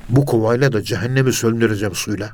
Bu 0.10 0.26
kovayla 0.26 0.74
da 0.74 0.84
cehennemi 0.84 1.34
söndüreceğim 1.34 1.96
suyla. 1.96 2.30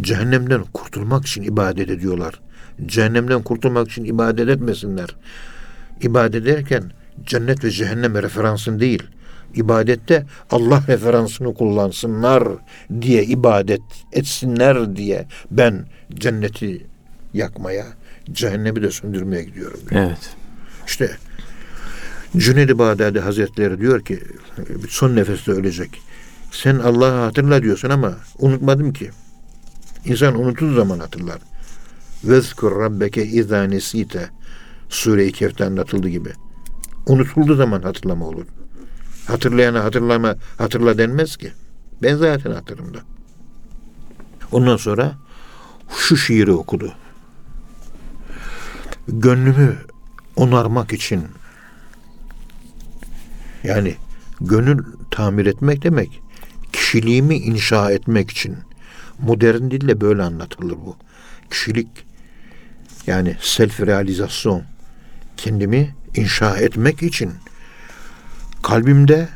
Cehennemden 0.00 0.64
kurtulmak 0.72 1.26
için 1.26 1.42
ibadet 1.42 1.90
ediyorlar. 1.90 2.40
Cehennemden 2.86 3.42
kurtulmak 3.42 3.90
için 3.90 4.04
ibadet 4.04 4.48
etmesinler. 4.48 5.16
İbadet 6.02 6.42
ederken 6.42 6.92
cennet 7.26 7.64
ve 7.64 7.70
cehennem 7.70 8.14
referansın 8.14 8.80
değil. 8.80 9.02
İbadette 9.54 10.26
Allah 10.50 10.82
referansını 10.88 11.54
kullansınlar 11.54 12.44
diye 13.00 13.24
ibadet 13.24 13.82
etsinler 14.12 14.96
diye 14.96 15.26
ben 15.50 15.86
cenneti 16.14 16.86
yakmaya, 17.34 17.86
cehennemi 18.32 18.82
de 18.82 18.90
söndürmeye 18.90 19.44
gidiyorum. 19.44 19.80
Diyor. 19.90 20.02
Evet. 20.02 20.36
İşte 20.86 21.10
Cüneyd-i 22.36 22.78
Bağdadi 22.78 23.20
Hazretleri 23.20 23.80
diyor 23.80 24.04
ki 24.04 24.20
son 24.88 25.16
nefeste 25.16 25.52
ölecek. 25.52 25.90
Sen 26.50 26.78
Allah'ı 26.78 27.24
hatırla 27.24 27.62
diyorsun 27.62 27.90
ama 27.90 28.16
unutmadım 28.38 28.92
ki. 28.92 29.10
İnsan 30.04 30.40
unuttuğu 30.40 30.74
zaman 30.74 30.98
hatırlar. 30.98 31.38
Vezkur 32.24 32.80
rabbeke 32.80 33.26
izâ 33.26 33.64
nesîte 33.64 34.30
Sure-i 34.88 35.32
Kehf'te 35.32 35.64
anlatıldığı 35.64 36.08
gibi. 36.08 36.32
Unutulduğu 37.06 37.54
zaman 37.54 37.82
hatırlama 37.82 38.26
olur. 38.26 38.46
Hatırlayana 39.26 39.84
hatırlama, 39.84 40.36
hatırla 40.58 40.98
denmez 40.98 41.36
ki. 41.36 41.52
Ben 42.02 42.16
zaten 42.16 42.50
hatırımda. 42.50 42.98
Ondan 44.52 44.76
sonra 44.76 45.12
şu 45.96 46.16
şiiri 46.16 46.52
okudu. 46.52 46.92
Gönlümü 49.08 49.76
onarmak 50.36 50.92
için 50.92 51.24
yani 53.64 53.96
gönül 54.40 54.84
tamir 55.10 55.46
etmek 55.46 55.82
demek 55.82 56.22
kişiliğimi 56.72 57.36
inşa 57.36 57.90
etmek 57.90 58.30
için 58.30 58.56
modern 59.18 59.70
dille 59.70 60.00
böyle 60.00 60.22
anlatılır 60.22 60.76
bu. 60.86 60.96
Kişilik 61.50 61.88
yani 63.06 63.36
self 63.40 63.80
realizasyon 63.80 64.62
kendimi 65.38 65.94
inşa 66.14 66.56
etmek 66.56 67.02
için 67.02 67.32
kalbimde 68.62 69.28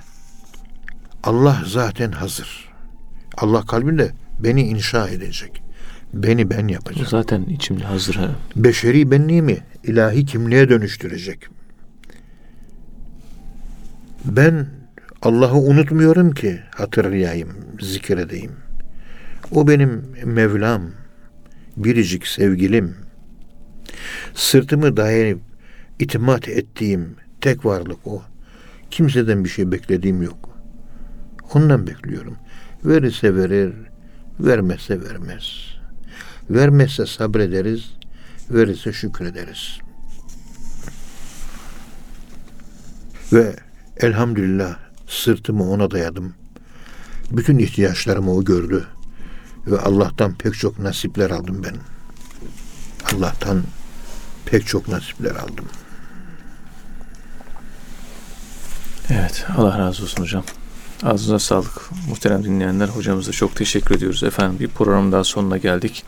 Allah 1.23 1.63
zaten 1.67 2.13
hazır. 2.13 2.69
Allah 3.37 3.67
kalbimde 3.67 4.13
beni 4.39 4.63
inşa 4.63 5.09
edecek. 5.09 5.63
Beni 6.13 6.51
ben 6.51 6.69
yapacak. 6.69 7.09
Zaten 7.09 7.43
içimde 7.43 7.85
hazır. 7.85 8.15
Ha. 8.15 8.31
Beşeri 8.57 9.11
benliğimi 9.11 9.59
ilahi 9.85 10.27
kimliğe 10.27 10.69
dönüştürecek. 10.69 11.47
Ben 14.25 14.67
Allah'ı 15.23 15.57
unutmuyorum 15.57 16.33
ki 16.35 16.61
hatırlayayım, 16.75 17.49
zikredeyim. 17.81 18.53
O 19.51 19.69
benim 19.69 20.05
Mevlam, 20.25 20.83
biricik 21.77 22.27
sevgilim. 22.27 22.97
Sırtımı 24.35 24.97
dayanıp 24.97 25.52
itimat 25.99 26.49
ettiğim 26.49 27.17
tek 27.41 27.65
varlık 27.65 28.07
o. 28.07 28.23
Kimseden 28.91 29.45
bir 29.45 29.49
şey 29.49 29.73
beklediğim 29.73 30.23
yok. 30.23 30.59
Ondan 31.55 31.87
bekliyorum. 31.87 32.37
Verirse 32.85 33.37
verir, 33.37 33.75
vermezse 34.41 35.03
vermez. 35.03 35.45
Vermezse 36.51 37.07
sabrederiz, 37.07 37.91
verirse 38.51 38.93
şükrederiz. 38.93 39.79
Ve 43.33 43.57
elhamdülillah 43.97 44.77
sırtımı 45.09 45.71
ona 45.71 45.91
dayadım. 45.91 46.35
Bütün 47.31 47.59
ihtiyaçlarımı 47.59 48.35
o 48.35 48.45
gördü. 48.45 48.87
Ve 49.67 49.79
Allah'tan 49.79 50.35
pek 50.35 50.55
çok 50.55 50.79
nasipler 50.79 51.31
aldım 51.31 51.63
ben. 51.65 51.77
Allah'tan 53.15 53.63
pek 54.47 54.67
çok 54.67 54.89
nasipler 54.89 55.35
aldım. 55.35 55.65
Evet. 59.11 59.47
Allah 59.57 59.79
razı 59.79 60.03
olsun 60.03 60.23
hocam. 60.23 60.45
Ağzınıza 61.03 61.39
sağlık. 61.39 61.91
Muhterem 62.09 62.45
dinleyenler 62.45 62.89
hocamıza 62.89 63.33
çok 63.33 63.57
teşekkür 63.57 63.95
ediyoruz. 63.95 64.23
Efendim 64.23 64.59
bir 64.61 64.69
program 64.69 65.13
daha 65.13 65.25
sonuna 65.25 65.57
geldik. 65.57 66.05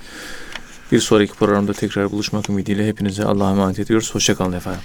Bir 0.92 1.00
sonraki 1.00 1.32
programda 1.32 1.72
tekrar 1.72 2.10
buluşmak 2.10 2.50
ümidiyle 2.50 2.88
hepinize 2.88 3.24
Allah'a 3.24 3.50
emanet 3.50 3.78
ediyoruz. 3.78 4.14
Hoşçakalın 4.14 4.52
efendim. 4.52 4.80